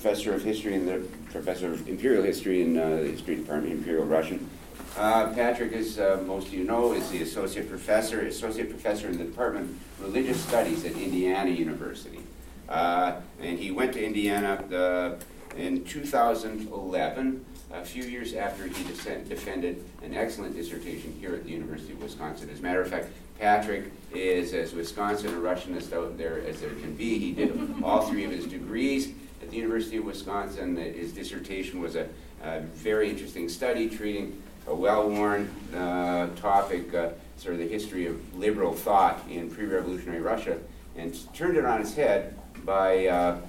professor 0.00 0.32
of 0.32 0.44
history 0.44 0.76
and 0.76 0.86
the 0.86 0.98
professor 1.32 1.72
of 1.72 1.88
imperial 1.88 2.22
history 2.22 2.62
in 2.62 2.78
uh, 2.78 2.88
the 2.88 3.08
history 3.08 3.34
department, 3.34 3.72
Imperial 3.72 4.04
Russian. 4.04 4.48
Uh, 4.96 5.32
Patrick, 5.32 5.72
as 5.72 5.98
uh, 5.98 6.22
most 6.24 6.46
of 6.46 6.54
you 6.54 6.62
know, 6.62 6.92
is 6.92 7.10
the 7.10 7.20
associate 7.20 7.68
professor, 7.68 8.20
associate 8.20 8.70
professor 8.70 9.08
in 9.08 9.18
the 9.18 9.24
department 9.24 9.68
of 9.68 10.00
religious 10.00 10.40
studies 10.40 10.84
at 10.84 10.92
Indiana 10.92 11.50
University. 11.50 12.20
Uh, 12.68 13.16
and 13.40 13.58
he 13.58 13.72
went 13.72 13.92
to 13.92 14.04
Indiana 14.04 14.64
uh, 14.72 15.56
in 15.56 15.84
2011 15.84 17.44
a 17.72 17.84
few 17.84 18.04
years 18.04 18.34
after 18.34 18.68
he 18.68 18.84
defended 18.84 19.84
an 20.04 20.14
excellent 20.14 20.54
dissertation 20.54 21.12
here 21.18 21.34
at 21.34 21.42
the 21.42 21.50
University 21.50 21.92
of 21.92 22.00
Wisconsin. 22.00 22.48
As 22.50 22.60
a 22.60 22.62
matter 22.62 22.80
of 22.80 22.88
fact, 22.88 23.08
Patrick 23.40 23.90
is 24.14 24.54
as 24.54 24.72
Wisconsin 24.74 25.34
a 25.34 25.38
Russianist 25.38 25.92
out 25.92 26.16
there 26.16 26.40
as 26.46 26.60
there 26.60 26.70
can 26.70 26.94
be. 26.94 27.18
He 27.18 27.32
did 27.32 27.82
all 27.82 28.02
three 28.02 28.24
of 28.24 28.30
his 28.30 28.46
degrees 28.46 29.12
at 29.48 29.52
the 29.52 29.56
University 29.56 29.96
of 29.96 30.04
Wisconsin. 30.04 30.76
His 30.76 31.14
dissertation 31.14 31.80
was 31.80 31.96
a, 31.96 32.06
a 32.42 32.60
very 32.60 33.08
interesting 33.08 33.48
study 33.48 33.88
treating 33.88 34.42
a 34.66 34.74
well-worn 34.74 35.50
uh, 35.74 36.28
topic, 36.36 36.92
uh, 36.92 37.08
sort 37.38 37.54
of 37.54 37.60
the 37.60 37.66
history 37.66 38.06
of 38.06 38.36
liberal 38.36 38.74
thought 38.74 39.18
in 39.30 39.50
pre-revolutionary 39.50 40.20
Russia, 40.20 40.58
and 40.98 41.16
turned 41.34 41.56
it 41.56 41.64
on 41.64 41.80
its 41.80 41.94
head 41.94 42.36
by 42.64 43.06
uh, 43.06 43.40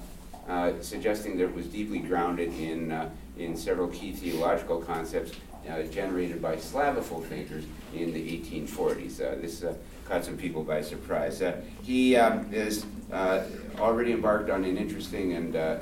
uh 0.48 0.72
suggesting 0.82 1.38
that 1.38 1.44
it 1.44 1.54
was 1.54 1.66
deeply 1.66 2.00
grounded 2.00 2.54
in 2.54 2.92
uh, 2.94 3.10
in 3.38 3.58
several 3.58 3.90
key 3.90 4.14
theological 4.14 4.82
concepts 4.82 5.34
uh, 5.70 5.84
generated 5.84 6.42
by 6.42 6.56
Slavophile 6.56 7.26
thinkers 7.26 7.66
in 7.94 8.14
the 8.14 8.40
1840s. 8.40 9.20
Uh, 9.20 9.42
this 9.42 9.66
caught 10.10 10.26
some 10.26 10.38
people 10.38 10.64
by 10.64 10.82
surprise. 10.82 11.42
Uh, 11.42 11.62
he 11.84 12.16
um, 12.16 12.52
is 12.52 12.86
uh, 13.14 13.44
already 13.78 14.12
embarked 14.12 14.50
on 14.50 14.66
an 14.66 14.76
interesting 14.76 15.34
and, 15.34 15.56
uh, 15.56 15.78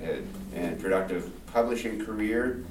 and 0.54 0.80
productive 0.80 1.32
publishing 1.48 2.04
career. 2.04 2.64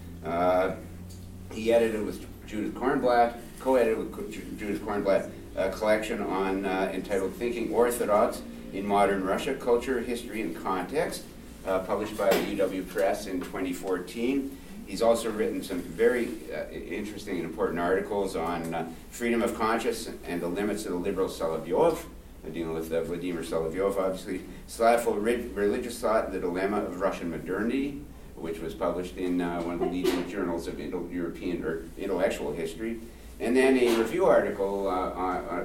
he 1.53 1.73
edited 1.73 2.05
with 2.05 2.27
Judith 2.47 2.75
Kornblatt, 2.75 3.39
co-edited 3.59 3.99
with 3.99 4.59
Judith 4.59 4.83
Kornblatt, 4.83 5.31
a 5.57 5.71
collection 5.71 6.21
on 6.23 6.67
entitled 6.67 7.35
Thinking 7.35 7.73
Orthodox 7.73 8.43
in 8.75 8.87
Modern 8.87 9.25
Russia, 9.25 9.55
Culture, 9.55 10.01
History, 10.01 10.43
and 10.43 10.55
Context, 10.55 11.23
published 11.65 12.19
by 12.19 12.29
UW 12.29 12.87
Press 12.87 13.27
in 13.27 13.41
2014. 13.41 14.57
He's 14.87 15.03
also 15.03 15.31
written 15.33 15.65
some 15.65 15.83
very 15.83 16.29
uh, 16.55 16.71
interesting 16.71 17.37
and 17.37 17.45
important 17.45 17.81
articles 17.81 18.37
on 18.37 18.73
uh, 18.73 18.89
freedom 19.11 19.43
of 19.43 19.57
conscience 19.57 20.09
and 20.25 20.41
the 20.41 20.47
limits 20.47 20.87
of 20.87 20.93
the 20.93 20.99
liberal 20.99 21.29
Solovyov, 21.29 21.99
uh, 22.47 22.51
dealing 22.51 22.73
with 22.73 22.93
uh, 22.93 23.03
Vladimir 23.03 23.43
Solovyov, 23.43 23.99
obviously. 23.99 24.43
Slavophile 24.69 25.57
Religious 25.57 25.99
Thought, 25.99 26.31
The 26.33 26.39
Dilemma 26.39 26.83
of 26.83 27.01
Russian 27.01 27.31
Modernity, 27.31 28.01
which 28.37 28.61
was 28.61 28.75
published 28.75 29.17
in 29.17 29.41
uh, 29.41 29.61
one 29.63 29.75
of 29.75 29.81
the 29.81 29.87
leading 29.87 30.29
journals 30.31 30.69
of 30.69 30.79
Indo- 30.79 31.09
European 31.11 31.65
or 31.65 31.83
intellectual 31.99 32.53
history. 32.53 33.01
And 33.41 33.57
then 33.57 33.77
a 33.77 33.97
review 33.97 34.27
article 34.27 34.89
uh, 34.89 35.65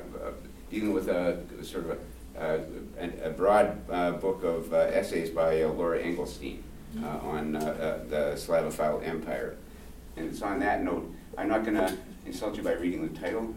dealing 0.72 0.94
with 0.94 1.10
a 1.10 1.38
sort 1.62 1.86
of 1.86 2.00
a, 2.38 2.64
a, 2.98 3.28
a 3.28 3.30
broad 3.30 3.88
book 4.20 4.44
of 4.44 4.74
essays 4.74 5.30
by 5.30 5.64
Laura 5.64 6.02
Engelstein 6.02 6.64
uh, 7.04 7.08
on 7.24 7.56
uh, 7.56 7.60
uh, 7.60 8.10
the 8.10 8.36
Slavophile 8.36 9.06
Empire. 9.06 9.58
And 10.18 10.30
it's 10.30 10.42
on 10.42 10.60
that 10.60 10.84
note, 10.84 11.14
I'm 11.38 11.48
not 11.48 11.64
going 11.64 11.78
to 11.78 11.98
insult 12.26 12.58
you 12.58 12.64
by 12.64 12.74
reading 12.74 13.08
the 13.08 13.20
title. 13.20 13.54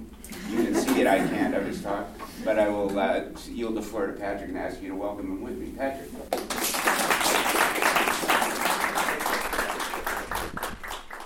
You 0.48 0.64
can 0.64 0.74
see 0.74 1.00
it, 1.00 1.06
I 1.06 1.18
can't, 1.18 1.54
of 1.54 1.66
his 1.66 1.82
talk. 1.82 2.08
But 2.44 2.58
I 2.58 2.68
will 2.68 2.98
uh, 2.98 3.24
yield 3.48 3.74
the 3.74 3.82
floor 3.82 4.06
to 4.06 4.12
Patrick 4.12 4.48
and 4.48 4.58
ask 4.58 4.80
you 4.80 4.88
to 4.88 4.94
welcome 4.94 5.26
him 5.26 5.42
with 5.42 5.58
me. 5.58 5.72
Patrick. 5.76 6.10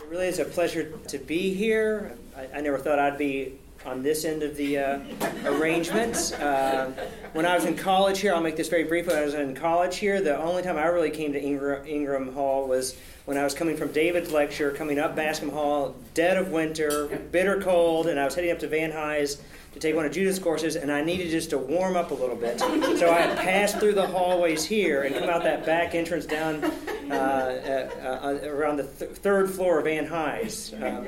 It 0.03 0.11
really 0.11 0.27
is 0.27 0.39
a 0.39 0.45
pleasure 0.45 0.93
to 1.09 1.19
be 1.19 1.53
here. 1.53 2.17
I, 2.37 2.59
I 2.59 2.61
never 2.61 2.79
thought 2.79 2.99
I'd 2.99 3.19
be 3.19 3.59
on 3.87 4.03
this 4.03 4.25
end 4.25 4.43
of 4.43 4.57
the 4.57 4.79
uh, 4.79 4.99
arrangement. 5.45 6.37
Uh, 6.41 6.91
when 7.33 7.47
I 7.47 7.55
was 7.55 7.65
in 7.65 7.77
college 7.77 8.21
here, 8.21 8.35
I'll 8.35 8.41
make 8.41 8.57
this 8.57 8.69
very 8.69 8.85
brief. 8.85 9.07
When 9.07 9.17
I 9.17 9.25
was 9.25 9.35
in 9.35 9.55
college 9.55 9.97
here, 9.97 10.21
the 10.21 10.37
only 10.37 10.63
time 10.63 10.77
I 10.77 10.87
really 10.87 11.11
came 11.11 11.33
to 11.33 11.43
Ingraham, 11.43 11.87
Ingraham 11.87 12.33
Hall 12.33 12.67
was 12.67 12.97
when 13.25 13.37
I 13.37 13.45
was 13.45 13.55
coming 13.55 13.77
from 13.77 13.93
David's 13.93 14.33
lecture, 14.33 14.71
coming 14.73 14.99
up 14.99 15.15
Bascom 15.15 15.51
Hall, 15.51 15.95
dead 16.15 16.37
of 16.37 16.51
winter, 16.51 17.07
bitter 17.31 17.61
cold, 17.61 18.07
and 18.07 18.19
I 18.19 18.25
was 18.25 18.35
heading 18.35 18.51
up 18.51 18.59
to 18.61 18.69
Van 18.69 18.91
Hise 18.91 19.43
to 19.75 19.81
take 19.81 19.95
one 19.95 20.07
of 20.07 20.13
Judith's 20.13 20.39
courses, 20.39 20.77
and 20.77 20.91
I 20.91 21.03
needed 21.03 21.31
just 21.31 21.51
to 21.51 21.59
warm 21.59 21.97
up 21.97 22.11
a 22.11 22.15
little 22.15 22.37
bit. 22.37 22.59
So 22.59 23.11
I 23.11 23.35
passed 23.37 23.79
through 23.79 23.95
the 23.95 24.07
hallways 24.07 24.65
here 24.65 25.03
and 25.03 25.15
come 25.15 25.29
out 25.29 25.43
that 25.45 25.67
back 25.67 25.95
entrance 25.95 26.25
down 26.25 26.65
uh, 27.11 27.15
uh, 27.15 28.27
uh 28.43 28.49
around 28.49 28.79
the 28.79 28.85
th- 28.85 29.11
third 29.13 29.51
floor 29.51 29.79
of 29.79 29.85
Van 29.85 30.07
Hise. 30.07 30.73
Um, 30.75 31.07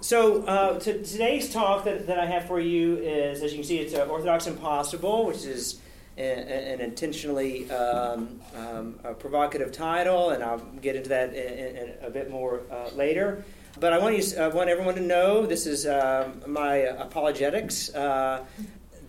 so 0.00 0.42
uh, 0.44 0.78
to, 0.80 1.02
today's 1.02 1.52
talk 1.52 1.84
that, 1.84 2.06
that 2.06 2.18
I 2.18 2.26
have 2.26 2.46
for 2.46 2.60
you 2.60 2.96
is, 2.96 3.42
as 3.42 3.52
you 3.52 3.58
can 3.58 3.66
see, 3.66 3.78
it's 3.78 3.94
uh, 3.94 4.06
Orthodox 4.06 4.46
Impossible, 4.46 5.26
which 5.26 5.44
is 5.44 5.80
an 6.16 6.80
intentionally 6.80 7.70
um, 7.70 8.40
um, 8.54 8.98
provocative 9.18 9.72
title, 9.72 10.30
and 10.30 10.42
I'll 10.42 10.58
get 10.58 10.96
into 10.96 11.08
that 11.08 11.34
in, 11.34 11.76
in 11.76 11.94
a 12.02 12.10
bit 12.10 12.30
more 12.30 12.60
uh, 12.70 12.90
later. 12.94 13.44
But 13.78 13.92
I 13.92 13.98
want 13.98 14.16
you, 14.16 14.38
uh, 14.38 14.50
want 14.50 14.68
everyone 14.68 14.94
to 14.96 15.00
know 15.00 15.46
this 15.46 15.66
is 15.66 15.86
um, 15.86 16.42
my 16.46 16.76
apologetics. 16.76 17.90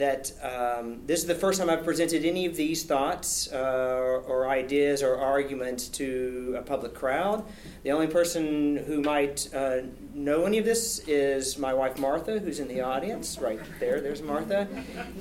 Uh, 0.02 0.06
that 0.12 0.32
um, 0.42 1.02
this 1.06 1.20
is 1.20 1.26
the 1.26 1.36
first 1.36 1.60
time 1.60 1.70
I've 1.70 1.84
presented 1.84 2.26
any 2.26 2.46
of 2.46 2.56
these 2.56 2.84
thoughts 2.84 3.52
uh, 3.52 4.22
or 4.26 4.50
ideas 4.50 5.04
or 5.04 5.16
arguments 5.18 5.88
to 5.90 6.56
a 6.58 6.62
public 6.62 6.94
crowd. 6.94 7.46
The 7.84 7.92
only 7.92 8.08
person 8.08 8.78
who 8.78 9.02
might 9.02 9.48
uh, 9.54 9.82
know 10.14 10.46
any 10.46 10.58
of 10.58 10.66
this 10.66 11.00
is 11.08 11.58
my 11.58 11.74
wife 11.74 11.98
Martha, 11.98 12.40
who's 12.40 12.60
in 12.60 12.68
the 12.68 12.82
audience 12.82 13.40
right 13.40 13.60
there. 13.80 14.02
There's 14.02 14.22
Martha, 14.22 14.68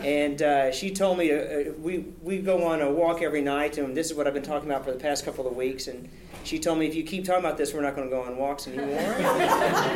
and 0.02 0.42
uh, 0.42 0.72
she 0.72 0.90
told 0.90 1.18
me 1.18 1.32
uh, 1.32 1.72
we 1.78 2.06
we 2.22 2.38
go 2.38 2.64
on 2.66 2.80
a 2.80 2.90
walk 2.90 3.22
every 3.22 3.42
night, 3.42 3.78
and 3.78 3.96
this 3.96 4.10
is 4.10 4.16
what 4.16 4.26
I've 4.26 4.34
been 4.34 4.42
talking 4.42 4.70
about 4.70 4.84
for 4.84 4.92
the 4.92 4.98
past 4.98 5.24
couple 5.24 5.46
of 5.46 5.56
weeks, 5.56 5.88
and 5.88 6.08
she 6.44 6.58
told 6.58 6.78
me 6.78 6.86
if 6.86 6.94
you 6.94 7.02
keep 7.02 7.24
talking 7.24 7.44
about 7.44 7.56
this, 7.58 7.74
we're 7.74 7.82
not 7.82 7.94
going 7.94 8.08
to 8.08 8.14
go 8.14 8.22
on 8.22 8.36
walks 8.36 8.66
anymore. 8.66 8.98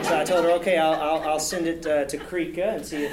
so 0.05 0.19
I 0.19 0.25
told 0.25 0.45
her, 0.45 0.51
okay, 0.53 0.79
I'll, 0.79 0.95
I'll, 0.95 1.29
I'll 1.31 1.41
send 1.41 1.67
it 1.67 1.87
uh, 1.87 2.05
to 2.05 2.19
CREECA 2.19 2.77
and 2.77 2.87
see 2.87 3.05
if. 3.05 3.13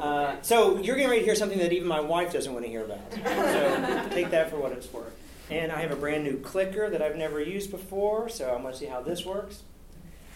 Uh, 0.00 0.02
uh, 0.02 0.36
so 0.42 0.78
you're 0.78 0.96
getting 0.96 1.10
ready 1.10 1.20
to 1.20 1.26
hear 1.26 1.34
something 1.34 1.58
that 1.58 1.72
even 1.72 1.86
my 1.88 2.00
wife 2.00 2.32
doesn't 2.32 2.52
want 2.52 2.64
to 2.64 2.70
hear 2.70 2.84
about. 2.84 3.12
So 3.12 4.08
take 4.10 4.30
that 4.30 4.50
for 4.50 4.58
what 4.58 4.72
it's 4.72 4.92
worth. 4.92 5.16
And 5.50 5.70
I 5.70 5.80
have 5.80 5.92
a 5.92 5.96
brand 5.96 6.24
new 6.24 6.38
clicker 6.38 6.90
that 6.90 7.02
I've 7.02 7.16
never 7.16 7.40
used 7.40 7.70
before, 7.70 8.28
so 8.28 8.52
I'm 8.54 8.62
going 8.62 8.72
to 8.72 8.78
see 8.78 8.86
how 8.86 9.00
this 9.00 9.24
works. 9.24 9.62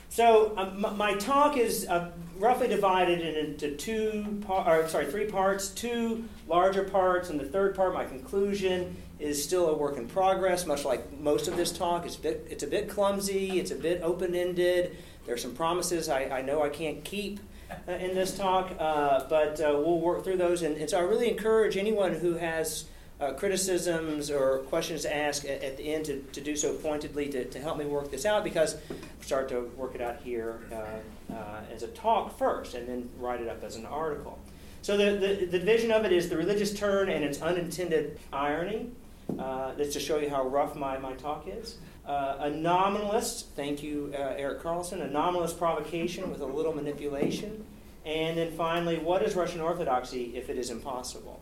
So 0.08 0.52
um, 0.56 0.96
my 0.96 1.14
talk 1.14 1.56
is 1.56 1.86
uh, 1.88 2.10
roughly 2.38 2.68
divided 2.68 3.20
into 3.20 3.76
two, 3.76 4.40
par- 4.46 4.82
or, 4.82 4.88
sorry, 4.88 5.06
three 5.06 5.26
parts. 5.26 5.68
Two 5.68 6.24
larger 6.46 6.84
parts, 6.84 7.28
and 7.30 7.40
the 7.40 7.44
third 7.44 7.74
part, 7.74 7.92
my 7.92 8.04
conclusion, 8.04 8.96
is 9.18 9.42
still 9.42 9.68
a 9.68 9.74
work 9.74 9.96
in 9.96 10.06
progress, 10.06 10.66
much 10.66 10.84
like 10.84 11.18
most 11.18 11.48
of 11.48 11.56
this 11.56 11.72
talk. 11.72 12.04
It's 12.04 12.16
a 12.16 12.20
bit, 12.20 12.46
it's 12.50 12.62
a 12.62 12.66
bit 12.66 12.88
clumsy, 12.88 13.58
it's 13.58 13.70
a 13.70 13.76
bit 13.76 14.02
open 14.02 14.34
ended. 14.34 14.96
There's 15.24 15.42
some 15.42 15.54
promises 15.54 16.08
I, 16.08 16.24
I 16.24 16.42
know 16.42 16.62
I 16.62 16.68
can't 16.68 17.02
keep 17.02 17.40
uh, 17.88 17.92
in 17.92 18.14
this 18.14 18.36
talk, 18.36 18.72
uh, 18.78 19.24
but 19.28 19.60
uh, 19.60 19.72
we'll 19.74 20.00
work 20.00 20.22
through 20.22 20.36
those. 20.36 20.62
And, 20.62 20.76
and, 20.76 20.88
so 20.88 20.98
I 20.98 21.02
really 21.02 21.28
encourage 21.28 21.76
anyone 21.76 22.14
who 22.14 22.34
has 22.34 22.84
uh, 23.20 23.32
criticisms 23.32 24.30
or 24.30 24.58
questions 24.68 25.02
to 25.02 25.14
ask 25.14 25.44
at, 25.44 25.62
at, 25.62 25.76
the 25.76 25.94
end 25.94 26.04
to, 26.04 26.20
to 26.32 26.40
do 26.40 26.54
so 26.54 26.74
pointedly 26.74 27.28
to, 27.30 27.44
to 27.46 27.58
help 27.58 27.78
me 27.78 27.86
work 27.86 28.10
this 28.10 28.26
out 28.26 28.44
because 28.44 28.74
I 28.74 29.24
start 29.24 29.48
to 29.48 29.62
work 29.76 29.94
it 29.94 30.00
out 30.00 30.20
here 30.22 30.60
uh, 30.70 31.32
uh, 31.32 31.60
as 31.72 31.82
a 31.82 31.88
talk 31.88 32.36
first 32.38 32.74
and 32.74 32.86
then 32.86 33.08
write 33.18 33.40
it 33.40 33.48
up 33.48 33.64
as 33.64 33.76
an 33.76 33.86
article. 33.86 34.38
So 34.82 34.96
the, 34.96 35.12
the, 35.12 35.46
the 35.46 35.58
division 35.58 35.90
of 35.90 36.04
it 36.04 36.12
is 36.12 36.28
the 36.28 36.36
religious 36.36 36.72
turn 36.72 37.08
and 37.08 37.24
its 37.24 37.42
unintended 37.42 38.20
irony. 38.32 38.92
Uh, 39.38 39.74
that's 39.74 39.92
to 39.92 40.00
show 40.00 40.18
you 40.18 40.30
how 40.30 40.46
rough 40.46 40.74
my, 40.74 40.98
my 40.98 41.12
talk 41.14 41.46
is. 41.46 41.76
Uh, 42.06 42.36
a 42.40 42.50
nominalist, 42.50 43.48
thank 43.56 43.82
you, 43.82 44.12
uh, 44.14 44.34
Erik 44.36 44.62
Carlson, 44.62 45.02
a 45.02 45.08
nominalist 45.08 45.58
provocation 45.58 46.30
with 46.30 46.40
a 46.40 46.46
little 46.46 46.72
manipulation. 46.72 47.64
And 48.04 48.38
then 48.38 48.52
finally, 48.52 48.98
what 48.98 49.22
is 49.22 49.34
Russian 49.34 49.60
Orthodoxy 49.60 50.36
if 50.36 50.48
it 50.48 50.56
is 50.56 50.70
impossible? 50.70 51.40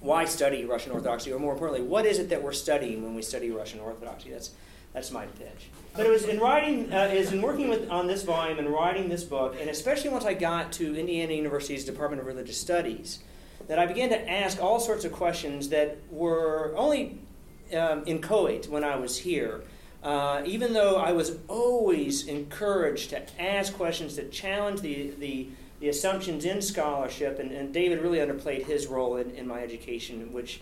Why 0.00 0.24
study 0.24 0.64
Russian 0.64 0.92
Orthodoxy? 0.92 1.32
Or 1.32 1.38
more 1.38 1.52
importantly, 1.52 1.86
what 1.86 2.06
is 2.06 2.18
it 2.18 2.30
that 2.30 2.42
we're 2.42 2.52
studying 2.52 3.02
when 3.02 3.14
we 3.14 3.22
study 3.22 3.50
Russian 3.50 3.80
Orthodoxy? 3.80 4.30
That's 4.30 4.50
That's 4.94 5.10
my 5.10 5.26
pitch. 5.26 5.70
But 5.96 6.06
it 6.06 6.10
was 6.10 6.24
in 6.24 6.40
writing, 6.40 6.92
uh, 6.92 7.10
is 7.12 7.32
in 7.32 7.42
working 7.42 7.68
with 7.68 7.90
on 7.90 8.06
this 8.06 8.22
volume 8.22 8.58
and 8.58 8.68
writing 8.68 9.08
this 9.08 9.24
book, 9.24 9.56
and 9.60 9.68
especially 9.68 10.10
once 10.10 10.24
I 10.24 10.34
got 10.34 10.72
to 10.72 10.96
Indiana 10.96 11.34
University's 11.34 11.84
Department 11.84 12.20
of 12.20 12.26
Religious 12.26 12.60
Studies, 12.60 13.18
that 13.68 13.78
I 13.78 13.86
began 13.86 14.10
to 14.10 14.30
ask 14.30 14.60
all 14.62 14.80
sorts 14.80 15.04
of 15.04 15.12
questions 15.12 15.68
that 15.70 15.98
were 16.10 16.74
only 16.76 17.18
um, 17.76 18.02
inchoate 18.06 18.68
when 18.68 18.84
I 18.84 18.96
was 18.96 19.18
here. 19.18 19.62
Uh, 20.02 20.42
even 20.44 20.74
though 20.74 20.96
I 20.96 21.12
was 21.12 21.38
always 21.48 22.26
encouraged 22.26 23.10
to 23.10 23.42
ask 23.42 23.72
questions 23.72 24.16
that 24.16 24.30
challenge 24.30 24.82
the, 24.82 25.12
the, 25.18 25.48
the 25.80 25.88
assumptions 25.88 26.44
in 26.44 26.60
scholarship, 26.60 27.38
and, 27.38 27.50
and, 27.50 27.72
David 27.72 28.02
really 28.02 28.18
underplayed 28.18 28.66
his 28.66 28.86
role 28.86 29.16
in, 29.16 29.30
in 29.30 29.48
my 29.48 29.62
education, 29.62 30.30
which 30.30 30.60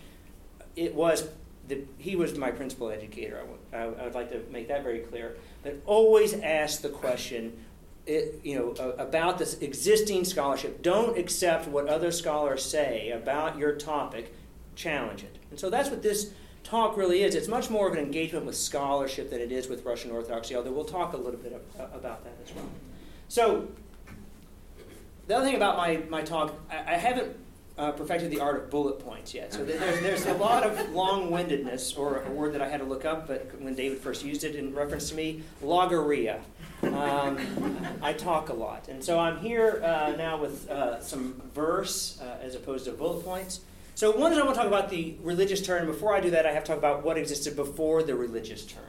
it 0.77 0.95
was 0.95 1.27
the, 1.67 1.83
he 1.97 2.15
was 2.15 2.37
my 2.37 2.51
principal 2.51 2.89
educator. 2.89 3.41
I, 3.73 3.77
I, 3.77 3.81
I 3.81 4.03
would 4.05 4.15
like 4.15 4.31
to 4.31 4.41
make 4.49 4.69
that 4.69 4.81
very 4.81 4.99
clear. 4.99 5.35
But 5.61 5.81
always 5.85 6.33
ask 6.33 6.81
the 6.81 6.89
question, 6.89 7.65
you 8.05 8.55
know, 8.55 8.93
about 8.97 9.37
this 9.37 9.57
existing 9.59 10.25
scholarship. 10.25 10.81
Don't 10.81 11.17
accept 11.17 11.67
what 11.67 11.87
other 11.87 12.11
scholars 12.11 12.63
say 12.63 13.11
about 13.11 13.57
your 13.57 13.73
topic. 13.73 14.33
Challenge 14.75 15.23
it. 15.23 15.37
And 15.51 15.59
so 15.59 15.69
that's 15.69 15.89
what 15.89 16.03
this 16.03 16.31
talk 16.63 16.97
really 16.97 17.23
is. 17.23 17.35
It's 17.35 17.47
much 17.47 17.69
more 17.69 17.87
of 17.87 17.93
an 17.93 17.99
engagement 17.99 18.45
with 18.45 18.55
scholarship 18.55 19.29
than 19.29 19.39
it 19.39 19.51
is 19.51 19.67
with 19.67 19.85
Russian 19.85 20.11
Orthodoxy, 20.11 20.55
although 20.55 20.71
we'll 20.71 20.85
talk 20.85 21.13
a 21.13 21.17
little 21.17 21.39
bit 21.39 21.53
about 21.77 22.23
that 22.23 22.33
as 22.43 22.53
well. 22.55 22.69
So, 23.27 23.67
the 25.27 25.37
other 25.37 25.45
thing 25.45 25.55
about 25.55 25.77
my, 25.77 26.03
my 26.09 26.21
talk, 26.21 26.53
I, 26.69 26.93
I 26.93 26.97
haven't 26.97 27.37
uh, 27.77 27.91
perfected 27.91 28.29
the 28.29 28.39
art 28.39 28.57
of 28.57 28.69
bullet 28.69 28.99
points 28.99 29.33
yet. 29.33 29.53
So 29.53 29.63
there's, 29.63 30.01
there's 30.01 30.25
a 30.25 30.33
lot 30.33 30.63
of 30.63 30.91
long 30.91 31.31
windedness, 31.31 31.93
or 31.93 32.21
a 32.23 32.31
word 32.31 32.53
that 32.53 32.61
I 32.61 32.67
had 32.67 32.79
to 32.81 32.85
look 32.85 33.05
up 33.05 33.27
but 33.27 33.49
when 33.59 33.73
David 33.73 33.99
first 33.99 34.23
used 34.23 34.43
it 34.43 34.55
in 34.55 34.73
reference 34.75 35.09
to 35.09 35.15
me 35.15 35.43
logorrhea. 35.61 36.41
Um, 36.87 37.77
I 38.01 38.13
talk 38.13 38.49
a 38.49 38.53
lot. 38.53 38.87
And 38.87 39.03
so 39.03 39.19
I'm 39.19 39.37
here 39.37 39.81
uh, 39.83 40.15
now 40.17 40.37
with 40.37 40.69
uh, 40.69 41.01
some 41.01 41.41
verse 41.53 42.19
uh, 42.21 42.37
as 42.41 42.55
opposed 42.55 42.85
to 42.85 42.91
bullet 42.91 43.23
points. 43.23 43.61
So, 43.95 44.09
one 44.09 44.31
is 44.31 44.39
I 44.39 44.43
want 44.43 44.55
to 44.55 44.59
talk 44.59 44.67
about 44.67 44.89
the 44.89 45.15
religious 45.21 45.61
turn. 45.61 45.85
Before 45.85 46.15
I 46.15 46.19
do 46.19 46.31
that, 46.31 46.47
I 46.47 46.51
have 46.51 46.63
to 46.63 46.69
talk 46.69 46.79
about 46.79 47.03
what 47.03 47.15
existed 47.17 47.55
before 47.55 48.01
the 48.01 48.15
religious 48.15 48.65
turn. 48.65 48.83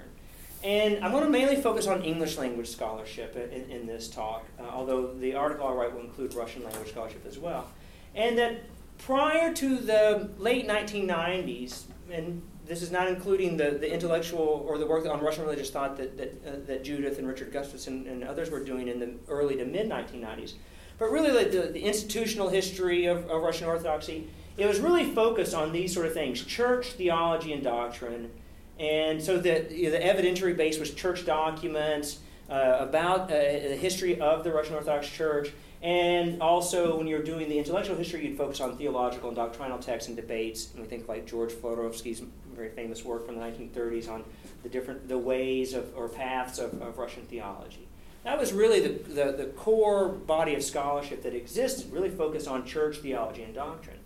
And 0.63 1.05
I'm 1.05 1.13
going 1.13 1.25
to 1.25 1.31
mainly 1.31 1.57
focus 1.57 1.87
on 1.87 2.03
English 2.03 2.39
language 2.39 2.69
scholarship 2.69 3.37
in, 3.37 3.71
in 3.71 3.87
this 3.87 4.09
talk, 4.09 4.47
uh, 4.59 4.63
although 4.63 5.13
the 5.13 5.35
article 5.35 5.67
I 5.67 5.73
write 5.73 5.93
will 5.93 6.01
include 6.01 6.33
Russian 6.33 6.65
language 6.65 6.89
scholarship 6.89 7.27
as 7.27 7.39
well. 7.39 7.69
And 8.15 8.39
that 8.39 8.63
prior 8.97 9.53
to 9.53 9.77
the 9.77 10.31
late 10.39 10.67
1990s, 10.67 11.83
and 12.11 12.41
this 12.67 12.83
is 12.83 12.91
not 12.91 13.09
including 13.09 13.57
the, 13.57 13.73
the 13.73 13.93
intellectual 13.93 14.65
or 14.67 14.79
the 14.79 14.87
work 14.87 15.07
on 15.07 15.21
Russian 15.21 15.45
religious 15.45 15.71
thought 15.71 15.97
that, 15.99 16.17
that, 16.17 16.47
uh, 16.47 16.51
that 16.67 16.85
Judith 16.85 17.19
and 17.19 17.29
Richard 17.29 17.53
Gustafson 17.53 18.07
and 18.07 18.25
others 18.25 18.51
were 18.51 18.61
doing 18.61 18.89
in 18.89 18.99
the 18.99 19.13
early 19.29 19.57
to 19.57 19.65
mid 19.65 19.89
1990s, 19.89 20.55
but 20.99 21.11
really 21.11 21.45
the, 21.45 21.69
the 21.69 21.83
institutional 21.83 22.49
history 22.49 23.07
of, 23.07 23.29
of 23.29 23.43
Russian 23.43 23.67
Orthodoxy, 23.67 24.29
it 24.57 24.67
was 24.67 24.81
really 24.81 25.11
focused 25.11 25.55
on 25.55 25.73
these 25.73 25.93
sort 25.93 26.07
of 26.07 26.15
things 26.15 26.43
church, 26.43 26.93
theology, 26.93 27.53
and 27.53 27.63
doctrine. 27.63 28.31
And 28.79 29.23
so 29.23 29.39
the, 29.39 29.67
you 29.71 29.85
know, 29.85 29.91
the 29.93 30.05
evidentiary 30.05 30.57
base 30.57 30.79
was 30.79 30.93
church 30.93 31.27
documents 31.27 32.19
uh, 32.49 32.77
about 32.81 33.23
uh, 33.23 33.29
the 33.29 33.77
history 33.79 34.21
of 34.21 34.45
the 34.45 34.53
Russian 34.53 34.75
Orthodox 34.75 35.09
Church 35.09 35.53
and 35.85 36.41
also, 36.41 36.97
when 36.97 37.07
you're 37.07 37.23
doing 37.23 37.47
the 37.51 37.59
intellectual 37.59 37.95
history, 37.95 38.27
you'd 38.27 38.39
focus 38.39 38.59
on 38.63 38.79
theological 38.79 39.29
and 39.29 39.37
doctrinal 39.37 39.79
texts 39.79 40.09
and 40.09 40.17
debates. 40.17 40.73
And 40.73 40.81
we 40.81 40.89
think 40.89 41.09
like 41.09 41.27
George 41.27 41.53
Florovsky's 41.53 42.23
very 42.55 42.71
famous 42.71 43.05
work 43.05 43.27
from 43.27 43.39
the 43.39 43.43
1930s 43.43 44.09
on 44.09 44.25
the 44.63 44.71
different 44.71 45.07
the 45.09 45.19
ways 45.19 45.75
of, 45.75 45.95
or 45.95 46.09
paths 46.09 46.59
of, 46.59 46.81
of 46.81 46.97
Russian 46.97 47.25
theology. 47.27 47.87
That 48.23 48.39
was 48.39 48.55
really 48.55 48.81
the, 48.81 49.13
the, 49.13 49.33
the, 49.33 49.45
core 49.57 50.09
body 50.09 50.55
of 50.55 50.65
scholarship 50.65 51.23
that 51.23 51.35
existed, 51.35 51.93
really 51.93 52.09
focused 52.09 52.49
on 52.49 52.65
church 52.65 53.01
theology 53.01 53.43
and 53.43 53.55
doctrine. 53.55 53.99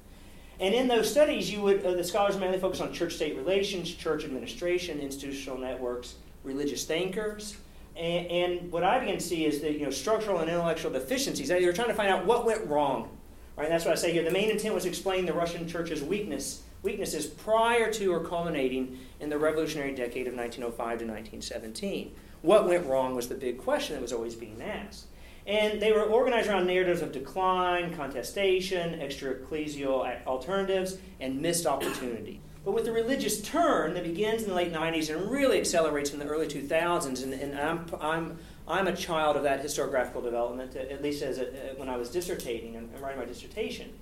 And 0.59 0.75
in 0.75 0.89
those 0.89 1.09
studies, 1.09 1.49
you 1.49 1.63
would 1.63 1.87
uh, 1.87 1.93
the 1.93 2.03
scholars 2.03 2.37
mainly 2.37 2.59
focus 2.59 2.81
on 2.81 2.93
church-state 2.93 3.37
relations, 3.37 3.95
church 3.95 4.25
administration, 4.25 4.99
institutional 4.99 5.59
networks, 5.59 6.17
religious 6.43 6.85
thinkers, 6.85 7.57
and, 7.99 8.27
and, 8.27 8.73
what 8.73 8.85
I 8.85 9.01
begin 9.01 9.19
to 9.19 9.25
see 9.25 9.45
is 9.45 9.61
that 9.61 9.73
you 9.73 9.85
know 9.85 9.91
structural 9.91 10.39
and 10.39 10.49
intellectual 10.49 10.93
deficiencies. 10.93 11.49
They 11.49 11.65
were 11.65 11.73
trying 11.73 11.89
to 11.89 11.95
find 11.95 12.11
out 12.11 12.25
what 12.25 12.47
went 12.47 12.67
wrong. 12.67 13.19
Right? 13.57 13.69
That's 13.69 13.85
what 13.85 13.93
I 13.93 13.97
say 13.97 14.13
here. 14.13 14.23
The 14.23 14.31
main 14.31 14.51
intent 14.51 14.73
was 14.73 14.85
to 14.85 14.89
explain 14.89 15.27
the 15.27 15.33
Russian 15.33 15.67
church's 15.67 16.01
weakness, 16.01 16.63
weaknesses 16.83 17.27
prior 17.27 17.93
to 17.95 18.13
or 18.13 18.25
culminating 18.25 18.99
in 19.19 19.31
the 19.31 19.39
revolutionary 19.39 19.93
decade 19.97 20.29
of 20.29 20.35
1905 20.35 20.77
to 20.77 21.05
1917. 21.05 22.15
What 22.43 22.69
went 22.69 22.87
wrong 22.87 23.17
was 23.17 23.29
the 23.29 23.35
big 23.35 23.59
question 23.59 23.97
that 23.97 24.03
was 24.03 24.13
always 24.13 24.37
being 24.37 24.63
asked. 24.63 25.07
And 25.45 25.83
they 25.83 25.91
were 25.91 26.03
organized 26.03 26.49
around 26.49 26.67
narratives 26.67 27.03
of 27.03 27.11
decline, 27.11 27.95
contestation, 27.97 29.01
extra 29.01 29.35
ecclesial 29.35 30.25
alternatives, 30.25 30.99
and 31.19 31.41
missed 31.41 31.67
opportunity. 31.67 32.41
But 32.69 32.75
with 32.75 32.85
the 32.85 32.93
religious 32.93 33.41
turn 33.41 33.95
that 33.95 34.05
begins 34.05 34.43
in 34.43 34.51
the 34.51 34.55
late 34.55 34.75
90s 34.75 35.09
and 35.09 35.31
really 35.31 35.59
accelerates 35.59 36.13
in 36.13 36.19
the 36.19 36.27
early 36.27 36.47
2000s, 36.47 37.23
and, 37.23 37.33
and 37.33 37.59
I'm, 37.59 37.87
I'm, 37.99 38.39
I'm 38.69 38.87
a 38.87 38.95
child 38.95 39.39
of 39.39 39.43
that 39.45 39.65
historiographical 39.65 40.23
development, 40.23 40.77
at 40.77 41.03
least 41.03 41.23
as 41.23 41.39
a, 41.39 41.49
uh, 41.49 41.75
when 41.77 41.89
I 41.89 41.97
was 41.97 42.11
dissertating 42.11 42.77
and 42.77 42.91
writing 43.01 43.21
my 43.21 43.25
dissertation, 43.25 43.95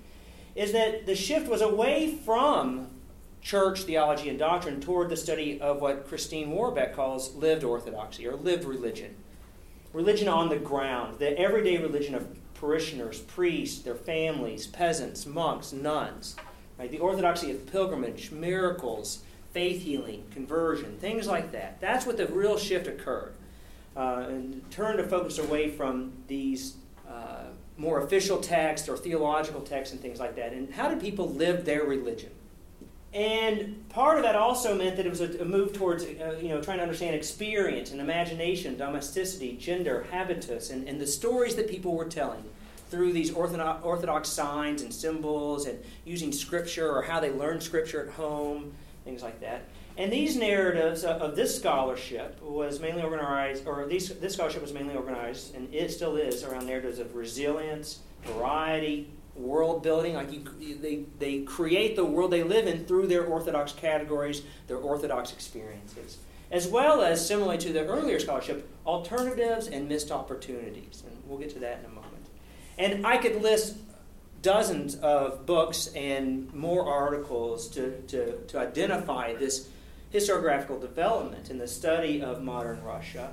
is 0.53 0.73
that 0.73 1.05
the 1.05 1.15
shift 1.15 1.47
was 1.47 1.61
away 1.61 2.17
from 2.25 2.89
church 3.39 3.83
theology 3.83 4.27
and 4.27 4.37
doctrine 4.37 4.81
toward 4.81 5.07
the 5.07 5.15
study 5.15 5.61
of 5.61 5.79
what 5.79 6.05
Christine 6.05 6.49
Worobec 6.49 6.93
calls 6.93 7.35
lived 7.35 7.63
orthodoxy 7.63 8.27
or 8.27 8.35
lived 8.35 8.65
religion. 8.65 9.15
Religion 9.93 10.27
on 10.27 10.49
the 10.49 10.57
ground, 10.57 11.19
the 11.19 11.39
everyday 11.39 11.77
religion 11.77 12.15
of 12.15 12.27
parishioners, 12.55 13.21
priests, 13.21 13.81
their 13.83 13.95
families, 13.95 14.67
peasants, 14.67 15.25
monks, 15.25 15.71
nuns 15.71 16.35
Right? 16.77 16.91
The 16.91 16.99
orthodoxy 16.99 17.51
of 17.51 17.65
pilgrimage, 17.71 18.31
miracles, 18.31 19.23
faith 19.51 19.81
healing, 19.81 20.23
conversion, 20.31 20.97
things 20.99 21.27
like 21.27 21.51
that. 21.51 21.81
That's 21.81 22.05
what 22.05 22.17
the 22.17 22.27
real 22.27 22.57
shift 22.57 22.87
occurred. 22.87 23.33
Uh, 23.95 24.25
and 24.27 24.69
turn 24.69 24.97
to 24.97 25.03
focus 25.03 25.39
away 25.39 25.71
from 25.71 26.13
these 26.27 26.75
uh, 27.09 27.45
more 27.77 28.03
official 28.03 28.39
texts 28.39 28.87
or 28.87 28.97
theological 28.97 29.61
texts 29.61 29.93
and 29.93 30.01
things 30.01 30.19
like 30.19 30.35
that. 30.35 30.53
And 30.53 30.71
how 30.71 30.89
did 30.89 31.01
people 31.01 31.29
live 31.29 31.65
their 31.65 31.83
religion? 31.83 32.29
And 33.13 33.87
part 33.89 34.17
of 34.17 34.23
that 34.23 34.35
also 34.35 34.75
meant 34.75 34.97
that 34.97 35.05
it 35.05 35.09
was 35.09 35.21
a, 35.21 35.41
a 35.41 35.45
move 35.45 35.73
towards, 35.73 36.03
uh, 36.03 36.37
you 36.39 36.49
know, 36.49 36.61
trying 36.61 36.77
to 36.77 36.83
understand 36.83 37.15
experience 37.15 37.91
and 37.91 38.01
imagination, 38.01 38.77
domesticity, 38.77 39.57
gender, 39.57 40.05
habitus, 40.11 40.69
and, 40.69 40.87
and 40.87 40.99
the 41.01 41.07
stories 41.07 41.55
that 41.55 41.67
people 41.67 41.95
were 41.95 42.05
telling 42.05 42.43
through 42.89 43.13
these 43.13 43.31
orthodox, 43.33 43.83
orthodox 43.83 44.29
signs 44.29 44.81
and 44.81 44.93
symbols 44.93 45.65
and 45.65 45.79
using 46.05 46.31
scripture 46.31 46.89
or 46.89 47.01
how 47.01 47.19
they 47.19 47.31
learn 47.31 47.59
scripture 47.59 48.05
at 48.05 48.13
home, 48.13 48.73
things 49.03 49.21
like 49.21 49.39
that. 49.41 49.63
And 49.97 50.13
these 50.13 50.35
narratives 50.35 51.03
of, 51.03 51.35
this 51.35 51.57
scholarship 51.57 52.39
was 52.41 52.79
mainly 52.79 53.01
organized, 53.01 53.65
or 53.65 53.87
these, 53.87 54.09
this 54.19 54.33
scholarship 54.33 54.61
was 54.61 54.71
mainly 54.71 54.95
organized, 54.95 55.55
and 55.55 55.73
it 55.73 55.91
still 55.91 56.17
is, 56.17 56.43
around 56.43 56.67
narratives 56.67 56.99
of 56.99 57.15
resilience, 57.15 58.01
variety, 58.23 59.09
world 59.35 59.81
building. 59.81 60.13
Like 60.13 60.31
you, 60.31 60.75
they, 60.75 61.05
they 61.17 61.39
create 61.41 61.95
the 61.95 62.05
world 62.05 62.31
they 62.31 62.43
live 62.43 62.67
in 62.67 62.85
through 62.85 63.07
their 63.07 63.25
orthodox 63.25 63.71
categories, 63.71 64.43
their 64.67 64.77
orthodox 64.77 65.33
experiences, 65.33 66.19
as 66.51 66.67
well 66.67 67.01
as, 67.01 67.25
similarly 67.25 67.57
to 67.57 67.73
the 67.73 67.83
earlier 67.87 68.19
scholarship, 68.19 68.69
alternatives 68.85 69.67
and 69.67 69.89
missed 69.89 70.11
opportunities. 70.11 71.03
And 71.07 71.17
we'll 71.25 71.39
get 71.39 71.49
to 71.53 71.59
that 71.59 71.79
in 71.79 71.85
a 71.85 71.89
moment. 71.89 71.96
And 72.77 73.05
I 73.05 73.17
could 73.17 73.41
list 73.41 73.77
dozens 74.41 74.95
of 74.95 75.45
books 75.45 75.87
and 75.87 76.53
more 76.53 76.87
articles 76.87 77.67
to, 77.69 77.99
to, 78.03 78.37
to 78.47 78.59
identify 78.59 79.33
this 79.33 79.69
historiographical 80.13 80.79
development 80.79 81.49
in 81.49 81.57
the 81.57 81.67
study 81.67 82.21
of 82.21 82.41
modern 82.41 82.81
Russia. 82.83 83.31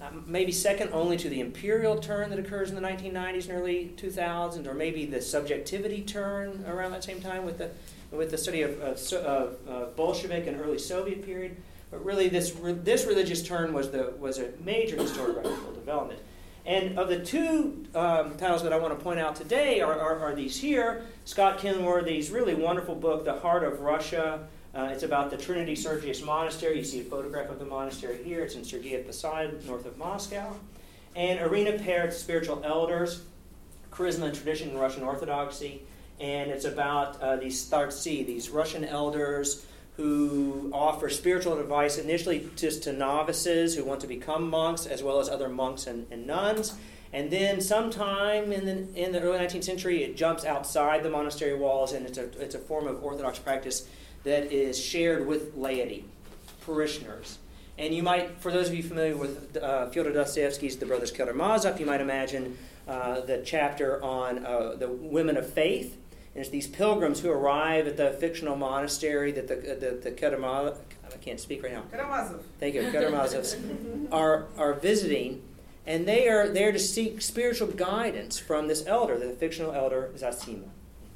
Um, 0.00 0.24
maybe 0.26 0.50
second 0.50 0.90
only 0.92 1.16
to 1.18 1.28
the 1.28 1.40
imperial 1.40 1.98
turn 1.98 2.30
that 2.30 2.38
occurs 2.38 2.70
in 2.70 2.74
the 2.74 2.80
1990s 2.80 3.48
and 3.48 3.58
early 3.58 3.92
2000s, 3.96 4.66
or 4.66 4.74
maybe 4.74 5.04
the 5.04 5.20
subjectivity 5.20 6.02
turn 6.02 6.64
around 6.66 6.92
that 6.92 7.04
same 7.04 7.20
time 7.20 7.44
with 7.44 7.58
the, 7.58 7.70
with 8.10 8.30
the 8.30 8.38
study 8.38 8.62
of, 8.62 8.80
of, 8.80 9.12
of 9.12 9.56
uh, 9.68 9.84
Bolshevik 9.96 10.46
and 10.46 10.58
early 10.58 10.78
Soviet 10.78 11.24
period. 11.24 11.56
But 11.90 12.04
really, 12.04 12.28
this, 12.28 12.52
this 12.62 13.04
religious 13.04 13.42
turn 13.42 13.72
was, 13.72 13.90
the, 13.90 14.14
was 14.18 14.38
a 14.38 14.50
major 14.64 14.96
historiographical 14.96 15.74
development. 15.74 16.20
And 16.66 16.98
of 16.98 17.08
the 17.08 17.24
two 17.24 17.86
um, 17.94 18.36
titles 18.36 18.62
that 18.62 18.72
I 18.72 18.76
want 18.76 18.96
to 18.96 19.02
point 19.02 19.18
out 19.18 19.34
today 19.34 19.80
are, 19.80 19.98
are, 19.98 20.18
are, 20.18 20.34
these 20.34 20.60
here 20.60 21.02
Scott 21.24 21.58
Kenworthy's 21.58 22.30
really 22.30 22.54
wonderful 22.54 22.94
book, 22.94 23.24
The 23.24 23.38
Heart 23.38 23.64
of 23.64 23.80
Russia. 23.80 24.46
Uh, 24.74 24.90
it's 24.92 25.02
about 25.02 25.30
the 25.30 25.36
Trinity 25.36 25.74
Sergius 25.74 26.22
Monastery. 26.22 26.78
You 26.78 26.84
see 26.84 27.00
a 27.00 27.04
photograph 27.04 27.50
of 27.50 27.58
the 27.58 27.64
monastery 27.64 28.22
here. 28.22 28.42
It's 28.42 28.54
in 28.54 28.62
Sergiev 28.62 29.04
Posad, 29.04 29.64
north 29.64 29.86
of 29.86 29.98
Moscow. 29.98 30.54
And 31.16 31.40
Irina 31.40 31.72
Paert's 31.78 32.16
Spiritual 32.18 32.62
Elders, 32.64 33.22
Charisma 33.90 34.26
and 34.26 34.34
Tradition 34.34 34.70
in 34.70 34.78
Russian 34.78 35.02
Orthodoxy. 35.02 35.82
And 36.20 36.50
it's 36.50 36.66
about 36.66 37.20
uh, 37.20 37.36
these 37.36 37.64
startsi, 37.64 38.24
these 38.24 38.50
Russian 38.50 38.84
elders 38.84 39.66
who 40.00 40.70
offer 40.72 41.10
spiritual 41.10 41.58
advice 41.58 41.98
initially 41.98 42.48
just 42.56 42.82
to 42.82 42.90
novices 42.90 43.74
who 43.74 43.84
want 43.84 44.00
to 44.00 44.06
become 44.06 44.48
monks, 44.48 44.86
as 44.86 45.02
well 45.02 45.20
as 45.20 45.28
other 45.28 45.48
monks 45.48 45.86
and, 45.86 46.06
and 46.10 46.26
nuns. 46.26 46.74
And 47.12 47.30
then, 47.30 47.60
sometime 47.60 48.50
in 48.50 48.64
the, 48.64 48.98
in 48.98 49.12
the 49.12 49.20
early 49.20 49.38
19th 49.38 49.64
century, 49.64 50.02
it 50.02 50.16
jumps 50.16 50.46
outside 50.46 51.02
the 51.02 51.10
monastery 51.10 51.54
walls, 51.54 51.92
and 51.92 52.06
it's 52.06 52.16
a, 52.16 52.30
it's 52.42 52.54
a 52.54 52.58
form 52.58 52.86
of 52.86 53.04
Orthodox 53.04 53.38
practice 53.38 53.86
that 54.24 54.50
is 54.50 54.78
shared 54.78 55.26
with 55.26 55.54
laity, 55.54 56.06
parishioners. 56.64 57.36
And 57.76 57.94
you 57.94 58.02
might, 58.02 58.40
for 58.40 58.50
those 58.50 58.68
of 58.68 58.74
you 58.74 58.82
familiar 58.82 59.18
with 59.18 59.58
uh, 59.58 59.90
Fyodor 59.90 60.12
Dostoevsky's 60.12 60.78
The 60.78 60.86
Brothers 60.86 61.10
Karamazov, 61.10 61.78
you 61.78 61.84
might 61.84 62.00
imagine 62.00 62.56
uh, 62.88 63.20
the 63.20 63.42
chapter 63.44 64.02
on 64.02 64.46
uh, 64.46 64.76
the 64.76 64.88
women 64.88 65.36
of 65.36 65.52
faith 65.52 65.98
and 66.34 66.42
it's 66.42 66.50
these 66.50 66.68
pilgrims 66.68 67.20
who 67.20 67.30
arrive 67.30 67.86
at 67.88 67.96
the 67.96 68.10
fictional 68.12 68.56
monastery 68.56 69.32
that 69.32 69.48
the, 69.48 69.56
the, 69.56 69.98
the 70.02 70.10
Karamazov, 70.12 70.78
I 71.04 71.16
can't 71.16 71.40
speak 71.40 71.62
right 71.62 71.72
now. 71.72 71.82
Karamazov. 71.90 72.42
Thank 72.60 72.76
you, 72.76 72.82
Karamazovs, 72.82 74.08
are, 74.12 74.46
are 74.56 74.74
visiting, 74.74 75.42
and 75.86 76.06
they 76.06 76.28
are 76.28 76.48
there 76.48 76.70
to 76.70 76.78
seek 76.78 77.20
spiritual 77.20 77.68
guidance 77.68 78.38
from 78.38 78.68
this 78.68 78.86
elder, 78.86 79.18
the 79.18 79.30
fictional 79.30 79.72
elder 79.72 80.10
Zosima. 80.16 80.68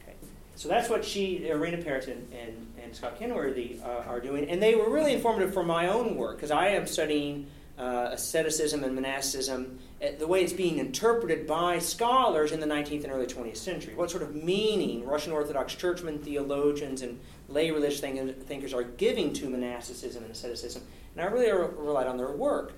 Okay. 0.02 0.16
So 0.56 0.68
that's 0.68 0.88
what 0.88 1.04
she, 1.04 1.48
Irena 1.48 1.78
Parrington, 1.78 2.26
and, 2.32 2.72
and 2.82 2.96
Scott 2.96 3.16
Kenworthy 3.16 3.78
uh, 3.84 4.08
are 4.08 4.18
doing. 4.18 4.48
And 4.50 4.60
they 4.60 4.74
were 4.74 4.90
really 4.90 5.14
informative 5.14 5.54
for 5.54 5.62
my 5.62 5.86
own 5.86 6.16
work, 6.16 6.38
because 6.38 6.50
I 6.50 6.68
am 6.70 6.88
studying 6.88 7.46
uh, 7.78 8.10
asceticism 8.12 8.82
and 8.82 8.96
monasticism 8.96 9.78
Eh, 10.04 10.14
the 10.18 10.26
way 10.26 10.42
it's 10.42 10.52
being 10.52 10.78
interpreted 10.78 11.46
by 11.46 11.78
scholars 11.78 12.52
in 12.52 12.60
the 12.60 12.66
19th 12.66 13.04
and 13.04 13.12
early 13.12 13.26
20th 13.26 13.56
century. 13.56 13.94
What 13.94 14.10
sort 14.10 14.22
of 14.22 14.34
meaning 14.34 15.06
Russian 15.06 15.32
Orthodox 15.32 15.74
churchmen, 15.74 16.18
theologians, 16.18 17.00
and 17.00 17.18
lay 17.48 17.70
religious 17.70 18.00
thinkers 18.00 18.74
are 18.74 18.82
giving 18.82 19.32
to 19.34 19.48
monasticism 19.48 20.22
and 20.22 20.32
asceticism. 20.32 20.82
And 21.16 21.26
I 21.26 21.30
really 21.30 21.50
relied 21.50 22.06
on 22.06 22.18
their 22.18 22.30
work. 22.32 22.74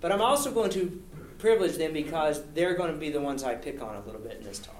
But 0.00 0.12
I'm 0.12 0.20
also 0.20 0.50
going 0.50 0.70
to 0.70 1.02
privilege 1.38 1.76
them 1.76 1.92
because 1.92 2.42
they're 2.54 2.74
going 2.74 2.92
to 2.92 2.98
be 2.98 3.10
the 3.10 3.20
ones 3.20 3.42
I 3.42 3.54
pick 3.54 3.80
on 3.80 3.96
a 3.96 4.00
little 4.00 4.20
bit 4.20 4.38
in 4.38 4.44
this 4.44 4.58
talk. 4.58 4.74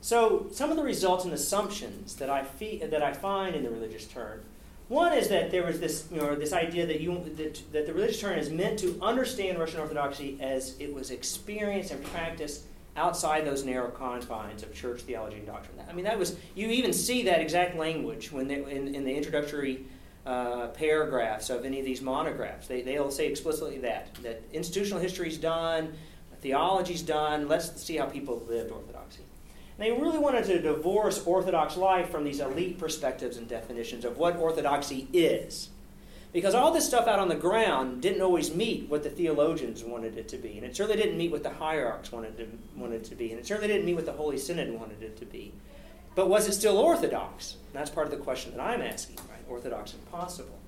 So, 0.00 0.46
some 0.52 0.70
of 0.70 0.76
the 0.76 0.82
results 0.82 1.24
and 1.24 1.34
assumptions 1.34 2.14
that 2.16 2.30
I, 2.30 2.44
fee- 2.44 2.78
that 2.78 3.02
I 3.02 3.12
find 3.12 3.54
in 3.56 3.64
the 3.64 3.70
religious 3.70 4.06
turn 4.06 4.42
one 4.88 5.12
is 5.12 5.28
that 5.28 5.50
there 5.50 5.64
was 5.64 5.80
this, 5.80 6.06
you 6.10 6.18
know, 6.18 6.34
this 6.34 6.52
idea 6.52 6.86
that, 6.86 7.00
you, 7.00 7.22
that, 7.36 7.60
that 7.72 7.86
the 7.86 7.92
religious 7.92 8.20
turn 8.20 8.38
is 8.38 8.50
meant 8.50 8.78
to 8.80 8.98
understand 9.02 9.58
Russian 9.58 9.80
Orthodoxy 9.80 10.38
as 10.40 10.76
it 10.78 10.92
was 10.92 11.10
experienced 11.10 11.90
and 11.90 12.02
practiced 12.04 12.64
outside 12.96 13.46
those 13.46 13.64
narrow 13.64 13.90
confines 13.90 14.62
of 14.62 14.74
church 14.74 15.02
theology 15.02 15.36
and 15.36 15.46
doctrine. 15.46 15.78
I 15.88 15.92
mean, 15.92 16.04
that 16.04 16.18
was 16.18 16.36
you 16.54 16.68
even 16.68 16.92
see 16.92 17.22
that 17.24 17.40
exact 17.40 17.76
language 17.76 18.32
when 18.32 18.48
they, 18.48 18.56
in, 18.56 18.94
in 18.94 19.04
the 19.04 19.14
introductory 19.14 19.84
uh, 20.26 20.68
paragraphs 20.68 21.48
of 21.48 21.64
any 21.64 21.78
of 21.78 21.84
these 21.84 22.02
monographs. 22.02 22.66
They, 22.66 22.82
they'll 22.82 23.10
say 23.10 23.28
explicitly 23.28 23.78
that 23.78 24.14
that 24.22 24.42
institutional 24.52 25.00
history 25.00 25.28
is 25.28 25.38
done, 25.38 25.92
theology 26.40 26.94
is 26.94 27.02
done. 27.02 27.48
Let's 27.48 27.80
see 27.80 27.96
how 27.96 28.06
people 28.06 28.44
lived 28.48 28.70
Orthodoxy. 28.70 28.97
They 29.78 29.92
really 29.92 30.18
wanted 30.18 30.44
to 30.46 30.60
divorce 30.60 31.24
Orthodox 31.24 31.76
life 31.76 32.10
from 32.10 32.24
these 32.24 32.40
elite 32.40 32.78
perspectives 32.78 33.36
and 33.36 33.48
definitions 33.48 34.04
of 34.04 34.18
what 34.18 34.36
Orthodoxy 34.36 35.08
is. 35.12 35.70
Because 36.32 36.54
all 36.54 36.72
this 36.72 36.84
stuff 36.84 37.06
out 37.06 37.20
on 37.20 37.28
the 37.28 37.36
ground 37.36 38.02
didn't 38.02 38.20
always 38.20 38.54
meet 38.54 38.90
what 38.90 39.02
the 39.02 39.08
theologians 39.08 39.82
wanted 39.82 40.18
it 40.18 40.28
to 40.28 40.36
be. 40.36 40.58
And 40.58 40.66
it 40.66 40.76
certainly 40.76 41.00
didn't 41.00 41.16
meet 41.16 41.30
what 41.30 41.42
the 41.42 41.50
hierarchs 41.50 42.12
wanted, 42.12 42.36
to, 42.36 42.48
wanted 42.76 43.02
it 43.02 43.04
to 43.04 43.14
be. 43.14 43.30
And 43.30 43.38
it 43.38 43.46
certainly 43.46 43.68
didn't 43.68 43.86
meet 43.86 43.94
what 43.94 44.04
the 44.04 44.12
Holy 44.12 44.36
Synod 44.36 44.78
wanted 44.78 45.02
it 45.02 45.16
to 45.18 45.24
be. 45.24 45.52
But 46.14 46.28
was 46.28 46.48
it 46.48 46.52
still 46.52 46.76
orthodox? 46.76 47.54
And 47.54 47.74
that's 47.74 47.88
part 47.88 48.06
of 48.06 48.10
the 48.10 48.18
question 48.18 48.52
that 48.56 48.60
I'm 48.60 48.82
asking, 48.82 49.16
right? 49.30 49.38
Orthodox 49.48 49.94
and 49.94 50.10
possible. 50.10 50.58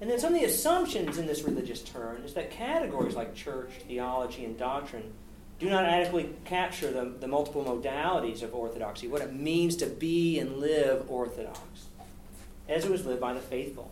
And 0.00 0.10
then 0.10 0.20
some 0.20 0.34
of 0.34 0.40
the 0.40 0.46
assumptions 0.46 1.18
in 1.18 1.26
this 1.26 1.42
religious 1.42 1.80
turn 1.80 2.22
is 2.24 2.34
that 2.34 2.50
categories 2.50 3.14
like 3.14 3.34
church, 3.34 3.70
theology, 3.88 4.44
and 4.44 4.58
doctrine 4.58 5.12
do 5.64 5.70
not 5.70 5.84
adequately 5.84 6.30
capture 6.44 6.90
the, 6.90 7.12
the 7.20 7.26
multiple 7.26 7.64
modalities 7.64 8.42
of 8.42 8.54
orthodoxy, 8.54 9.08
what 9.08 9.22
it 9.22 9.34
means 9.34 9.76
to 9.76 9.86
be 9.86 10.38
and 10.38 10.58
live 10.58 11.04
orthodox, 11.08 11.58
as 12.68 12.84
it 12.84 12.90
was 12.90 13.04
lived 13.04 13.20
by 13.20 13.32
the 13.32 13.40
faithful. 13.40 13.90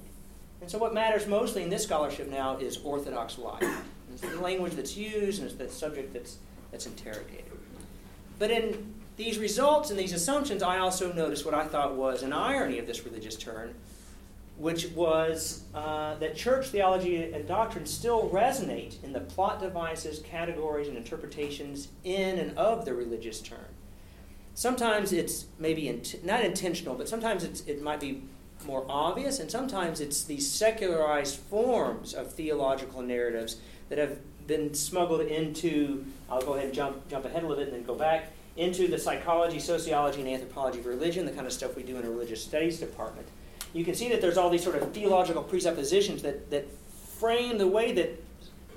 And 0.60 0.70
so, 0.70 0.78
what 0.78 0.94
matters 0.94 1.26
mostly 1.26 1.62
in 1.62 1.70
this 1.70 1.82
scholarship 1.82 2.30
now 2.30 2.56
is 2.56 2.78
orthodox 2.84 3.38
life. 3.38 3.64
It's 4.12 4.20
the 4.20 4.40
language 4.40 4.74
that's 4.74 4.96
used 4.96 5.40
and 5.40 5.50
it's 5.50 5.58
the 5.58 5.68
subject 5.68 6.12
that's, 6.12 6.36
that's 6.70 6.86
interrogated. 6.86 7.44
But 8.38 8.50
in 8.50 8.94
these 9.16 9.38
results 9.38 9.90
and 9.90 9.98
these 9.98 10.12
assumptions, 10.12 10.62
I 10.62 10.78
also 10.78 11.12
noticed 11.12 11.44
what 11.44 11.54
I 11.54 11.66
thought 11.66 11.94
was 11.94 12.22
an 12.22 12.32
irony 12.32 12.78
of 12.78 12.86
this 12.86 13.04
religious 13.04 13.36
turn, 13.36 13.74
which 14.56 14.88
was 14.90 15.64
uh, 15.74 16.14
that 16.16 16.36
church 16.36 16.68
theology 16.68 17.32
and 17.32 17.46
doctrine 17.48 17.86
still 17.86 18.28
resonate 18.30 19.02
in 19.02 19.12
the 19.12 19.20
plot 19.20 19.60
devices, 19.60 20.20
categories, 20.20 20.88
and 20.88 20.96
interpretations 20.96 21.88
in 22.04 22.38
and 22.38 22.56
of 22.58 22.84
the 22.84 22.94
religious 22.94 23.40
turn. 23.40 23.58
Sometimes 24.54 25.12
it's 25.12 25.46
maybe 25.58 26.00
not 26.22 26.44
intentional, 26.44 26.94
but 26.94 27.08
sometimes 27.08 27.44
it 27.66 27.82
might 27.82 28.00
be 28.00 28.22
more 28.66 28.84
obvious, 28.88 29.40
and 29.40 29.50
sometimes 29.50 30.00
it's 30.00 30.24
these 30.24 30.48
secularized 30.48 31.36
forms 31.36 32.12
of 32.12 32.32
theological 32.32 33.02
narratives 33.02 33.56
that 33.88 33.98
have 33.98 34.18
been 34.46 34.74
smuggled 34.74 35.22
into. 35.22 36.04
I'll 36.30 36.42
go 36.42 36.52
ahead 36.52 36.66
and 36.66 36.74
jump, 36.74 37.08
jump 37.08 37.24
ahead 37.24 37.42
a 37.42 37.46
little 37.46 37.64
bit 37.64 37.72
and 37.72 37.78
then 37.78 37.86
go 37.86 37.94
back 37.94 38.30
into 38.56 38.86
the 38.86 38.98
psychology, 38.98 39.58
sociology, 39.58 40.20
and 40.20 40.28
anthropology 40.28 40.80
of 40.80 40.86
religion, 40.86 41.24
the 41.24 41.32
kind 41.32 41.46
of 41.46 41.52
stuff 41.52 41.74
we 41.74 41.82
do 41.82 41.96
in 41.96 42.04
a 42.04 42.10
religious 42.10 42.44
studies 42.44 42.78
department 42.78 43.26
you 43.72 43.84
can 43.84 43.94
see 43.94 44.08
that 44.10 44.20
there's 44.20 44.36
all 44.36 44.50
these 44.50 44.62
sort 44.62 44.76
of 44.76 44.92
theological 44.92 45.42
presuppositions 45.42 46.22
that, 46.22 46.50
that 46.50 46.66
frame 47.18 47.58
the 47.58 47.66
way 47.66 47.92
that, 47.92 48.22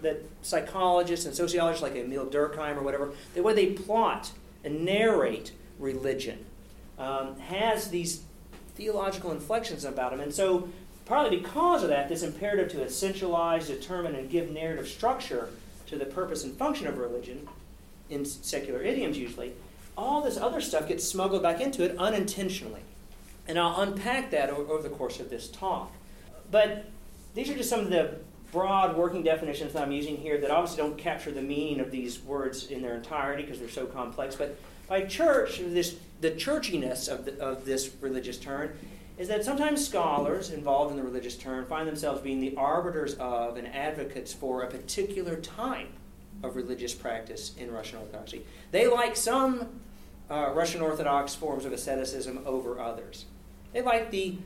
that 0.01 0.23
psychologists 0.41 1.25
and 1.25 1.35
sociologists 1.35 1.83
like 1.83 1.95
Emil 1.95 2.27
Durkheim 2.27 2.77
or 2.77 2.83
whatever, 2.83 3.11
the 3.33 3.43
way 3.43 3.53
they 3.53 3.67
plot 3.67 4.31
and 4.63 4.85
narrate 4.85 5.51
religion 5.79 6.45
um, 6.97 7.37
has 7.39 7.89
these 7.89 8.23
theological 8.75 9.31
inflections 9.31 9.83
about 9.83 10.11
them. 10.11 10.19
And 10.19 10.33
so, 10.33 10.69
partly 11.05 11.37
because 11.37 11.83
of 11.83 11.89
that, 11.89 12.09
this 12.09 12.23
imperative 12.23 12.69
to 12.71 12.77
essentialize, 12.77 13.67
determine, 13.67 14.15
and 14.15 14.29
give 14.29 14.51
narrative 14.51 14.87
structure 14.87 15.49
to 15.87 15.97
the 15.97 16.05
purpose 16.05 16.43
and 16.43 16.55
function 16.55 16.87
of 16.87 16.97
religion, 16.97 17.47
in 18.09 18.25
secular 18.25 18.81
idioms 18.81 19.17
usually, 19.17 19.53
all 19.97 20.21
this 20.21 20.37
other 20.37 20.61
stuff 20.61 20.87
gets 20.87 21.03
smuggled 21.03 21.41
back 21.41 21.61
into 21.61 21.83
it 21.83 21.97
unintentionally. 21.97 22.81
And 23.47 23.59
I'll 23.59 23.81
unpack 23.81 24.31
that 24.31 24.49
over 24.49 24.81
the 24.81 24.89
course 24.89 25.19
of 25.19 25.29
this 25.29 25.49
talk. 25.49 25.91
But 26.49 26.85
these 27.33 27.49
are 27.49 27.55
just 27.55 27.69
some 27.69 27.81
of 27.81 27.89
the 27.89 28.17
broad 28.51 28.95
working 28.95 29.21
definitions 29.21 29.73
that 29.73 29.83
I'm 29.83 29.91
using 29.91 30.17
here 30.17 30.37
that 30.39 30.49
obviously 30.49 30.77
don't 30.77 30.97
capture 30.97 31.31
the 31.31 31.41
meaning 31.41 31.79
of 31.79 31.91
these 31.91 32.21
words 32.21 32.67
in 32.67 32.81
their 32.81 32.95
entirety 32.95 33.43
because 33.43 33.59
they're 33.59 33.69
so 33.69 33.85
complex. 33.85 34.35
But 34.35 34.57
by 34.87 35.01
church, 35.01 35.59
this, 35.59 35.97
the 36.21 36.31
churchiness 36.31 37.11
of, 37.11 37.25
the, 37.25 37.39
of 37.39 37.65
this 37.65 37.91
religious 38.01 38.37
turn 38.37 38.77
is 39.17 39.27
that 39.27 39.43
sometimes 39.45 39.85
scholars 39.85 40.51
involved 40.51 40.91
in 40.91 40.97
the 40.97 41.03
religious 41.03 41.37
turn 41.37 41.65
find 41.65 41.87
themselves 41.87 42.21
being 42.21 42.39
the 42.39 42.55
arbiters 42.55 43.13
of 43.15 43.57
and 43.57 43.67
advocates 43.67 44.33
for 44.33 44.63
a 44.63 44.67
particular 44.67 45.37
type 45.37 45.91
of 46.43 46.55
religious 46.55 46.93
practice 46.93 47.53
in 47.57 47.71
Russian 47.71 47.99
Orthodoxy. 47.99 48.45
They 48.71 48.87
like 48.87 49.15
some 49.15 49.81
uh, 50.29 50.51
Russian 50.53 50.81
Orthodox 50.81 51.33
forms 51.33 51.65
of 51.65 51.71
asceticism 51.71 52.41
over 52.45 52.79
others. 52.79 53.25
They 53.75 53.81
like 53.81 54.09
the, 54.09 54.37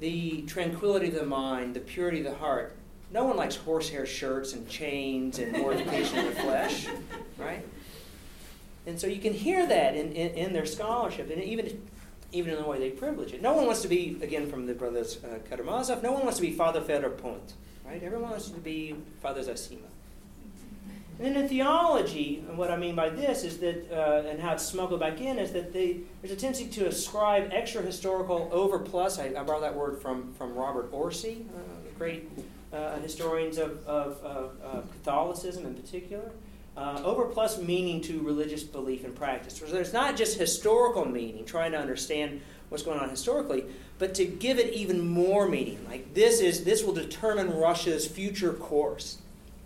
the 0.00 0.42
tranquility 0.42 1.08
of 1.08 1.14
the 1.14 1.24
mind, 1.24 1.72
the 1.72 1.80
purity 1.80 2.18
of 2.18 2.26
the 2.26 2.34
heart. 2.34 2.76
No 3.10 3.24
one 3.24 3.34
likes 3.34 3.56
horsehair 3.56 4.04
shirts 4.04 4.52
and 4.52 4.68
chains 4.68 5.38
and 5.38 5.56
mortification 5.56 6.18
of 6.18 6.26
the 6.26 6.42
flesh, 6.42 6.86
right? 7.38 7.66
And 8.86 9.00
so 9.00 9.06
you 9.06 9.22
can 9.22 9.32
hear 9.32 9.66
that 9.66 9.96
in, 9.96 10.12
in, 10.12 10.34
in, 10.34 10.52
their 10.52 10.66
scholarship, 10.66 11.30
and 11.30 11.42
even, 11.42 11.80
even 12.30 12.52
in 12.52 12.62
the 12.62 12.68
way 12.68 12.78
they 12.78 12.90
privilege 12.90 13.32
it. 13.32 13.40
No 13.40 13.54
one 13.54 13.64
wants 13.64 13.80
to 13.80 13.88
be, 13.88 14.18
again, 14.20 14.50
from 14.50 14.66
the 14.66 14.74
brothers 14.74 15.18
uh, 15.24 15.38
Karamazov, 15.48 16.02
no 16.02 16.12
one 16.12 16.24
wants 16.24 16.36
to 16.36 16.42
be 16.42 16.52
Father 16.52 16.82
Ferapont, 16.82 17.54
right? 17.86 18.02
Everyone 18.02 18.32
wants 18.32 18.50
to 18.50 18.60
be 18.60 18.96
Father 19.22 19.40
Zosima. 19.40 19.93
And 21.18 21.26
then 21.26 21.42
in 21.42 21.48
theology, 21.48 22.44
and 22.48 22.58
what 22.58 22.72
I 22.72 22.76
mean 22.76 22.96
by 22.96 23.08
this 23.08 23.44
is 23.44 23.58
that, 23.58 23.88
uh, 23.92 24.28
and 24.28 24.40
how 24.40 24.54
it's 24.54 24.64
smuggled 24.64 24.98
back 24.98 25.20
in, 25.20 25.38
is 25.38 25.52
that 25.52 25.72
they, 25.72 26.00
there's 26.20 26.32
a 26.32 26.36
tendency 26.36 26.66
to 26.80 26.88
ascribe 26.88 27.50
extra 27.52 27.82
historical 27.82 28.50
overplus. 28.52 29.20
I, 29.20 29.38
I 29.38 29.44
borrow 29.44 29.60
that 29.60 29.74
word 29.74 30.02
from, 30.02 30.32
from 30.32 30.54
Robert 30.54 30.88
Orsi, 30.90 31.46
uh, 31.56 31.98
great 31.98 32.28
uh, 32.72 32.98
historians 32.98 33.58
of, 33.58 33.86
of, 33.86 34.20
of 34.24 34.90
Catholicism 34.90 35.66
in 35.66 35.74
particular. 35.74 36.32
Uh, 36.76 36.98
overplus 37.02 37.64
meaning 37.64 38.00
to 38.00 38.20
religious 38.22 38.64
belief 38.64 39.04
and 39.04 39.14
practice. 39.14 39.56
So 39.56 39.66
there's 39.66 39.92
not 39.92 40.16
just 40.16 40.36
historical 40.36 41.04
meaning, 41.04 41.44
trying 41.44 41.70
to 41.70 41.78
understand 41.78 42.40
what's 42.68 42.82
going 42.82 42.98
on 42.98 43.08
historically, 43.08 43.64
but 44.00 44.12
to 44.16 44.24
give 44.24 44.58
it 44.58 44.74
even 44.74 45.08
more 45.08 45.48
meaning. 45.48 45.78
Like 45.88 46.14
this 46.14 46.40
is 46.40 46.64
this 46.64 46.82
will 46.82 46.92
determine 46.92 47.56
Russia's 47.56 48.08
future 48.08 48.52
course 48.52 49.18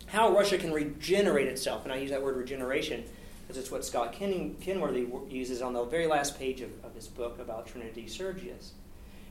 how 0.09 0.35
Russia 0.35 0.57
can 0.57 0.73
regenerate 0.73 1.47
itself. 1.47 1.83
And 1.83 1.93
I 1.93 1.97
use 1.97 2.09
that 2.11 2.21
word 2.21 2.35
regeneration 2.35 3.03
because 3.47 3.61
it's 3.61 3.71
what 3.71 3.85
Scott 3.85 4.13
Ken- 4.13 4.55
Kenworthy 4.61 5.07
uses 5.29 5.61
on 5.61 5.73
the 5.73 5.83
very 5.85 6.07
last 6.07 6.37
page 6.37 6.61
of, 6.61 6.69
of 6.83 6.93
his 6.93 7.07
book 7.07 7.39
about 7.39 7.67
Trinity 7.67 8.07
Sergius. 8.07 8.73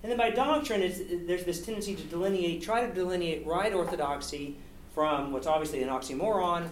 And 0.02 0.10
then 0.10 0.18
by 0.18 0.30
doctrine, 0.30 0.80
there's 1.26 1.44
this 1.44 1.64
tendency 1.64 1.94
to 1.96 2.02
delineate, 2.04 2.62
try 2.62 2.86
to 2.86 2.92
delineate 2.92 3.46
right 3.46 3.72
orthodoxy 3.72 4.56
from 4.94 5.32
what's 5.32 5.46
obviously 5.46 5.82
an 5.82 5.88
oxymoron, 5.88 6.68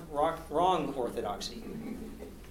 wrong 0.50 0.94
orthodoxy. 0.96 1.62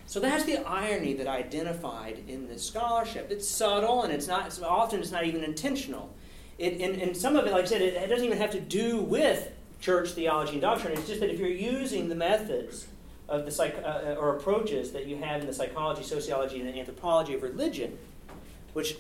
So 0.07 0.19
that's 0.19 0.43
the 0.43 0.57
irony 0.67 1.13
that 1.13 1.27
I 1.27 1.38
identified 1.38 2.24
in 2.27 2.47
this 2.47 2.65
scholarship. 2.65 3.31
It's 3.31 3.50
subtle 3.50 4.03
and 4.03 4.13
it's 4.13 4.27
not 4.27 4.57
often 4.62 5.00
it's 5.00 5.12
not 5.12 5.25
even 5.25 5.43
intentional. 5.43 6.13
It, 6.57 6.79
and, 6.79 7.01
and 7.01 7.17
some 7.17 7.35
of 7.35 7.45
it, 7.45 7.51
like 7.51 7.63
I 7.63 7.67
said, 7.67 7.81
it, 7.81 7.95
it 7.95 8.07
doesn't 8.07 8.25
even 8.25 8.38
have 8.38 8.51
to 8.51 8.62
do 8.62 9.00
with 9.00 9.51
church 9.79 10.12
theology 10.12 10.53
and 10.53 10.62
doctrine. 10.62 10.94
It's 10.94 11.08
just 11.08 11.20
that 11.20 11.29
if 11.29 11.39
you're 11.39 11.50
using 11.50 12.10
the 12.10 12.15
methods 12.15 12.88
of 13.27 13.46
the 13.46 13.51
psych, 13.51 13.75
uh, 13.84 13.88
uh, 13.88 14.15
or 14.20 14.36
approaches 14.36 14.91
that 14.91 15.08
you 15.08 15.17
have 15.17 15.41
in 15.41 15.48
the 15.48 15.53
psychology, 15.53 16.03
sociology, 16.03 16.60
and 16.60 16.70
anthropology 16.77 17.34
of 17.34 17.44
religion, 17.44 17.98
which 18.74 18.98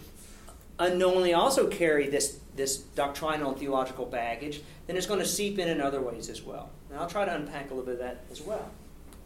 unknowingly 0.79 1.33
also 1.33 1.67
carry 1.67 2.07
this, 2.09 2.39
this 2.55 2.77
doctrinal 2.77 3.51
and 3.51 3.59
theological 3.59 4.05
baggage, 4.05 4.61
then 4.87 4.97
it's 4.97 5.07
going 5.07 5.19
to 5.19 5.25
seep 5.25 5.59
in 5.59 5.67
in 5.67 5.81
other 5.81 6.01
ways 6.01 6.29
as 6.29 6.41
well. 6.41 6.69
And 6.89 6.99
I'll 6.99 7.09
try 7.09 7.25
to 7.25 7.33
unpack 7.33 7.71
a 7.71 7.73
little 7.73 7.85
bit 7.85 7.93
of 7.93 7.99
that 7.99 8.23
as 8.31 8.41
well. 8.41 8.69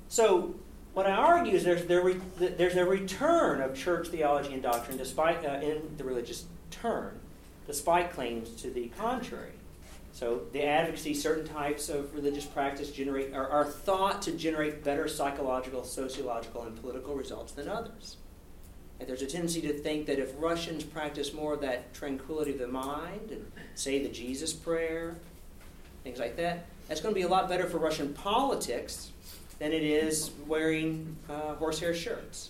So, 0.10 0.56
what 0.94 1.06
I 1.06 1.12
argue 1.12 1.53
is 1.53 1.63
there's, 1.63 1.86
there 1.86 2.03
re, 2.03 2.20
there's 2.38 2.75
a 2.75 2.84
return 2.84 3.62
of 3.62 3.75
church 3.75 4.08
theology 4.08 4.53
and 4.53 4.63
doctrine 4.63 4.98
despite, 4.98 5.46
uh, 5.46 5.60
in 5.62 5.96
the 5.98 6.03
religious 6.03 6.46
turn, 6.72 7.20
despite 7.68 8.12
claims 8.12 8.50
to 8.62 8.72
the 8.72 8.88
contrary. 8.98 9.51
So 10.19 10.41
the 10.51 10.65
advocacy, 10.65 11.13
certain 11.13 11.47
types 11.47 11.88
of 11.88 12.13
religious 12.13 12.43
practice 12.43 12.91
generate 12.91 13.33
are, 13.33 13.47
are 13.47 13.63
thought 13.63 14.21
to 14.23 14.33
generate 14.33 14.83
better 14.83 15.07
psychological, 15.07 15.85
sociological, 15.85 16.63
and 16.63 16.75
political 16.81 17.15
results 17.15 17.53
than 17.53 17.69
others. 17.69 18.17
And 18.99 19.07
there's 19.07 19.21
a 19.21 19.25
tendency 19.25 19.61
to 19.61 19.71
think 19.71 20.07
that 20.07 20.19
if 20.19 20.33
Russians 20.38 20.83
practice 20.83 21.31
more 21.31 21.53
of 21.53 21.61
that 21.61 21.93
tranquility 21.93 22.51
of 22.51 22.59
the 22.59 22.67
mind 22.67 23.31
and 23.31 23.49
say 23.75 24.03
the 24.03 24.09
Jesus 24.09 24.51
prayer, 24.51 25.15
things 26.03 26.19
like 26.19 26.35
that, 26.35 26.65
that's 26.89 26.99
going 26.99 27.15
to 27.15 27.17
be 27.17 27.25
a 27.25 27.29
lot 27.29 27.47
better 27.47 27.67
for 27.67 27.77
Russian 27.77 28.13
politics 28.13 29.11
than 29.57 29.71
it 29.71 29.83
is 29.83 30.31
wearing 30.47 31.15
uh, 31.29 31.55
horsehair 31.55 31.93
shirts. 31.93 32.49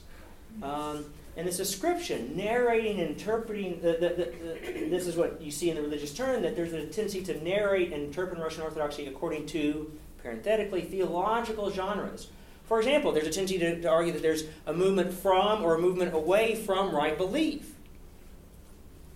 Um, 0.64 1.06
and 1.40 1.48
this 1.48 1.60
ascription, 1.60 2.36
narrating 2.36 3.00
and 3.00 3.12
interpreting, 3.12 3.80
the, 3.82 3.94
the, 3.94 4.10
the, 4.10 4.90
this 4.90 5.08
is 5.08 5.16
what 5.16 5.42
you 5.42 5.50
see 5.50 5.70
in 5.70 5.78
the 5.78 5.82
religious 5.82 6.14
turn, 6.14 6.42
that 6.42 6.54
there's 6.54 6.74
a 6.74 6.86
tendency 6.88 7.24
to 7.24 7.42
narrate 7.42 7.94
and 7.94 8.04
interpret 8.04 8.38
Russian 8.38 8.64
Orthodoxy 8.64 9.08
according 9.08 9.46
to, 9.48 9.90
parenthetically, 10.22 10.82
theological 10.82 11.72
genres. 11.72 12.28
For 12.66 12.80
example, 12.80 13.14
there's 13.14 13.28
a 13.28 13.32
tendency 13.32 13.58
to, 13.58 13.82
to 13.82 13.88
argue 13.88 14.12
that 14.12 14.22
there's 14.22 14.44
a 14.66 14.74
movement 14.74 15.14
from 15.14 15.64
or 15.64 15.76
a 15.76 15.80
movement 15.80 16.14
away 16.14 16.56
from 16.56 16.94
right 16.94 17.18
belief. 17.18 17.74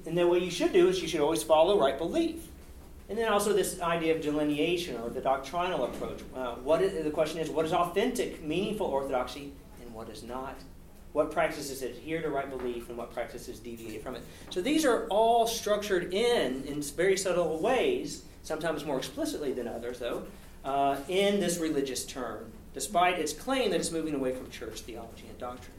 And 0.05 0.17
then 0.17 0.29
what 0.29 0.41
you 0.41 0.49
should 0.49 0.71
do 0.71 0.87
is 0.87 1.01
you 1.01 1.09
should 1.09 1.19
always 1.19 1.43
follow 1.43 1.77
right 1.77 1.97
belief. 1.97 2.47
And 3.09 3.17
then 3.17 3.33
also 3.33 3.51
this 3.51 3.81
idea 3.81 4.15
of 4.15 4.21
delineation 4.21 4.95
or 4.95 5.09
the 5.09 5.19
doctrinal 5.19 5.83
approach. 5.83 6.21
Uh, 6.33 6.55
what 6.55 6.81
is, 6.81 7.03
the 7.03 7.11
question 7.11 7.39
is, 7.41 7.49
what 7.49 7.65
is 7.65 7.73
authentic, 7.73 8.41
meaningful 8.41 8.87
orthodoxy, 8.87 9.51
and 9.81 9.93
what 9.93 10.07
is 10.07 10.23
not? 10.23 10.55
What 11.13 11.31
practices 11.31 11.81
adhere 11.81 12.21
to 12.21 12.29
right 12.29 12.49
belief 12.49 12.89
and 12.89 12.97
what 12.97 13.13
practices 13.13 13.59
deviate 13.59 14.03
from 14.03 14.15
it. 14.15 14.23
So 14.49 14.61
these 14.61 14.83
are 14.83 15.07
all 15.07 15.47
structured 15.47 16.13
in 16.13 16.63
in 16.65 16.81
very 16.81 17.17
subtle 17.17 17.59
ways, 17.59 18.23
sometimes 18.41 18.83
more 18.83 18.97
explicitly 18.97 19.53
than 19.53 19.67
others, 19.67 19.99
though, 19.99 20.23
uh, 20.65 20.97
in 21.07 21.39
this 21.39 21.59
religious 21.59 22.05
term, 22.05 22.51
despite 22.73 23.19
its 23.19 23.31
claim 23.31 23.71
that 23.71 23.79
it's 23.79 23.91
moving 23.91 24.15
away 24.15 24.33
from 24.33 24.49
church 24.49 24.81
theology 24.81 25.27
and 25.29 25.37
doctrine. 25.37 25.77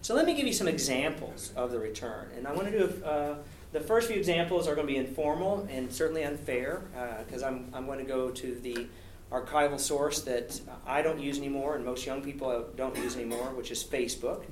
So 0.00 0.14
let 0.14 0.26
me 0.26 0.34
give 0.34 0.46
you 0.46 0.52
some 0.52 0.66
examples 0.66 1.52
of 1.54 1.70
the 1.70 1.78
return, 1.78 2.30
and 2.36 2.48
I 2.48 2.52
want 2.52 2.70
to 2.70 2.78
do. 2.78 3.04
Uh, 3.04 3.34
the 3.72 3.80
first 3.80 4.08
few 4.08 4.18
examples 4.18 4.68
are 4.68 4.74
going 4.74 4.86
to 4.86 4.92
be 4.92 4.98
informal 4.98 5.66
and 5.70 5.90
certainly 5.90 6.24
unfair 6.24 6.82
because 7.24 7.42
uh, 7.42 7.46
I'm, 7.46 7.70
I'm 7.72 7.86
going 7.86 8.00
to 8.00 8.04
go 8.04 8.30
to 8.30 8.54
the 8.56 8.86
archival 9.32 9.80
source 9.80 10.20
that 10.22 10.60
I 10.86 11.00
don't 11.00 11.18
use 11.18 11.38
anymore 11.38 11.74
and 11.74 11.84
most 11.84 12.04
young 12.04 12.22
people 12.22 12.66
don't 12.76 12.94
use 12.98 13.16
anymore, 13.16 13.54
which 13.54 13.70
is 13.70 13.82
Facebook. 13.82 14.42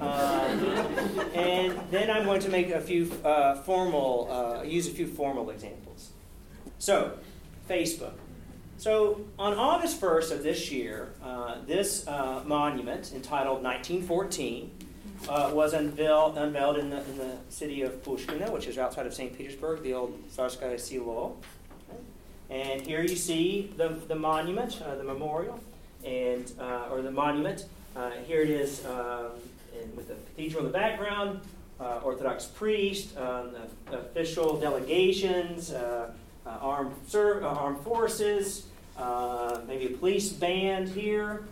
Um, 0.00 0.08
and 1.34 1.78
then 1.90 2.10
I'm 2.10 2.24
going 2.24 2.40
to 2.40 2.48
make 2.48 2.70
a 2.70 2.80
few 2.80 3.10
uh, 3.24 3.56
formal, 3.56 4.28
uh, 4.30 4.62
use 4.62 4.86
a 4.86 4.90
few 4.92 5.06
formal 5.06 5.50
examples. 5.50 6.10
So, 6.78 7.18
Facebook. 7.68 8.14
So, 8.78 9.24
on 9.38 9.54
August 9.54 10.00
1st 10.00 10.32
of 10.32 10.42
this 10.42 10.70
year, 10.70 11.10
uh, 11.22 11.56
this 11.66 12.06
uh, 12.06 12.42
monument 12.44 13.12
entitled 13.12 13.62
1914 13.62 14.70
uh, 15.28 15.50
was 15.52 15.72
unveiled, 15.72 16.36
unveiled 16.36 16.78
in, 16.78 16.90
the, 16.90 17.04
in 17.04 17.18
the 17.18 17.36
city 17.48 17.82
of 17.82 18.02
Pushkino, 18.04 18.50
which 18.50 18.66
is 18.66 18.78
outside 18.78 19.06
of 19.06 19.14
St. 19.14 19.36
Petersburg, 19.36 19.82
the 19.82 19.94
old 19.94 20.28
Tsarskaya 20.30 20.78
Selo. 20.78 21.36
And 22.50 22.82
here 22.82 23.02
you 23.02 23.16
see 23.16 23.72
the, 23.76 23.88
the 24.08 24.16
monument, 24.16 24.80
uh, 24.82 24.96
the 24.96 25.04
memorial, 25.04 25.60
and 26.04 26.52
or 26.90 27.02
the 27.02 27.10
monument. 27.10 27.66
here 28.26 28.42
it 28.42 28.50
is. 28.50 28.84
Um, 28.84 29.30
and 29.82 29.96
with 29.96 30.08
the 30.08 30.14
cathedral 30.14 30.64
in 30.64 30.72
the 30.72 30.78
background, 30.78 31.40
uh, 31.80 32.00
Orthodox 32.02 32.46
priest, 32.46 33.16
um, 33.18 33.54
official 33.90 34.58
delegations, 34.58 35.72
uh, 35.72 36.12
uh 36.46 36.48
armed, 36.60 36.94
ser- 37.06 37.44
uh, 37.44 37.48
armed 37.48 37.80
forces, 37.80 38.66
uh, 38.96 39.60
maybe 39.66 39.86
a 39.86 39.96
police 39.96 40.30
band 40.30 40.88
here, 40.88 41.44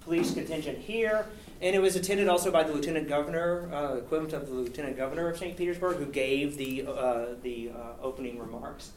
police 0.00 0.32
contingent 0.32 0.78
here. 0.78 1.26
And 1.62 1.76
it 1.76 1.78
was 1.78 1.94
attended 1.94 2.26
also 2.26 2.50
by 2.50 2.62
the 2.62 2.72
lieutenant 2.72 3.06
governor, 3.06 3.98
equivalent 3.98 4.32
of 4.32 4.48
the 4.48 4.54
lieutenant 4.54 4.96
governor 4.96 5.28
of 5.28 5.36
St. 5.36 5.56
Petersburg, 5.56 5.98
who 5.98 6.06
gave 6.06 6.56
the, 6.56 6.82
the 7.42 7.70
opening 8.02 8.38
remarks. 8.38 8.92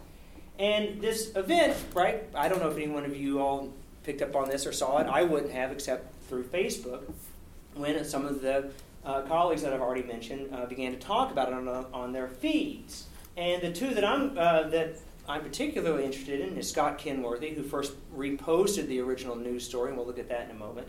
And 0.59 1.01
this 1.01 1.35
event, 1.35 1.75
right, 1.93 2.23
I 2.33 2.47
don't 2.47 2.59
know 2.59 2.69
if 2.69 2.77
any 2.77 2.87
one 2.87 3.03
of 3.03 3.17
you 3.17 3.41
all 3.41 3.73
picked 4.03 4.21
up 4.21 4.35
on 4.35 4.49
this 4.49 4.65
or 4.65 4.71
saw 4.71 4.99
it. 4.99 5.07
I 5.07 5.23
wouldn't 5.23 5.51
have, 5.51 5.71
except 5.71 6.13
through 6.29 6.43
Facebook 6.45 7.03
when 7.75 8.03
some 8.05 8.25
of 8.25 8.41
the 8.41 8.71
uh, 9.05 9.21
colleagues 9.23 9.61
that 9.61 9.73
I've 9.73 9.81
already 9.81 10.03
mentioned 10.03 10.53
uh, 10.53 10.65
began 10.65 10.91
to 10.93 10.99
talk 10.99 11.31
about 11.31 11.49
it 11.49 11.53
on, 11.53 11.67
on 11.67 12.13
their 12.13 12.27
feeds. 12.27 13.07
And 13.35 13.61
the 13.61 13.71
two 13.71 13.93
that 13.93 14.05
I'm 14.05 14.37
uh, 14.37 14.63
that 14.69 14.97
I'm 15.27 15.41
particularly 15.41 16.05
interested 16.05 16.41
in 16.41 16.57
is 16.57 16.69
Scott 16.69 16.97
Kenworthy, 16.97 17.53
who 17.53 17.63
first 17.63 17.93
reposted 18.15 18.87
the 18.87 18.99
original 18.99 19.35
news 19.35 19.65
story, 19.65 19.89
and 19.89 19.97
we'll 19.97 20.05
look 20.05 20.19
at 20.19 20.29
that 20.29 20.45
in 20.45 20.51
a 20.51 20.59
moment. 20.59 20.87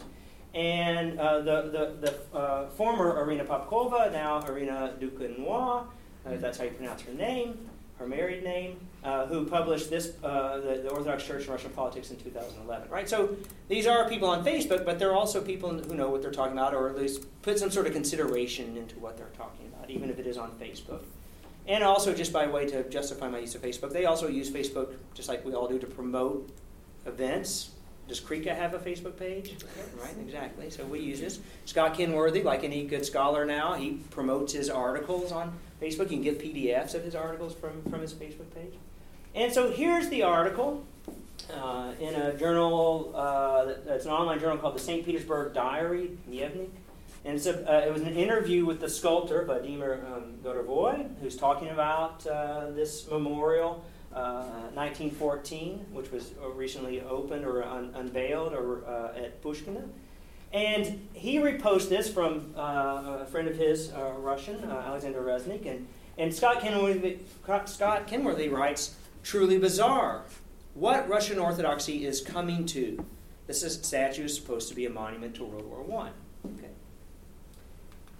And 0.54 1.18
uh, 1.18 1.38
the 1.38 1.96
the, 2.00 2.10
the 2.32 2.36
uh, 2.36 2.68
former 2.70 3.20
Irina 3.20 3.44
Papkova, 3.44 4.12
now 4.12 4.44
Irina 4.46 4.94
du 5.00 5.10
Quenoy, 5.10 5.84
if 6.26 6.40
that's 6.40 6.58
how 6.58 6.64
you 6.64 6.70
pronounce 6.70 7.02
her 7.02 7.12
name, 7.12 7.58
her 8.04 8.08
married 8.08 8.44
name, 8.44 8.78
uh, 9.02 9.26
who 9.26 9.46
published 9.46 9.90
this, 9.90 10.12
uh, 10.22 10.58
the, 10.58 10.80
the, 10.82 10.90
Orthodox 10.90 11.24
Church 11.24 11.42
and 11.42 11.50
Russian 11.50 11.70
Politics 11.70 12.10
in 12.10 12.16
2011. 12.16 12.90
Right. 12.90 13.08
So 13.08 13.36
these 13.68 13.86
are 13.86 14.08
people 14.08 14.28
on 14.28 14.44
Facebook, 14.44 14.84
but 14.84 14.98
they're 14.98 15.14
also 15.14 15.40
people 15.40 15.70
who 15.70 15.94
know 15.94 16.10
what 16.10 16.22
they're 16.22 16.30
talking 16.30 16.52
about, 16.52 16.74
or 16.74 16.88
at 16.88 16.98
least 16.98 17.24
put 17.42 17.58
some 17.58 17.70
sort 17.70 17.86
of 17.86 17.92
consideration 17.92 18.76
into 18.76 18.98
what 18.98 19.16
they're 19.16 19.32
talking 19.36 19.66
about, 19.66 19.90
even 19.90 20.10
if 20.10 20.18
it 20.18 20.26
is 20.26 20.36
on 20.36 20.50
Facebook. 20.52 21.02
And 21.66 21.82
also, 21.82 22.12
just 22.12 22.32
by 22.32 22.46
way 22.46 22.66
to 22.66 22.88
justify 22.90 23.28
my 23.28 23.38
use 23.38 23.54
of 23.54 23.62
Facebook, 23.62 23.92
they 23.92 24.04
also 24.04 24.28
use 24.28 24.50
Facebook 24.50 24.94
just 25.14 25.28
like 25.28 25.44
we 25.44 25.54
all 25.54 25.66
do 25.66 25.78
to 25.78 25.86
promote 25.86 26.50
events. 27.06 27.70
Does 28.06 28.20
CREECA 28.20 28.54
have 28.54 28.74
a 28.74 28.78
Facebook 28.78 29.18
page? 29.18 29.56
Right, 29.98 30.14
exactly. 30.20 30.68
So 30.68 30.84
we 30.84 31.00
use 31.00 31.20
this. 31.20 31.40
Scott 31.64 31.94
Kenworthy, 31.94 32.42
like 32.42 32.62
any 32.62 32.84
good 32.84 33.06
scholar 33.06 33.46
now, 33.46 33.72
he 33.72 33.92
promotes 34.10 34.52
his 34.52 34.68
articles 34.68 35.32
on 35.32 35.54
Facebook. 35.84 36.10
You 36.10 36.16
can 36.16 36.22
get 36.22 36.38
PDFs 36.38 36.94
of 36.94 37.04
his 37.04 37.14
articles 37.14 37.54
from, 37.54 37.82
from 37.90 38.00
his 38.00 38.12
Facebook 38.12 38.52
page. 38.54 38.74
And 39.34 39.52
so 39.52 39.70
here's 39.70 40.08
the 40.08 40.22
article 40.22 40.84
uh, 41.52 41.92
in 42.00 42.14
a 42.14 42.34
journal, 42.34 43.12
uh, 43.14 43.74
that's 43.84 44.06
an 44.06 44.12
online 44.12 44.40
journal 44.40 44.56
called 44.58 44.74
the 44.74 44.80
St. 44.80 45.04
Petersburg 45.04 45.52
Diary, 45.52 46.16
Dnevnik. 46.28 46.70
And 47.24 47.36
it's 47.36 47.46
a, 47.46 47.70
uh, 47.70 47.86
it 47.86 47.92
was 47.92 48.02
an 48.02 48.16
interview 48.16 48.64
with 48.66 48.80
the 48.80 48.88
sculptor, 48.88 49.44
Vladimir 49.44 50.04
um, 50.12 50.34
Gorevoy, 50.44 51.08
who's 51.20 51.36
talking 51.36 51.70
about 51.70 52.26
uh, 52.26 52.70
this 52.70 53.08
memorial, 53.10 53.84
1914, 54.10 55.72
uh, 55.72 55.94
which 55.94 56.10
was 56.12 56.32
recently 56.54 57.00
opened 57.00 57.44
or 57.44 57.64
un- 57.64 57.92
unveiled 57.94 58.52
or, 58.52 58.84
uh, 58.86 59.18
at 59.18 59.42
Pushkino. 59.42 59.88
And 60.54 61.08
he 61.12 61.38
reposted 61.38 61.88
this 61.88 62.08
from 62.08 62.54
uh, 62.56 63.22
a 63.22 63.26
friend 63.26 63.48
of 63.48 63.56
his, 63.56 63.92
uh, 63.92 64.12
Russian, 64.18 64.62
uh, 64.64 64.84
Alexander 64.86 65.20
Reznik. 65.20 65.66
And, 65.66 65.88
and 66.16 66.32
Scott, 66.32 66.60
Kenworthy, 66.60 67.18
Scott 67.66 68.06
Kenworthy 68.06 68.48
writes, 68.48 68.94
truly 69.24 69.58
bizarre. 69.58 70.22
What 70.74 71.08
Russian 71.08 71.40
Orthodoxy 71.40 72.06
is 72.06 72.20
coming 72.20 72.66
to? 72.66 73.04
This 73.48 73.64
is, 73.64 73.74
statue 73.84 74.24
is 74.24 74.36
supposed 74.36 74.68
to 74.68 74.76
be 74.76 74.86
a 74.86 74.90
monument 74.90 75.34
to 75.36 75.44
World 75.44 75.88
War 75.88 76.04
I. 76.04 76.48
Okay. 76.50 76.70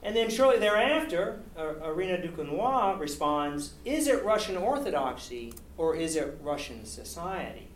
And 0.03 0.16
then 0.16 0.29
shortly 0.29 0.59
thereafter, 0.59 1.40
uh, 1.57 1.75
Irina 1.85 2.20
du 2.20 2.29
Quenoy 2.29 2.99
responds, 2.99 3.75
Is 3.85 4.09
it 4.09 4.25
Russian 4.25 4.57
Orthodoxy 4.57 5.55
or 5.77 5.94
is 5.94 6.16
it 6.16 6.37
Russian 6.42 6.85
society? 6.85 7.68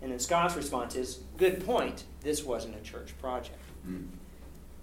And 0.00 0.12
then 0.12 0.20
Scott's 0.20 0.54
response 0.54 0.94
is, 0.94 1.20
Good 1.36 1.66
point. 1.66 2.04
This 2.20 2.44
wasn't 2.44 2.76
a 2.76 2.80
church 2.80 3.18
project. 3.20 3.58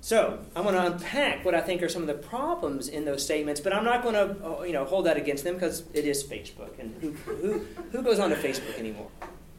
So 0.02 0.40
I'm 0.56 0.64
going 0.64 0.74
to 0.74 0.86
unpack 0.88 1.46
what 1.46 1.54
I 1.54 1.62
think 1.62 1.84
are 1.84 1.90
some 1.90 2.02
of 2.02 2.08
the 2.08 2.16
problems 2.16 2.88
in 2.88 3.06
those 3.06 3.24
statements, 3.24 3.62
but 3.62 3.74
I'm 3.74 3.84
not 3.84 4.02
going 4.02 4.16
to 4.16 4.46
uh, 4.46 4.64
you 4.64 4.74
know 4.74 4.84
hold 4.84 5.06
that 5.06 5.16
against 5.16 5.44
them 5.44 5.54
because 5.54 5.84
it 5.94 6.06
is 6.06 6.24
Facebook, 6.24 6.80
and 6.80 6.96
who, 7.02 7.12
who, 7.12 7.60
who 7.92 8.02
goes 8.02 8.20
on 8.20 8.32
to 8.32 8.36
Facebook 8.36 8.80
anymore? 8.80 9.10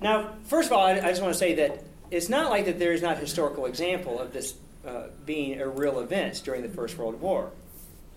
Now, 0.00 0.32
first 0.44 0.66
of 0.66 0.72
all, 0.72 0.84
I, 0.84 0.94
I 0.94 1.08
just 1.10 1.22
want 1.22 1.32
to 1.32 1.38
say 1.38 1.54
that 1.54 1.84
it's 2.10 2.28
not 2.28 2.50
like 2.50 2.64
that 2.66 2.80
there 2.80 2.92
is 2.92 3.02
not 3.02 3.18
historical 3.18 3.66
example 3.66 4.18
of 4.18 4.32
this 4.32 4.54
uh, 4.84 5.04
being 5.24 5.60
a 5.60 5.68
real 5.68 6.00
event 6.00 6.42
during 6.44 6.62
the 6.62 6.68
First 6.68 6.98
World 6.98 7.20
War. 7.20 7.52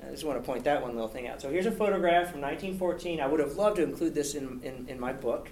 I 0.05 0.09
just 0.09 0.23
want 0.23 0.39
to 0.39 0.45
point 0.45 0.63
that 0.63 0.81
one 0.81 0.93
little 0.93 1.07
thing 1.07 1.27
out. 1.27 1.41
So 1.41 1.49
here's 1.49 1.65
a 1.67 1.71
photograph 1.71 2.31
from 2.31 2.41
1914. 2.41 3.21
I 3.21 3.27
would 3.27 3.39
have 3.39 3.55
loved 3.55 3.77
to 3.77 3.83
include 3.83 4.13
this 4.15 4.33
in, 4.35 4.61
in, 4.63 4.85
in 4.87 4.99
my 4.99 5.13
book 5.13 5.49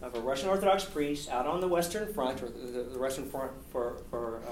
of 0.00 0.14
a 0.14 0.20
Russian 0.20 0.48
Orthodox 0.48 0.84
priest 0.84 1.28
out 1.30 1.46
on 1.46 1.60
the 1.60 1.68
Western 1.68 2.12
Front, 2.12 2.42
or 2.42 2.48
the, 2.48 2.82
the 2.82 2.98
Front 2.98 3.52
for, 3.70 4.02
for 4.10 4.42
uh, 4.48 4.51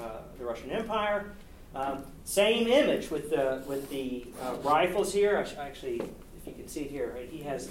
Russian 0.51 0.71
Empire. 0.71 1.27
Um, 1.75 2.05
same 2.25 2.67
image 2.67 3.11
with 3.11 3.31
the, 3.31 3.63
with 3.67 3.89
the 3.91 4.27
uh, 4.43 4.55
rifles 4.65 5.13
here. 5.13 5.37
Actually, 5.59 6.01
if 6.01 6.47
you 6.47 6.53
can 6.53 6.67
see 6.67 6.83
it 6.83 6.91
here, 6.91 7.13
right, 7.15 7.29
he 7.31 7.43
has 7.43 7.69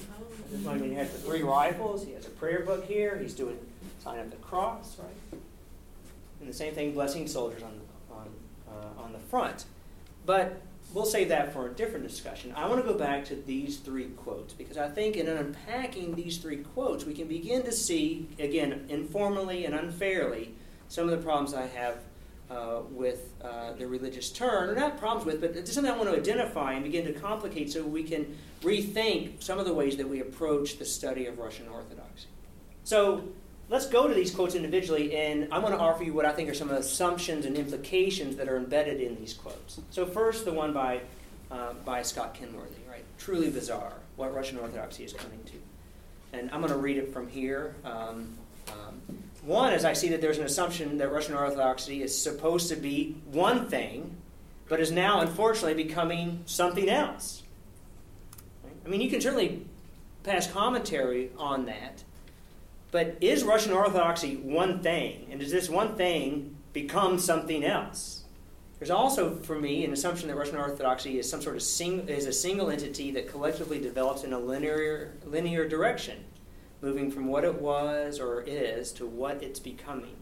I 0.67 0.75
mean, 0.75 0.91
he 0.91 0.95
has 0.95 1.11
the 1.11 1.17
three 1.19 1.43
rifles. 1.43 2.05
He 2.05 2.13
has 2.13 2.25
a 2.25 2.29
prayer 2.31 2.61
book 2.61 2.85
here. 2.85 3.17
He's 3.17 3.33
doing 3.33 3.57
sign 4.03 4.19
of 4.19 4.31
the 4.31 4.37
cross, 4.37 4.97
right? 4.99 5.41
And 6.39 6.49
the 6.49 6.53
same 6.53 6.73
thing, 6.73 6.93
blessing 6.93 7.27
soldiers 7.27 7.61
on 7.61 7.81
on 8.11 8.27
uh, 8.67 9.03
on 9.03 9.13
the 9.13 9.19
front. 9.19 9.65
But 10.25 10.61
we'll 10.93 11.05
save 11.05 11.29
that 11.29 11.53
for 11.53 11.67
a 11.67 11.71
different 11.71 12.07
discussion. 12.07 12.53
I 12.55 12.67
want 12.67 12.83
to 12.83 12.91
go 12.91 12.97
back 12.97 13.25
to 13.25 13.35
these 13.35 13.77
three 13.77 14.05
quotes 14.05 14.53
because 14.53 14.77
I 14.77 14.89
think 14.89 15.17
in 15.17 15.27
unpacking 15.27 16.15
these 16.15 16.37
three 16.37 16.57
quotes, 16.57 17.05
we 17.05 17.13
can 17.13 17.27
begin 17.27 17.63
to 17.63 17.71
see, 17.71 18.27
again, 18.39 18.85
informally 18.89 19.65
and 19.65 19.75
unfairly, 19.75 20.55
some 20.87 21.07
of 21.07 21.11
the 21.11 21.23
problems 21.23 21.53
I 21.53 21.67
have 21.67 21.97
uh, 22.49 22.81
with 22.89 23.33
uh, 23.43 23.73
the 23.73 23.87
religious 23.87 24.31
turn, 24.31 24.69
or 24.69 24.75
not 24.75 24.97
problems 24.97 25.25
with, 25.25 25.41
but 25.41 25.51
it's 25.51 25.71
something 25.71 25.91
I 25.91 25.97
want 25.97 26.09
to 26.09 26.15
identify 26.15 26.73
and 26.73 26.83
begin 26.83 27.05
to 27.05 27.13
complicate 27.13 27.71
so 27.71 27.83
we 27.83 28.03
can 28.03 28.37
rethink 28.61 29.43
some 29.43 29.59
of 29.59 29.65
the 29.65 29.73
ways 29.73 29.97
that 29.97 30.09
we 30.09 30.21
approach 30.21 30.77
the 30.77 30.85
study 30.85 31.27
of 31.27 31.37
Russian 31.37 31.67
Orthodoxy. 31.67 32.27
So 32.83 33.23
let's 33.69 33.85
go 33.85 34.07
to 34.07 34.13
these 34.13 34.31
quotes 34.31 34.55
individually, 34.55 35.15
and 35.15 35.47
I'm 35.51 35.61
going 35.61 35.73
to 35.73 35.79
offer 35.79 36.03
you 36.03 36.13
what 36.13 36.25
I 36.25 36.31
think 36.31 36.49
are 36.49 36.55
some 36.55 36.71
assumptions 36.71 37.45
and 37.45 37.55
implications 37.55 38.35
that 38.37 38.49
are 38.49 38.57
embedded 38.57 38.99
in 38.99 39.15
these 39.15 39.33
quotes. 39.33 39.79
So 39.91 40.05
first, 40.05 40.45
the 40.45 40.53
one 40.53 40.73
by 40.73 41.01
uh, 41.51 41.73
by 41.85 42.01
Scott 42.03 42.35
Kenworthy, 42.35 42.81
right? 42.89 43.03
Truly 43.17 43.49
bizarre 43.49 43.93
what 44.17 44.33
Russian 44.33 44.59
Orthodoxy 44.59 45.03
is 45.03 45.13
coming 45.13 45.39
to, 45.45 46.37
and 46.37 46.49
I'm 46.51 46.61
going 46.61 46.73
to 46.73 46.79
read 46.79 46.97
it 46.97 47.13
from 47.13 47.27
here. 47.27 47.75
Um, 47.83 48.37
um, 48.67 49.01
one 49.43 49.73
is 49.73 49.85
I 49.85 49.93
see 49.93 50.09
that 50.09 50.21
there's 50.21 50.37
an 50.37 50.45
assumption 50.45 50.97
that 50.97 51.11
Russian 51.11 51.35
Orthodoxy 51.35 52.03
is 52.03 52.19
supposed 52.19 52.69
to 52.69 52.75
be 52.75 53.15
one 53.31 53.67
thing, 53.67 54.17
but 54.67 54.79
is 54.79 54.91
now 54.91 55.21
unfortunately 55.21 55.81
becoming 55.81 56.43
something 56.45 56.89
else. 56.89 57.43
I 58.85 58.89
mean, 58.89 59.01
you 59.01 59.09
can 59.09 59.21
certainly 59.21 59.65
pass 60.23 60.51
commentary 60.51 61.31
on 61.37 61.65
that, 61.65 62.03
but 62.91 63.17
is 63.21 63.43
Russian 63.43 63.71
Orthodoxy 63.71 64.35
one 64.37 64.81
thing? 64.81 65.27
And 65.31 65.39
does 65.39 65.51
this 65.51 65.69
one 65.69 65.95
thing 65.95 66.55
become 66.73 67.19
something 67.19 67.63
else? 67.63 68.23
There's 68.79 68.91
also, 68.91 69.35
for 69.35 69.59
me, 69.59 69.83
an 69.83 69.91
assumption 69.91 70.29
that 70.29 70.35
Russian 70.35 70.55
Orthodoxy 70.55 71.19
is 71.19 71.29
some 71.29 71.41
sort 71.41 71.57
of 71.57 71.61
sing, 71.61 72.07
is 72.07 72.25
a 72.25 72.33
single 72.33 72.69
entity 72.69 73.11
that 73.11 73.27
collectively 73.27 73.79
develops 73.79 74.23
in 74.23 74.31
a 74.31 74.39
linear 74.39 75.13
linear 75.25 75.67
direction, 75.67 76.23
moving 76.81 77.11
from 77.11 77.27
what 77.27 77.43
it 77.43 77.61
was 77.61 78.19
or 78.19 78.41
is 78.41 78.91
to 78.93 79.05
what 79.05 79.41
it's 79.43 79.59
becoming. 79.59 80.15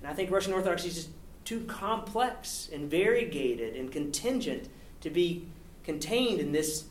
And 0.00 0.10
I 0.10 0.14
think 0.14 0.30
Russian 0.30 0.52
Orthodoxy 0.52 0.88
is 0.88 0.94
just 0.94 1.08
too 1.44 1.60
complex 1.60 2.68
and 2.72 2.90
variegated 2.90 3.76
and 3.76 3.90
contingent 3.90 4.68
to 5.00 5.10
be 5.10 5.46
contained 5.84 6.40
in 6.40 6.52
this, 6.52 6.84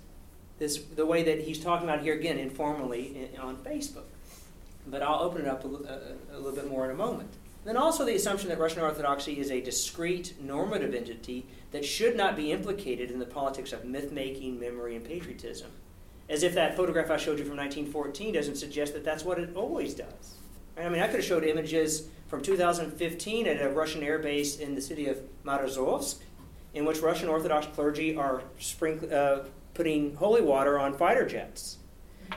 this 0.58 0.78
the 0.78 1.06
way 1.06 1.24
that 1.24 1.42
he's 1.42 1.60
talking 1.60 1.88
about 1.88 2.02
here 2.02 2.16
again 2.16 2.38
informally 2.38 3.30
in, 3.34 3.40
on 3.40 3.58
Facebook 3.58 4.06
but 4.88 5.02
I'll 5.02 5.22
open 5.22 5.42
it 5.42 5.48
up 5.48 5.64
a, 5.64 5.68
a, 5.68 6.36
a 6.36 6.38
little 6.38 6.56
bit 6.56 6.70
more 6.70 6.86
in 6.86 6.92
a 6.92 6.96
moment. 6.96 7.30
Then 7.64 7.78
also 7.78 8.06
the 8.06 8.16
assumption 8.16 8.50
that 8.50 8.60
Russian 8.60 8.82
Orthodoxy 8.82 9.40
is 9.40 9.50
a 9.50 9.60
discrete 9.60 10.36
normative 10.40 10.94
entity 10.94 11.48
that 11.72 11.84
should 11.84 12.16
not 12.16 12.36
be 12.36 12.52
implicated 12.52 13.10
in 13.10 13.18
the 13.18 13.26
politics 13.26 13.74
of 13.74 13.86
myth 13.86 14.12
making, 14.12 14.60
memory, 14.60 14.96
and 14.96 15.04
patriotism. 15.04 15.72
As 16.28 16.44
if 16.44 16.56
that 16.56 16.76
photograph 16.76 17.12
I 17.12 17.18
showed 17.18 17.38
you 17.38 17.46
from 17.46 17.58
1914 17.58 18.34
doesn't 18.34 18.56
suggest 18.56 18.94
that 18.94 19.04
that's 19.04 19.24
what 19.24 19.40
it 19.40 19.56
always 19.56 19.94
does. 19.94 20.36
I 20.78 20.90
mean, 20.90 21.02
I 21.02 21.08
could 21.08 21.18
have 21.18 21.26
showed 21.26 21.44
images 21.44 22.08
from 22.28 22.42
2015 22.42 23.48
at 23.48 23.62
a 23.62 23.70
Russian 23.70 24.04
air 24.04 24.20
base 24.20 24.58
in 24.58 24.76
the 24.76 24.82
city 24.82 25.08
of 25.08 25.20
Morozovsk, 25.46 26.18
in 26.74 26.84
which 26.86 27.00
Russian 27.00 27.30
Orthodox 27.30 27.68
clergy 27.68 28.18
are 28.18 28.42
uh, 29.12 29.40
putting 29.74 30.16
holy 30.16 30.42
water 30.42 30.80
on 30.80 30.98
fighter 30.98 31.26
jets. 31.26 31.78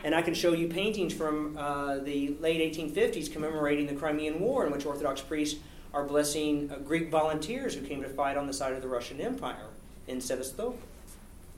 And 0.04 0.14
I 0.14 0.22
can 0.22 0.34
show 0.34 0.52
you 0.52 0.68
paintings 0.68 1.14
from 1.14 1.56
uh, 1.56 1.98
the 1.98 2.36
late 2.40 2.74
1850s 2.74 3.32
commemorating 3.32 3.86
the 3.86 3.94
Crimean 3.94 4.38
War, 4.38 4.66
in 4.66 4.72
which 4.72 4.84
Orthodox 4.84 5.22
priests 5.22 5.58
are 5.94 6.04
blessing 6.04 6.70
uh, 6.70 6.78
Greek 6.78 7.10
volunteers 7.10 7.74
who 7.74 7.80
came 7.80 8.02
to 8.02 8.08
fight 8.08 8.36
on 8.36 8.46
the 8.46 8.52
side 8.52 8.74
of 8.74 8.82
the 8.82 8.88
Russian 8.88 9.20
Empire 9.20 9.68
in 10.06 10.20
Sevastopol. 10.20 10.76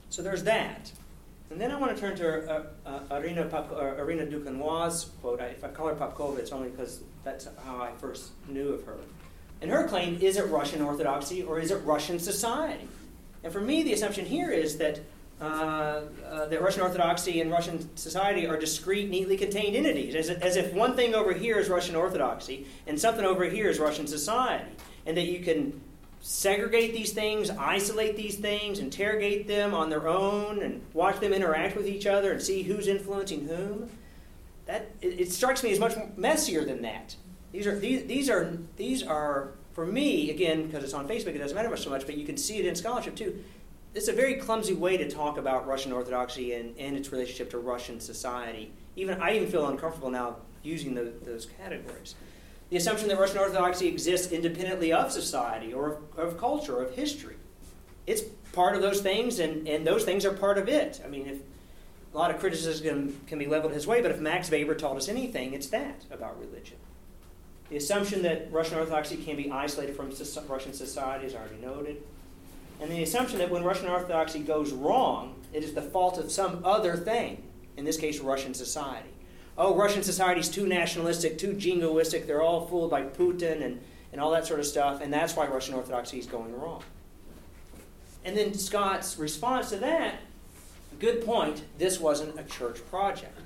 So 0.09 0.21
there's 0.21 0.43
that. 0.43 0.91
And 1.51 1.59
then 1.59 1.69
I 1.69 1.77
want 1.77 1.93
to 1.93 1.99
turn 1.99 2.15
to 2.15 2.49
uh, 2.49 2.63
uh, 2.85 3.15
Irina, 3.15 3.43
Pop- 3.43 3.73
uh, 3.73 3.95
quote. 5.21 5.41
I, 5.41 5.45
if 5.47 5.63
I 5.65 5.67
call 5.67 5.87
her 5.87 5.95
Papkova, 5.95 6.39
it's 6.39 6.53
only 6.53 6.69
because 6.69 7.01
that's 7.25 7.47
how 7.65 7.81
I 7.81 7.91
first 7.99 8.29
knew 8.47 8.69
of 8.69 8.85
her. 8.85 8.95
And 9.61 9.69
her 9.69 9.85
claim 9.87 10.17
is 10.21 10.37
it 10.37 10.45
Russian 10.47 10.81
Orthodoxy 10.81 11.43
or 11.43 11.59
is 11.59 11.71
it 11.71 11.83
Russian 11.83 12.19
society? 12.19 12.87
And 13.43 13.51
for 13.51 13.59
me, 13.59 13.83
the 13.83 13.91
assumption 13.91 14.25
here 14.25 14.49
is 14.49 14.77
that 14.77 15.01
uh, 15.41 15.43
uh, 15.43 16.45
that 16.45 16.61
Russian 16.61 16.83
Orthodoxy 16.83 17.41
and 17.41 17.49
Russian 17.51 17.95
society 17.97 18.45
are 18.45 18.57
discrete, 18.57 19.09
neatly 19.09 19.35
contained 19.35 19.75
entities, 19.75 20.13
as, 20.13 20.29
as 20.29 20.55
if 20.55 20.71
one 20.71 20.95
thing 20.95 21.15
over 21.15 21.33
here 21.33 21.57
is 21.57 21.67
Russian 21.67 21.95
Orthodoxy 21.95 22.67
and 22.85 22.99
something 22.99 23.25
over 23.25 23.45
here 23.45 23.67
is 23.67 23.79
Russian 23.79 24.05
society, 24.05 24.69
and 25.07 25.17
that 25.17 25.25
you 25.25 25.39
can 25.39 25.81
segregate 26.21 26.93
these 26.93 27.11
things, 27.11 27.49
isolate 27.49 28.15
these 28.15 28.35
things, 28.35 28.79
interrogate 28.79 29.47
them 29.47 29.73
on 29.73 29.89
their 29.89 30.07
own, 30.07 30.61
and 30.61 30.81
watch 30.93 31.19
them 31.19 31.33
interact 31.33 31.75
with 31.75 31.87
each 31.87 32.05
other 32.05 32.31
and 32.31 32.41
see 32.41 32.63
who's 32.63 32.87
influencing 32.87 33.47
whom. 33.47 33.89
That 34.65 34.91
it, 35.01 35.19
it 35.19 35.31
strikes 35.31 35.63
me 35.63 35.71
as 35.71 35.79
much 35.79 35.93
messier 36.15 36.63
than 36.63 36.81
that. 36.83 37.15
These 37.51 37.67
are 37.67 37.77
these, 37.77 38.05
these 38.05 38.29
are 38.29 38.57
these 38.77 39.03
are 39.03 39.51
for 39.73 39.85
me 39.85 40.29
again 40.29 40.67
because 40.67 40.83
it's 40.83 40.93
on 40.93 41.07
Facebook. 41.07 41.35
It 41.35 41.39
doesn't 41.39 41.55
matter 41.55 41.69
much 41.69 41.83
so 41.83 41.89
much, 41.89 42.05
but 42.05 42.15
you 42.15 42.25
can 42.25 42.37
see 42.37 42.59
it 42.59 42.65
in 42.65 42.75
scholarship 42.75 43.15
too 43.15 43.43
it's 43.93 44.07
a 44.07 44.13
very 44.13 44.35
clumsy 44.35 44.73
way 44.73 44.97
to 44.97 45.09
talk 45.09 45.37
about 45.37 45.67
Russian 45.67 45.91
Orthodoxy 45.91 46.53
and, 46.53 46.77
and 46.77 46.95
its 46.95 47.11
relationship 47.11 47.49
to 47.51 47.57
Russian 47.57 47.99
society. 47.99 48.71
Even 48.95 49.21
I 49.21 49.35
even 49.35 49.49
feel 49.49 49.67
uncomfortable 49.67 50.09
now 50.09 50.37
using 50.63 50.93
the, 50.93 51.11
those 51.23 51.45
categories. 51.45 52.15
The 52.71 52.77
assumption 52.77 53.07
that 53.09 53.19
Russian 53.19 53.37
Orthodoxy 53.37 53.87
exists 53.87 54.31
independently 54.31 54.91
of 54.91 55.11
society 55.11 55.71
or 55.71 55.91
of, 55.91 56.17
of 56.17 56.37
culture 56.39 56.77
or 56.77 56.83
of 56.83 56.95
history. 56.95 57.35
It's 58.07 58.21
part 58.53 58.75
of 58.75 58.81
those 58.81 59.01
things, 59.01 59.37
and, 59.37 59.67
and 59.67 59.85
those 59.85 60.03
things 60.03 60.25
are 60.25 60.33
part 60.33 60.57
of 60.57 60.67
it. 60.67 60.99
I 61.05 61.07
mean, 61.07 61.27
if 61.27 61.37
a 62.13 62.17
lot 62.17 62.31
of 62.31 62.39
criticism 62.39 63.21
can 63.27 63.37
be 63.37 63.45
leveled 63.45 63.73
his 63.73 63.85
way, 63.85 64.01
but 64.01 64.09
if 64.09 64.19
Max 64.19 64.49
Weber 64.49 64.73
taught 64.73 64.97
us 64.97 65.07
anything, 65.07 65.53
it's 65.53 65.67
that 65.67 66.05
about 66.09 66.39
religion. 66.39 66.77
The 67.69 67.77
assumption 67.77 68.23
that 68.23 68.51
Russian 68.51 68.79
Orthodoxy 68.79 69.17
can 69.17 69.37
be 69.37 69.51
isolated 69.51 69.95
from 69.95 70.11
Russian 70.47 70.73
society 70.73 71.27
is 71.27 71.35
already 71.35 71.57
noted 71.61 72.01
and 72.81 72.91
the 72.91 73.03
assumption 73.03 73.37
that 73.37 73.51
when 73.51 73.63
Russian 73.63 73.87
Orthodoxy 73.87 74.39
goes 74.39 74.71
wrong, 74.71 75.35
it 75.53 75.63
is 75.63 75.73
the 75.73 75.83
fault 75.83 76.17
of 76.17 76.31
some 76.31 76.61
other 76.65 76.97
thing, 76.97 77.43
in 77.77 77.85
this 77.85 77.97
case, 77.97 78.19
Russian 78.19 78.55
society. 78.55 79.10
Oh, 79.57 79.75
Russian 79.75 80.03
society 80.03 80.39
is 80.39 80.49
too 80.49 80.65
nationalistic, 80.65 81.37
too 81.37 81.53
jingoistic, 81.53 82.25
they're 82.25 82.41
all 82.41 82.67
fooled 82.67 82.89
by 82.89 83.03
Putin 83.03 83.63
and, 83.63 83.81
and 84.11 84.21
all 84.21 84.31
that 84.31 84.47
sort 84.47 84.59
of 84.59 84.65
stuff, 84.65 85.01
and 85.01 85.11
that's 85.13 85.35
why 85.35 85.47
Russian 85.47 85.75
Orthodoxy 85.75 86.19
is 86.19 86.25
going 86.25 86.57
wrong. 86.59 86.83
And 88.23 88.37
then 88.37 88.53
Scott's 88.53 89.17
response 89.17 89.69
to 89.69 89.77
that 89.77 90.15
good 91.01 91.25
point, 91.25 91.63
this 91.79 91.99
wasn't 91.99 92.39
a 92.39 92.43
church 92.43 92.79
project. 92.89 93.39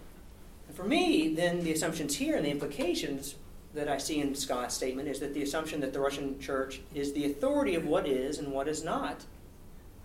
And 0.68 0.76
for 0.76 0.84
me, 0.84 1.34
then 1.34 1.64
the 1.64 1.72
assumptions 1.72 2.18
here 2.18 2.36
and 2.36 2.46
the 2.46 2.52
implications 2.52 3.36
that 3.74 3.88
I 3.88 3.98
see 3.98 4.20
in 4.20 4.36
Scott's 4.36 4.76
statement 4.76 5.08
is 5.08 5.20
that 5.20 5.34
the 5.34 5.42
assumption 5.42 5.80
that 5.80 5.94
the 5.94 6.00
Russian 6.00 6.40
church 6.40 6.82
is 6.94 7.14
the 7.14 7.26
authority 7.26 7.76
of 7.76 7.86
what 7.86 8.08
is 8.08 8.40
and 8.40 8.52
what 8.52 8.68
is 8.68 8.84
not 8.84 9.24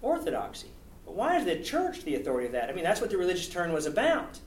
orthodoxy. 0.00 0.68
But 1.04 1.14
why 1.14 1.38
is 1.38 1.44
the 1.44 1.56
church 1.56 2.04
the 2.04 2.14
authority 2.14 2.46
of 2.46 2.52
that? 2.52 2.70
I 2.70 2.72
mean, 2.72 2.84
that's 2.84 3.00
what 3.00 3.10
the 3.10 3.18
religious 3.18 3.48
turn 3.48 3.72
was 3.72 3.86
about. 3.86 4.38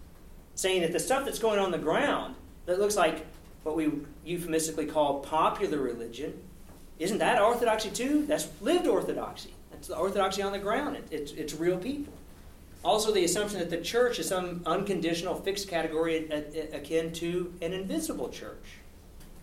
Saying 0.56 0.82
that 0.82 0.92
the 0.92 1.00
stuff 1.00 1.26
that's 1.26 1.40
going 1.40 1.60
on 1.60 1.72
the 1.72 1.78
ground 1.78 2.36
that 2.66 2.80
looks 2.80 2.96
like 2.96 3.26
what 3.64 3.76
we 3.76 3.92
euphemistically 4.26 4.86
call 4.86 5.20
popular 5.20 5.80
religion, 5.80 6.40
isn't 7.00 7.18
that 7.18 7.42
orthodoxy 7.42 7.90
too? 7.90 8.26
That's 8.26 8.48
lived 8.62 8.88
orthodoxy. 8.88 9.54
That's 9.72 9.88
the 9.88 9.98
orthodoxy 9.98 10.42
on 10.42 10.52
the 10.52 10.60
ground. 10.60 10.96
It, 10.96 11.08
it's, 11.12 11.32
it's 11.32 11.54
real 11.54 11.78
people. 11.78 12.14
Also, 12.84 13.14
the 13.14 13.24
assumption 13.24 13.60
that 13.60 13.70
the 13.70 13.82
church 13.82 14.20
is 14.20 14.28
some 14.28 14.62
unconditional, 14.66 15.36
fixed 15.36 15.70
category 15.70 16.30
akin 16.74 17.14
to 17.14 17.54
an 17.62 17.72
invisible 17.72 18.28
church 18.28 18.78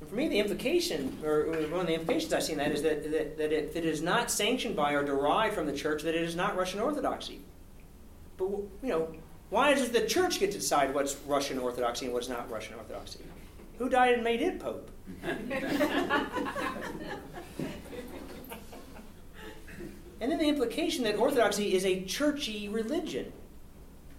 And 0.01 0.09
for 0.09 0.15
me, 0.15 0.29
the 0.29 0.39
implication, 0.39 1.19
or 1.25 1.45
one 1.71 1.81
of 1.81 1.87
the 1.87 1.95
implications 1.95 2.33
I 2.33 2.41
see 2.41 2.53
in 2.53 2.59
that 2.59 2.73
is 2.73 2.83
that, 2.83 3.11
that, 3.11 3.39
that 3.39 3.53
if 3.53 3.77
it 3.77 3.85
is 3.85 4.03
not 4.03 4.31
sanctioned 4.31 4.77
by 4.77 4.93
or 4.93 5.05
derived 5.05 5.55
from 5.55 5.67
the 5.67 5.73
church, 5.73 6.03
that 6.03 6.15
it 6.15 6.23
is 6.23 6.37
not 6.37 6.57
Russian 6.57 6.81
Orthodoxy. 6.81 7.41
But, 8.37 8.49
you 8.49 8.89
know, 8.89 9.09
why 9.51 9.75
does 9.75 9.91
the 9.91 10.07
church 10.07 10.39
get 10.41 10.53
to 10.53 10.59
decide 10.59 10.95
what's 10.95 11.17
Russian 11.27 11.59
Orthodoxy 11.59 12.07
and 12.07 12.15
what's 12.15 12.29
not 12.29 12.51
Russian 12.51 12.75
Orthodoxy? 12.77 13.21
Who 13.79 13.89
died 13.89 14.15
and 14.15 14.25
made 14.25 14.41
it 14.41 14.59
Pope? 14.61 14.91
and 20.21 20.31
then 20.31 20.39
the 20.39 20.49
implication 20.49 21.05
that 21.05 21.17
Orthodoxy 21.17 21.75
is 21.75 21.85
a 21.85 22.05
churchy 22.05 22.69
religion. 22.69 23.33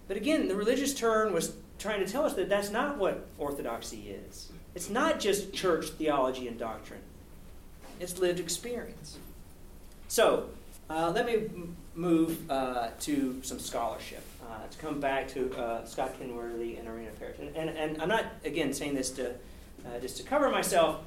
But 0.08 0.16
again, 0.16 0.48
the 0.48 0.56
religious 0.56 0.94
turn 0.94 1.32
was 1.32 1.54
trying 1.78 2.04
to 2.04 2.10
tell 2.10 2.24
us 2.24 2.34
that 2.34 2.48
that's 2.48 2.70
not 2.70 2.98
what 2.98 3.26
Orthodoxy 3.38 4.10
is. 4.28 4.50
It's 4.74 4.90
not 4.90 5.20
just 5.20 5.52
church 5.52 5.88
theology 5.90 6.48
and 6.48 6.58
doctrine, 6.58 7.00
it's 8.00 8.18
lived 8.18 8.40
experience. 8.40 9.18
So, 10.08 10.48
uh, 10.90 11.12
let 11.14 11.24
me 11.24 11.34
m- 11.34 11.76
move 11.94 12.50
uh, 12.50 12.88
to 13.00 13.40
some 13.42 13.58
scholarship. 13.58 14.22
Uh, 14.52 14.66
to 14.66 14.76
come 14.76 15.00
back 15.00 15.26
to 15.26 15.50
uh, 15.56 15.82
Scott 15.86 16.18
Kenworthy 16.18 16.76
and 16.76 16.86
Irina 16.86 17.10
Paert. 17.18 17.38
And, 17.38 17.56
and, 17.56 17.70
and, 17.70 18.02
I'm 18.02 18.08
not, 18.08 18.26
again, 18.44 18.74
saying 18.74 18.94
this 18.94 19.08
to 19.12 19.30
uh, 19.30 19.98
just 19.98 20.18
to 20.18 20.24
cover 20.24 20.50
myself. 20.50 21.00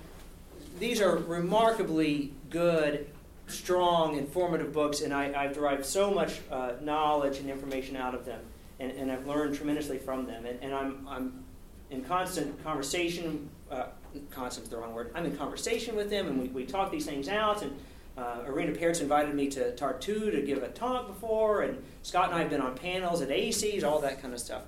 These 0.79 0.99
are 0.99 1.17
remarkably 1.17 2.33
good, 2.49 3.07
strong, 3.45 4.17
informative 4.17 4.73
books, 4.73 5.01
and 5.01 5.13
I, 5.13 5.43
have 5.43 5.53
derived 5.53 5.85
so 5.85 6.09
much 6.09 6.39
uh, 6.49 6.71
knowledge 6.81 7.37
and 7.37 7.47
information 7.47 7.95
out 7.95 8.15
of 8.15 8.25
them, 8.25 8.41
and, 8.79 8.91
and 8.93 9.11
I've 9.11 9.27
learned 9.27 9.55
tremendously 9.55 9.99
from 9.99 10.25
them. 10.25 10.47
And, 10.47 10.57
and 10.63 10.73
I'm, 10.73 11.07
I'm 11.07 11.43
in 11.91 12.03
constant 12.03 12.63
conversation, 12.63 13.47
uh, 13.69 13.87
constant 14.31 14.63
is 14.63 14.71
the 14.71 14.77
wrong 14.77 14.95
word, 14.95 15.11
I'm 15.13 15.25
in 15.25 15.37
conversation 15.37 15.95
with 15.95 16.09
them, 16.09 16.25
and 16.27 16.41
we, 16.41 16.47
we 16.47 16.65
talk 16.65 16.91
these 16.91 17.05
things 17.05 17.29
out, 17.29 17.61
and 17.61 17.77
uh, 18.17 18.43
Irina 18.47 18.71
Paert 18.71 19.01
invited 19.01 19.35
me 19.35 19.47
to 19.49 19.71
Tartu 19.73 20.31
to 20.31 20.41
give 20.41 20.63
a 20.63 20.69
talk 20.69 21.07
before, 21.07 21.61
and 21.61 21.83
Scott 22.01 22.25
and 22.25 22.35
I 22.35 22.39
have 22.39 22.49
been 22.49 22.61
on 22.61 22.75
panels 22.75 23.21
at 23.21 23.29
ASEEES, 23.29 23.83
all 23.83 23.99
that 23.99 24.21
kind 24.21 24.33
of 24.33 24.39
stuff. 24.39 24.63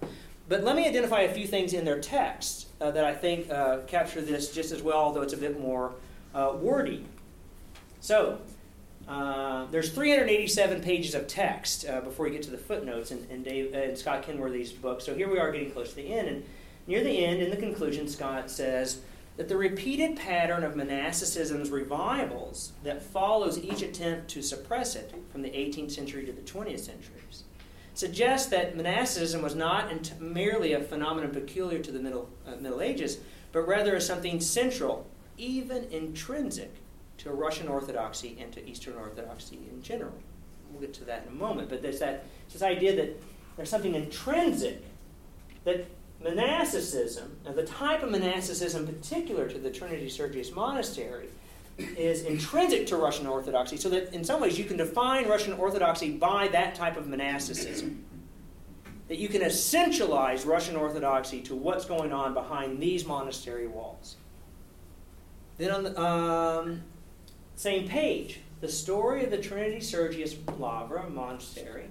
But 0.49 0.63
let 0.63 0.75
me 0.75 0.87
identify 0.87 1.21
a 1.21 1.33
few 1.33 1.47
things 1.47 1.73
in 1.73 1.85
their 1.85 1.99
text 1.99 2.67
uh, 2.79 2.91
that 2.91 3.03
I 3.03 3.13
think 3.13 3.49
uh, 3.49 3.79
capture 3.87 4.21
this 4.21 4.53
just 4.53 4.71
as 4.71 4.81
well, 4.81 4.97
although 4.97 5.21
it's 5.21 5.33
a 5.33 5.37
bit 5.37 5.59
more 5.59 5.93
uh, 6.33 6.53
wordy. 6.59 7.05
So, 7.99 8.39
uh, 9.07 9.65
there's 9.71 9.89
387 9.91 10.81
pages 10.81 11.15
of 11.15 11.27
text 11.27 11.87
uh, 11.87 12.01
before 12.01 12.27
you 12.27 12.33
get 12.33 12.43
to 12.43 12.51
the 12.51 12.57
footnotes 12.57 13.11
in, 13.11 13.25
in, 13.29 13.43
Dave, 13.43 13.73
in 13.73 13.95
Scott 13.95 14.23
Kenworthy's 14.23 14.71
book. 14.71 14.99
So 14.99 15.15
here 15.15 15.29
we 15.29 15.39
are 15.39 15.51
getting 15.51 15.71
close 15.71 15.91
to 15.91 15.95
the 15.95 16.13
end. 16.13 16.27
And 16.27 16.43
near 16.87 17.03
the 17.03 17.25
end, 17.25 17.41
in 17.41 17.49
the 17.49 17.57
conclusion, 17.57 18.07
Scott 18.07 18.51
says, 18.51 18.99
that 19.37 19.47
the 19.47 19.55
repeated 19.55 20.17
pattern 20.17 20.63
of 20.63 20.75
monasticism's 20.75 21.69
revivals 21.69 22.73
that 22.83 23.03
follows 23.03 23.59
each 23.59 23.83
attempt 23.83 24.27
to 24.29 24.41
suppress 24.41 24.95
it 24.95 25.13
from 25.31 25.43
the 25.43 25.49
18th 25.49 25.91
century 25.91 26.25
to 26.25 26.31
the 26.33 26.41
20th 26.41 26.79
centuries 26.79 27.43
suggests 27.93 28.49
that 28.49 28.75
monasticism 28.75 29.41
was 29.41 29.55
not 29.55 29.89
merely 30.19 30.73
a 30.73 30.79
phenomenon 30.81 31.31
peculiar 31.31 31.79
to 31.79 31.91
the 31.91 31.99
Middle, 31.99 32.29
uh, 32.47 32.55
Middle 32.59 32.81
Ages, 32.81 33.19
but 33.51 33.61
rather 33.61 33.95
as 33.95 34.05
something 34.05 34.39
central, 34.39 35.07
even 35.37 35.83
intrinsic, 35.85 36.75
to 37.17 37.31
Russian 37.31 37.67
Orthodoxy 37.67 38.37
and 38.39 38.51
to 38.53 38.69
Eastern 38.69 38.95
Orthodoxy 38.95 39.59
in 39.71 39.81
general. 39.81 40.13
We'll 40.71 40.81
get 40.81 40.93
to 40.95 41.05
that 41.05 41.23
in 41.23 41.33
a 41.33 41.35
moment, 41.35 41.69
but 41.69 41.81
there's 41.81 41.99
that 41.99 42.25
this 42.53 42.61
idea 42.61 42.95
that 42.95 43.19
there's 43.55 43.69
something 43.69 43.95
intrinsic 43.95 44.83
that 45.63 45.87
monasticism, 46.23 47.37
and 47.45 47.55
the 47.55 47.63
type 47.63 48.03
of 48.03 48.11
monasticism 48.11 48.87
particular 48.87 49.47
to 49.47 49.57
the 49.57 49.69
Trinity 49.69 50.09
Sergius 50.09 50.51
Monastery, 50.51 51.29
is 51.77 52.23
intrinsic 52.23 52.87
to 52.87 52.97
Russian 52.97 53.27
Orthodoxy, 53.27 53.77
so 53.77 53.89
that 53.89 54.13
in 54.13 54.23
some 54.23 54.41
ways 54.41 54.57
you 54.57 54.65
can 54.65 54.77
define 54.77 55.27
Russian 55.27 55.53
Orthodoxy 55.53 56.11
by 56.11 56.47
that 56.47 56.73
type 56.73 56.97
of 56.97 57.07
monasticism. 57.07 58.03
That 59.07 59.19
you 59.19 59.29
can 59.29 59.41
essentialize 59.41 60.45
Russian 60.45 60.75
Orthodoxy 60.75 61.41
to 61.43 61.55
what's 61.55 61.85
going 61.85 62.11
on 62.11 62.33
behind 62.33 62.79
these 62.81 63.05
monastery 63.05 63.67
walls. 63.67 64.17
Then 65.57 65.71
on 65.71 65.83
the 65.83 66.01
um, 66.01 66.83
same 67.55 67.87
page, 67.87 68.41
the 68.59 68.67
story 68.67 69.23
of 69.23 69.31
the 69.31 69.37
Trinity 69.37 69.79
Sergius 69.79 70.35
Lavra 70.57 71.09
Monastery 71.09 71.85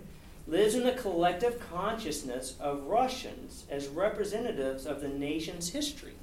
lives 0.47 0.75
in 0.75 0.85
the 0.85 0.93
collective 0.93 1.59
consciousness 1.71 2.55
of 2.61 2.85
Russians 2.85 3.65
as 3.69 3.89
representatives 3.89 4.87
of 4.87 5.01
the 5.01 5.09
nation's 5.09 5.71
history, 5.71 6.15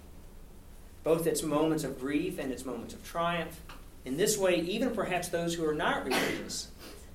both 1.04 1.28
its 1.28 1.44
moments 1.44 1.84
of 1.84 2.00
grief 2.00 2.40
and 2.40 2.52
its 2.52 2.66
moments 2.66 2.94
of 2.94 3.04
triumph. 3.04 3.62
In 4.06 4.16
this 4.16 4.38
way, 4.38 4.56
even 4.56 4.92
perhaps 4.92 5.28
those 5.28 5.54
who 5.56 5.68
are 5.68 5.74
not 5.74 6.06
religious, 6.06 6.70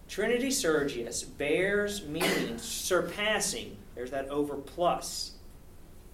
Trinity 0.09 0.51
Sergius 0.51 1.23
bears 1.23 2.07
meaning 2.07 2.59
surpassing, 2.59 3.77
there's 3.95 4.11
that 4.11 4.29
over 4.29 4.57
plus 4.57 5.33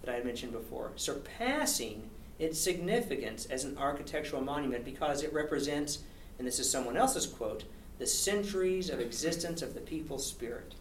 that 0.01 0.13
I 0.13 0.23
mentioned 0.23 0.53
before, 0.53 0.91
surpassing 0.95 2.09
its 2.39 2.59
significance 2.59 3.45
as 3.45 3.63
an 3.63 3.77
architectural 3.77 4.41
monument 4.41 4.85
because 4.85 5.23
it 5.23 5.33
represents, 5.33 5.99
and 6.37 6.47
this 6.47 6.59
is 6.59 6.69
someone 6.69 6.97
else's 6.97 7.25
quote, 7.25 7.63
the 7.97 8.07
centuries 8.07 8.89
of 8.89 8.99
existence 8.99 9.61
of 9.61 9.73
the 9.73 9.79
people's 9.79 10.25
spirit. 10.25 10.75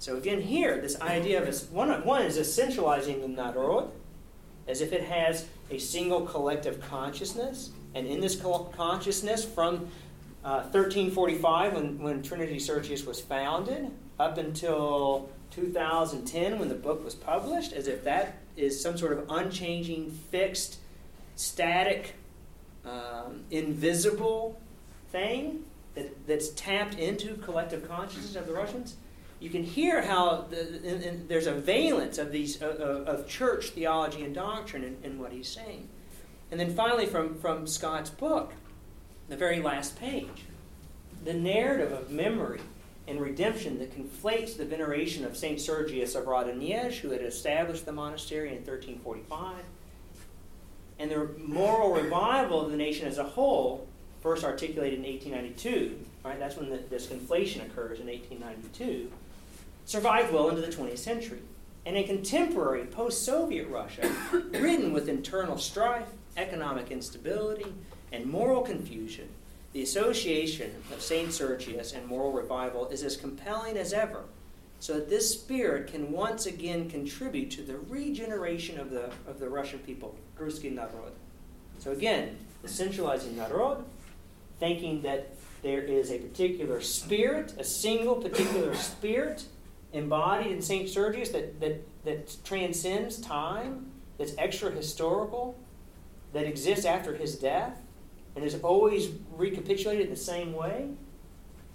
So 0.00 0.16
again, 0.16 0.40
here, 0.40 0.80
this 0.80 0.98
idea 1.02 1.46
of 1.46 1.72
one, 1.72 1.90
one 2.06 2.22
is 2.22 2.38
essentializing 2.38 3.20
the 3.20 3.28
narod, 3.28 3.90
as 4.66 4.80
if 4.80 4.94
it 4.94 5.02
has 5.02 5.46
a 5.70 5.76
single 5.76 6.22
collective 6.22 6.80
consciousness, 6.80 7.70
and 7.94 8.06
in 8.06 8.18
this 8.18 8.40
consciousness, 8.74 9.44
from 9.44 9.90
uh, 10.42 10.64
1345, 10.72 11.74
when, 11.74 11.98
when 11.98 12.22
Trinity 12.22 12.58
Sergius 12.58 13.04
was 13.04 13.20
founded, 13.20 13.90
up 14.18 14.38
until 14.38 15.28
2010, 15.50 16.58
when 16.58 16.70
the 16.70 16.74
book 16.74 17.04
was 17.04 17.14
published, 17.14 17.74
as 17.74 17.86
if 17.86 18.02
that 18.04 18.38
is 18.56 18.80
some 18.80 18.96
sort 18.96 19.12
of 19.12 19.26
unchanging, 19.28 20.10
fixed, 20.30 20.78
static, 21.36 22.14
um, 22.86 23.44
invisible 23.50 24.58
thing 25.12 25.62
that, 25.94 26.26
that's 26.26 26.48
tapped 26.50 26.94
into 26.94 27.34
collective 27.34 27.86
consciousness 27.86 28.34
of 28.34 28.46
the 28.46 28.54
Russians 28.54 28.96
you 29.40 29.48
can 29.48 29.64
hear 29.64 30.02
how 30.02 30.46
the, 30.50 30.82
in, 30.84 31.02
in, 31.02 31.28
there's 31.28 31.46
a 31.46 31.54
valence 31.54 32.18
of 32.18 32.30
these 32.30 32.62
uh, 32.62 33.04
of 33.06 33.26
church 33.26 33.70
theology 33.70 34.22
and 34.22 34.34
doctrine 34.34 34.84
in, 34.84 34.98
in, 35.02 35.18
what 35.18 35.32
he's 35.32 35.48
saying. 35.48 35.88
And 36.50 36.60
then 36.60 36.74
finally, 36.74 37.06
from, 37.06 37.36
from 37.36 37.66
Scott's 37.66 38.10
book, 38.10 38.52
the 39.28 39.36
very 39.36 39.60
last 39.62 39.98
page, 39.98 40.44
the 41.24 41.32
narrative 41.32 41.90
of 41.92 42.10
memory 42.10 42.60
and 43.08 43.20
redemption 43.20 43.78
that 43.78 43.96
conflates 43.96 44.56
the 44.56 44.64
veneration 44.64 45.24
of 45.24 45.36
Saint 45.36 45.60
Sergius 45.60 46.14
of 46.14 46.26
Radonezh, 46.26 46.98
who 46.98 47.10
had 47.10 47.22
established 47.22 47.86
the 47.86 47.92
monastery 47.92 48.48
in 48.48 48.56
1345, 48.56 49.64
and 50.98 51.10
the 51.10 51.30
moral 51.38 51.94
revival 51.94 52.60
of 52.60 52.70
the 52.70 52.76
nation 52.76 53.08
as 53.08 53.16
a 53.16 53.24
whole, 53.24 53.88
first 54.20 54.44
articulated 54.44 54.98
in 54.98 55.04
1892. 55.06 55.98
Right, 56.22 56.38
that's 56.38 56.56
when 56.56 56.68
the, 56.68 56.76
this 56.90 57.06
conflation 57.06 57.64
occurs 57.64 58.00
in 58.00 58.06
1892 58.06 59.10
survived 59.84 60.32
well 60.32 60.48
into 60.48 60.60
the 60.60 60.68
20th 60.68 60.98
century. 60.98 61.40
And 61.86 61.96
in 61.96 62.04
contemporary 62.04 62.84
post 62.84 63.24
Soviet 63.24 63.68
Russia, 63.68 64.10
ridden 64.32 64.92
with 64.92 65.08
internal 65.08 65.58
strife, 65.58 66.08
economic 66.36 66.90
instability, 66.90 67.72
and 68.12 68.26
moral 68.26 68.62
confusion, 68.62 69.28
the 69.72 69.82
association 69.82 70.70
of 70.92 71.00
St. 71.00 71.32
Sergius 71.32 71.92
and 71.92 72.06
moral 72.06 72.32
revival 72.32 72.88
is 72.88 73.02
as 73.02 73.16
compelling 73.16 73.76
as 73.76 73.92
ever, 73.92 74.24
so 74.80 74.94
that 74.94 75.08
this 75.08 75.30
spirit 75.30 75.92
can 75.92 76.10
once 76.10 76.46
again 76.46 76.90
contribute 76.90 77.50
to 77.52 77.62
the 77.62 77.78
regeneration 77.78 78.80
of 78.80 78.90
the, 78.90 79.10
of 79.28 79.38
the 79.38 79.48
Russian 79.48 79.78
people, 79.80 80.16
Ruski 80.38 80.72
Narod. 80.74 81.12
So 81.78 81.92
again, 81.92 82.36
essentializing 82.64 83.36
Narod, 83.36 83.84
thinking 84.58 85.02
that 85.02 85.34
there 85.62 85.82
is 85.82 86.10
a 86.10 86.18
particular 86.18 86.80
spirit, 86.80 87.54
a 87.58 87.64
single 87.64 88.16
particular 88.16 88.74
spirit 88.74 89.44
embodied 89.92 90.52
in 90.52 90.62
St. 90.62 90.88
Sergius 90.88 91.30
that, 91.30 91.60
that, 91.60 92.04
that 92.04 92.36
transcends 92.44 93.20
time, 93.20 93.90
that's 94.18 94.34
extra 94.38 94.70
historical, 94.70 95.58
that 96.32 96.46
exists 96.46 96.84
after 96.84 97.14
his 97.14 97.36
death, 97.36 97.80
and 98.36 98.44
is 98.44 98.54
always 98.62 99.10
recapitulated 99.32 100.06
in 100.06 100.10
the 100.10 100.16
same 100.16 100.52
way, 100.52 100.90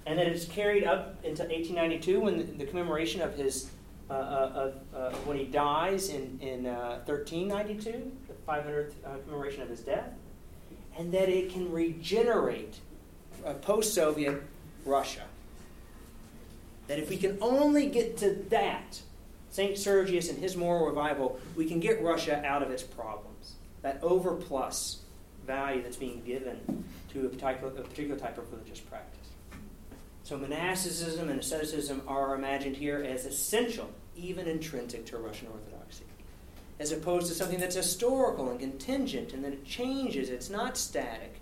and 0.05 0.17
that 0.17 0.27
it's 0.27 0.45
carried 0.45 0.85
up 0.85 1.17
into 1.23 1.43
1892 1.43 2.19
when 2.19 2.37
the, 2.37 2.43
the 2.43 2.65
commemoration 2.65 3.21
of 3.21 3.35
his 3.35 3.69
uh, 4.07 4.13
uh, 4.13 4.71
uh, 4.95 5.09
when 5.25 5.35
he 5.35 5.45
dies 5.45 6.09
in, 6.09 6.37
in 6.39 6.65
1392, 6.65 7.89
uh, 7.89 7.93
the 8.27 8.33
500th 8.47 8.91
uh, 9.03 9.17
commemoration 9.23 9.63
of 9.63 9.69
his 9.69 9.79
death, 9.79 10.11
and 10.95 11.11
that 11.11 11.27
it 11.27 11.51
can 11.51 11.71
regenerate 11.71 12.75
uh, 13.43 13.53
post 13.53 13.95
Soviet 13.95 14.43
Russia 14.85 15.23
that 16.87 16.99
if 16.99 17.09
we 17.09 17.17
can 17.17 17.37
only 17.41 17.87
get 17.87 18.17
to 18.17 18.31
that, 18.49 19.01
St. 19.49 19.77
Sergius 19.77 20.29
and 20.29 20.39
his 20.39 20.55
moral 20.55 20.85
revival, 20.85 21.39
we 21.55 21.65
can 21.65 21.79
get 21.79 22.01
Russia 22.01 22.43
out 22.45 22.61
of 22.61 22.71
its 22.71 22.83
problems. 22.83 23.53
That 23.81 24.01
overplus 24.01 24.97
value 25.45 25.81
that's 25.81 25.97
being 25.97 26.21
given 26.23 26.83
to 27.13 27.25
a 27.25 27.29
particular, 27.29 27.69
a 27.69 27.83
particular 27.83 28.19
type 28.19 28.37
of 28.37 28.51
religious 28.51 28.79
practice. 28.79 29.29
So 30.23 30.37
monasticism 30.37 31.29
and 31.29 31.39
asceticism 31.39 32.01
are 32.07 32.33
imagined 32.33 32.77
here 32.77 33.03
as 33.03 33.25
essential, 33.25 33.91
even 34.15 34.47
intrinsic 34.47 35.05
to 35.07 35.17
Russian 35.17 35.49
Orthodoxy, 35.49 36.05
as 36.79 36.91
opposed 36.91 37.27
to 37.27 37.35
something 37.35 37.59
that's 37.59 37.75
historical 37.75 38.49
and 38.49 38.59
contingent 38.59 39.33
and 39.33 39.43
that 39.45 39.53
it 39.53 39.63
changes, 39.63 40.29
it's 40.29 40.49
not 40.49 40.77
static, 40.77 41.39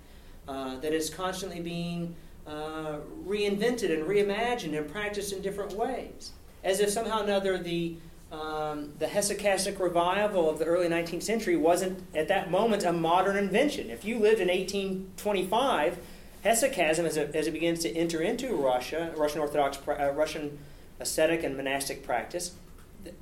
uh, 0.49 0.77
that 0.81 0.91
it's 0.91 1.09
constantly 1.09 1.61
being 1.61 2.15
uh, 2.47 2.97
reinvented 3.25 3.93
and 3.93 4.03
reimagined 4.03 4.77
and 4.77 4.89
practiced 4.91 5.33
in 5.33 5.41
different 5.41 5.73
ways. 5.73 6.31
As 6.63 6.79
if 6.79 6.89
somehow 6.89 7.21
or 7.21 7.23
another 7.23 7.57
the, 7.57 7.95
um, 8.31 8.93
the 8.99 9.05
Hesychastic 9.05 9.79
revival 9.79 10.49
of 10.49 10.59
the 10.59 10.65
early 10.65 10.87
19th 10.87 11.23
century 11.23 11.55
wasn't 11.55 12.03
at 12.13 12.27
that 12.27 12.51
moment 12.51 12.83
a 12.83 12.93
modern 12.93 13.37
invention. 13.37 13.89
If 13.89 14.05
you 14.05 14.19
lived 14.19 14.39
in 14.39 14.47
1825, 14.47 15.97
Hesychasm, 16.43 17.05
as 17.05 17.17
it, 17.17 17.35
as 17.35 17.47
it 17.47 17.51
begins 17.51 17.79
to 17.79 17.95
enter 17.95 18.21
into 18.21 18.53
Russia, 18.55 19.13
Russian 19.15 19.39
Orthodox, 19.39 19.79
uh, 19.87 20.11
Russian 20.11 20.59
ascetic 20.99 21.43
and 21.43 21.55
monastic 21.55 22.03
practice, 22.03 22.55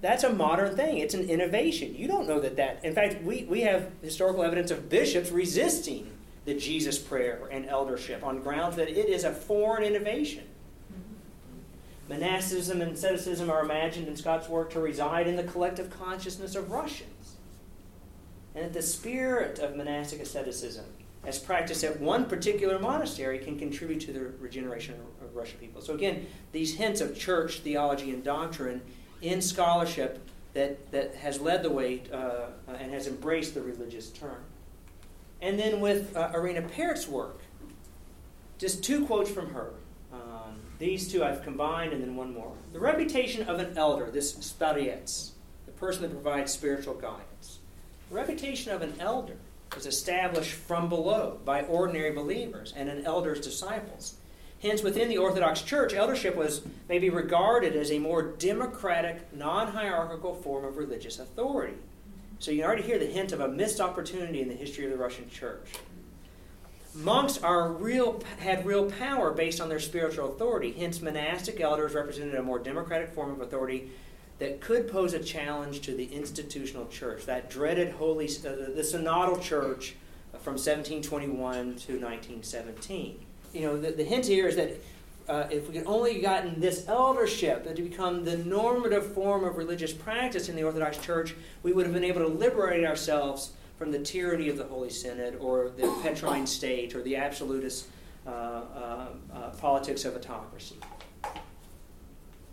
that's 0.01 0.23
a 0.23 0.31
modern 0.31 0.75
thing. 0.75 0.97
It's 0.97 1.13
an 1.13 1.29
innovation. 1.29 1.95
You 1.95 2.07
don't 2.07 2.27
know 2.27 2.39
that 2.39 2.55
that. 2.57 2.83
In 2.83 2.93
fact, 2.93 3.23
we, 3.23 3.43
we 3.45 3.61
have 3.61 3.91
historical 4.01 4.43
evidence 4.43 4.71
of 4.71 4.89
bishops 4.89 5.31
resisting 5.31 6.11
the 6.45 6.53
Jesus 6.53 6.97
prayer 6.97 7.47
and 7.51 7.65
eldership 7.67 8.23
on 8.23 8.41
grounds 8.41 8.75
that 8.75 8.89
it 8.89 9.07
is 9.09 9.23
a 9.23 9.31
foreign 9.31 9.83
innovation. 9.83 10.43
Monasticism 12.09 12.81
and 12.81 12.93
asceticism 12.93 13.49
are 13.49 13.63
imagined 13.63 14.07
in 14.07 14.17
Scott's 14.17 14.49
work 14.49 14.71
to 14.71 14.79
reside 14.79 15.27
in 15.27 15.35
the 15.35 15.43
collective 15.43 15.89
consciousness 15.89 16.55
of 16.55 16.71
Russians. 16.71 17.37
And 18.53 18.65
that 18.65 18.73
the 18.73 18.81
spirit 18.81 19.59
of 19.59 19.77
monastic 19.77 20.19
asceticism, 20.19 20.83
as 21.23 21.39
practiced 21.39 21.85
at 21.85 22.01
one 22.01 22.25
particular 22.25 22.79
monastery, 22.79 23.39
can 23.39 23.57
contribute 23.57 24.01
to 24.01 24.11
the 24.11 24.19
regeneration 24.41 24.95
of 25.23 25.35
Russian 25.35 25.59
people. 25.59 25.81
So, 25.81 25.93
again, 25.93 26.25
these 26.51 26.75
hints 26.75 26.99
of 26.99 27.17
church 27.17 27.59
theology 27.59 28.11
and 28.11 28.23
doctrine 28.23 28.81
in 29.21 29.41
scholarship 29.41 30.27
that, 30.53 30.91
that 30.91 31.15
has 31.15 31.39
led 31.39 31.63
the 31.63 31.69
way 31.69 32.03
uh, 32.11 32.47
and 32.67 32.91
has 32.91 33.07
embraced 33.07 33.53
the 33.53 33.61
religious 33.61 34.09
turn. 34.09 34.43
And 35.41 35.57
then 35.57 35.79
with 35.79 36.15
uh, 36.15 36.31
Irina 36.33 36.61
Paert's 36.61 37.07
work, 37.07 37.41
just 38.57 38.83
two 38.83 39.05
quotes 39.05 39.29
from 39.29 39.53
her. 39.53 39.73
Um, 40.13 40.59
these 40.77 41.11
two 41.11 41.23
I've 41.23 41.41
combined, 41.43 41.93
and 41.93 42.03
then 42.03 42.15
one 42.15 42.33
more. 42.33 42.53
The 42.73 42.79
reputation 42.79 43.49
of 43.49 43.59
an 43.59 43.75
elder, 43.77 44.11
this 44.11 44.33
starets, 44.35 45.31
the 45.65 45.71
person 45.71 46.03
that 46.03 46.11
provides 46.11 46.51
spiritual 46.51 46.93
guidance. 46.93 47.59
The 48.09 48.15
reputation 48.15 48.71
of 48.71 48.83
an 48.83 48.93
elder 48.99 49.37
is 49.75 49.85
established 49.85 50.53
from 50.53 50.89
below 50.89 51.39
by 51.43 51.63
ordinary 51.63 52.11
believers 52.11 52.73
and 52.75 52.89
an 52.89 53.05
elder's 53.05 53.39
disciples. 53.39 54.15
Hence, 54.61 54.83
within 54.83 55.09
the 55.09 55.17
Orthodox 55.17 55.63
Church, 55.63 55.93
eldership 55.93 56.35
was 56.35 56.61
maybe 56.87 57.09
regarded 57.09 57.75
as 57.75 57.91
a 57.91 57.97
more 57.97 58.21
democratic, 58.21 59.33
non 59.33 59.69
hierarchical 59.69 60.35
form 60.35 60.65
of 60.65 60.77
religious 60.77 61.17
authority. 61.17 61.77
So 62.41 62.49
you 62.49 62.63
already 62.63 62.81
hear 62.81 62.97
the 62.97 63.05
hint 63.05 63.33
of 63.33 63.39
a 63.39 63.47
missed 63.47 63.79
opportunity 63.79 64.41
in 64.41 64.47
the 64.47 64.55
history 64.55 64.85
of 64.85 64.91
the 64.91 64.97
Russian 64.97 65.29
church. 65.29 65.73
Monks 66.95 67.37
are 67.43 67.71
real, 67.71 68.23
had 68.39 68.65
real 68.65 68.89
power 68.89 69.29
based 69.29 69.61
on 69.61 69.69
their 69.69 69.79
spiritual 69.79 70.33
authority. 70.33 70.71
Hence, 70.71 71.03
monastic 71.03 71.61
elders 71.61 71.93
represented 71.93 72.33
a 72.33 72.41
more 72.41 72.57
democratic 72.57 73.13
form 73.13 73.29
of 73.29 73.41
authority 73.41 73.91
that 74.39 74.59
could 74.59 74.91
pose 74.91 75.13
a 75.13 75.19
challenge 75.19 75.81
to 75.81 75.93
the 75.93 76.05
institutional 76.05 76.87
church, 76.87 77.27
that 77.27 77.51
dreaded 77.51 77.91
holy, 77.91 78.25
uh, 78.25 78.73
the 78.73 78.81
synodal 78.83 79.39
church 79.39 79.95
from 80.39 80.53
1721 80.53 81.75
to 81.75 81.99
1917. 81.99 83.23
You 83.53 83.61
know, 83.61 83.79
the, 83.79 83.91
the 83.91 84.03
hint 84.03 84.25
here 84.25 84.47
is 84.47 84.55
that 84.55 84.81
uh, 85.31 85.47
if 85.49 85.69
we 85.69 85.77
had 85.77 85.85
only 85.87 86.19
gotten 86.19 86.59
this 86.59 86.89
eldership 86.89 87.63
to 87.73 87.81
become 87.81 88.25
the 88.25 88.35
normative 88.37 89.13
form 89.13 89.45
of 89.45 89.55
religious 89.55 89.93
practice 89.93 90.49
in 90.49 90.57
the 90.57 90.63
Orthodox 90.63 90.97
Church, 90.97 91.35
we 91.63 91.71
would 91.71 91.85
have 91.85 91.93
been 91.93 92.03
able 92.03 92.19
to 92.19 92.27
liberate 92.27 92.83
ourselves 92.83 93.53
from 93.77 93.91
the 93.91 93.99
tyranny 93.99 94.49
of 94.49 94.57
the 94.57 94.65
Holy 94.65 94.89
Synod 94.89 95.37
or 95.39 95.69
the 95.69 95.89
Petrine 96.03 96.45
state 96.45 96.93
or 96.93 97.01
the 97.01 97.15
absolutist 97.15 97.87
uh, 98.27 98.29
uh, 98.29 99.07
uh, 99.33 99.49
politics 99.51 100.03
of 100.03 100.17
autocracy. 100.17 100.75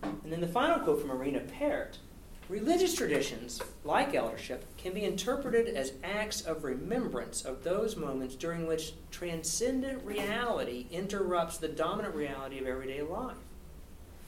And 0.05 0.33
then 0.33 0.41
the 0.41 0.47
final 0.47 0.79
quote 0.79 1.01
from 1.01 1.11
Irina 1.11 1.41
Paert 1.41 1.99
Religious 2.49 2.95
traditions, 2.95 3.61
like 3.85 4.15
eldership, 4.15 4.65
can 4.79 4.95
be 4.95 5.05
interpreted 5.05 5.69
as 5.69 5.93
acts 6.03 6.41
of 6.41 6.65
remembrance 6.65 7.45
of 7.45 7.63
those 7.63 7.95
moments 7.95 8.35
during 8.35 8.67
which 8.67 8.95
transcendent 9.11 10.03
reality 10.03 10.87
interrupts 10.91 11.59
the 11.59 11.69
dominant 11.69 12.15
reality 12.15 12.59
of 12.59 12.67
everyday 12.67 13.03
life. 13.03 13.37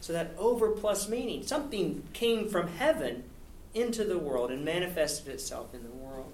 So 0.00 0.12
that 0.12 0.34
over 0.36 0.70
plus 0.72 1.08
meaning, 1.08 1.46
something 1.46 2.02
came 2.12 2.46
from 2.46 2.68
heaven 2.68 3.24
into 3.72 4.04
the 4.04 4.18
world 4.18 4.50
and 4.50 4.66
manifested 4.66 5.28
itself 5.28 5.72
in 5.72 5.82
the 5.82 5.88
world 5.88 6.32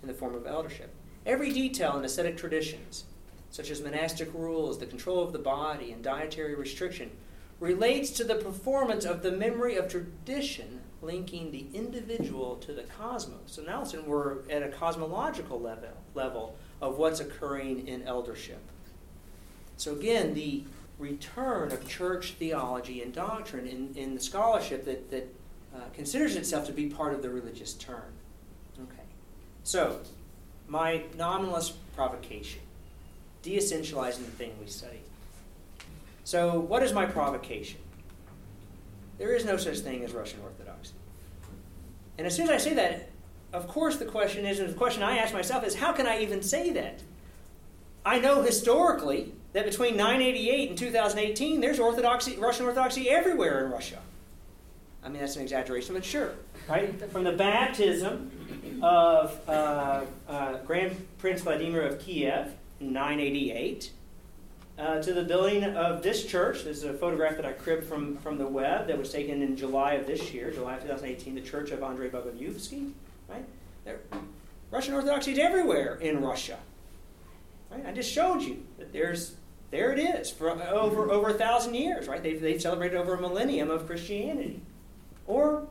in 0.00 0.08
the 0.08 0.14
form 0.14 0.34
of 0.34 0.46
eldership. 0.46 0.94
Every 1.26 1.52
detail 1.52 1.98
in 1.98 2.06
ascetic 2.06 2.38
traditions, 2.38 3.04
such 3.50 3.68
as 3.68 3.82
monastic 3.82 4.32
rules, 4.32 4.78
the 4.78 4.86
control 4.86 5.22
of 5.22 5.34
the 5.34 5.38
body, 5.38 5.92
and 5.92 6.02
dietary 6.02 6.54
restriction, 6.54 7.10
relates 7.60 8.10
to 8.10 8.24
the 8.24 8.34
performance 8.34 9.04
of 9.04 9.22
the 9.22 9.32
memory 9.32 9.76
of 9.76 9.88
tradition 9.88 10.75
linking 11.02 11.50
the 11.50 11.66
individual 11.74 12.56
to 12.56 12.72
the 12.72 12.82
cosmos. 12.82 13.38
So 13.46 13.62
now 13.62 13.80
listen, 13.80 14.06
we're 14.06 14.48
at 14.48 14.62
a 14.62 14.68
cosmological 14.68 15.60
level, 15.60 15.90
level 16.14 16.56
of 16.80 16.98
what's 16.98 17.20
occurring 17.20 17.86
in 17.86 18.02
eldership. 18.04 18.60
So 19.76 19.92
again, 19.92 20.34
the 20.34 20.64
return 20.98 21.72
of 21.72 21.86
church 21.86 22.32
theology 22.32 23.02
and 23.02 23.12
doctrine 23.12 23.66
in, 23.66 23.94
in 23.94 24.14
the 24.14 24.20
scholarship 24.20 24.84
that, 24.86 25.10
that 25.10 25.34
uh, 25.74 25.80
considers 25.94 26.36
itself 26.36 26.66
to 26.66 26.72
be 26.72 26.86
part 26.86 27.12
of 27.12 27.22
the 27.22 27.28
religious 27.28 27.74
turn. 27.74 28.12
Okay. 28.80 29.02
So, 29.62 30.00
my 30.68 31.02
nominalist 31.16 31.74
provocation, 31.94 32.60
de-essentializing 33.42 34.24
the 34.24 34.30
thing 34.30 34.52
we 34.60 34.66
study. 34.66 35.00
So, 36.24 36.58
what 36.58 36.82
is 36.82 36.92
my 36.92 37.04
provocation? 37.04 37.80
There 39.18 39.34
is 39.34 39.44
no 39.44 39.56
such 39.56 39.78
thing 39.78 40.04
as 40.04 40.12
Russian 40.12 40.40
Orthodoxy. 40.42 40.94
And 42.18 42.26
as 42.26 42.34
soon 42.34 42.44
as 42.44 42.50
I 42.50 42.58
say 42.58 42.74
that, 42.74 43.08
of 43.52 43.68
course 43.68 43.96
the 43.96 44.04
question 44.04 44.46
is, 44.46 44.58
and 44.58 44.68
the 44.68 44.74
question 44.74 45.02
I 45.02 45.18
ask 45.18 45.32
myself 45.32 45.64
is, 45.64 45.74
how 45.74 45.92
can 45.92 46.06
I 46.06 46.20
even 46.20 46.42
say 46.42 46.70
that? 46.70 47.02
I 48.04 48.18
know 48.20 48.42
historically 48.42 49.32
that 49.52 49.64
between 49.64 49.96
988 49.96 50.70
and 50.70 50.78
2018, 50.78 51.60
there's 51.60 51.80
Orthodoxy, 51.80 52.36
Russian 52.36 52.66
Orthodoxy 52.66 53.10
everywhere 53.10 53.64
in 53.64 53.70
Russia. 53.70 53.98
I 55.02 55.08
mean, 55.08 55.20
that's 55.20 55.36
an 55.36 55.42
exaggeration, 55.42 55.94
but 55.94 56.04
sure. 56.04 56.32
Right? 56.68 57.10
From 57.10 57.24
the 57.24 57.32
baptism 57.32 58.80
of 58.82 59.40
uh, 59.48 60.04
uh, 60.28 60.58
Grand 60.58 61.06
Prince 61.18 61.42
Vladimir 61.42 61.82
of 61.82 62.00
Kiev 62.00 62.52
in 62.80 62.92
988 62.92 63.90
uh, 64.78 65.00
to 65.00 65.12
the 65.12 65.22
building 65.22 65.64
of 65.64 66.02
this 66.02 66.24
church. 66.26 66.64
This 66.64 66.78
is 66.78 66.84
a 66.84 66.94
photograph 66.94 67.36
that 67.36 67.46
I 67.46 67.52
cribbed 67.52 67.84
from, 67.84 68.16
from 68.18 68.38
the 68.38 68.46
web 68.46 68.88
that 68.88 68.98
was 68.98 69.10
taken 69.10 69.42
in 69.42 69.56
July 69.56 69.94
of 69.94 70.06
this 70.06 70.32
year, 70.32 70.50
July 70.50 70.74
of 70.74 70.82
2018, 70.82 71.34
the 71.34 71.40
church 71.40 71.70
of 71.70 71.82
Andrei 71.82 72.08
Bogolyubsky. 72.08 72.92
Right? 73.28 73.44
Russian 74.70 74.94
Orthodoxy 74.94 75.32
is 75.32 75.38
everywhere 75.38 75.96
in 75.96 76.20
Russia. 76.20 76.58
Right? 77.70 77.86
I 77.86 77.92
just 77.92 78.12
showed 78.12 78.42
you 78.42 78.62
that 78.78 78.92
there's 78.92 79.34
there 79.70 79.92
it 79.92 79.98
is 79.98 80.30
for 80.30 80.50
over 80.50 81.10
over 81.10 81.30
a 81.30 81.34
thousand 81.34 81.74
years. 81.74 82.06
Right? 82.06 82.22
They've, 82.22 82.40
they've 82.40 82.60
celebrated 82.60 82.96
over 82.96 83.14
a 83.14 83.20
millennium 83.20 83.70
of 83.70 83.86
Christianity. 83.86 84.60
Or 85.26 85.66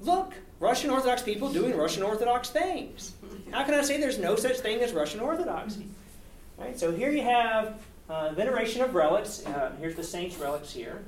look, 0.00 0.32
Russian 0.58 0.90
Orthodox 0.90 1.22
people 1.22 1.52
doing 1.52 1.76
Russian 1.76 2.02
Orthodox 2.02 2.50
things. 2.50 3.12
How 3.50 3.64
can 3.64 3.74
I 3.74 3.82
say 3.82 4.00
there's 4.00 4.18
no 4.18 4.36
such 4.36 4.58
thing 4.58 4.80
as 4.80 4.92
Russian 4.92 5.20
Orthodoxy? 5.20 5.86
Right? 6.58 6.78
So 6.78 6.90
here 6.90 7.10
you 7.10 7.22
have 7.22 7.78
uh, 8.08 8.32
veneration 8.32 8.82
of 8.82 8.94
relics. 8.94 9.44
Uh, 9.46 9.72
here's 9.80 9.94
the 9.94 10.04
saint's 10.04 10.36
relics 10.36 10.72
here. 10.72 11.02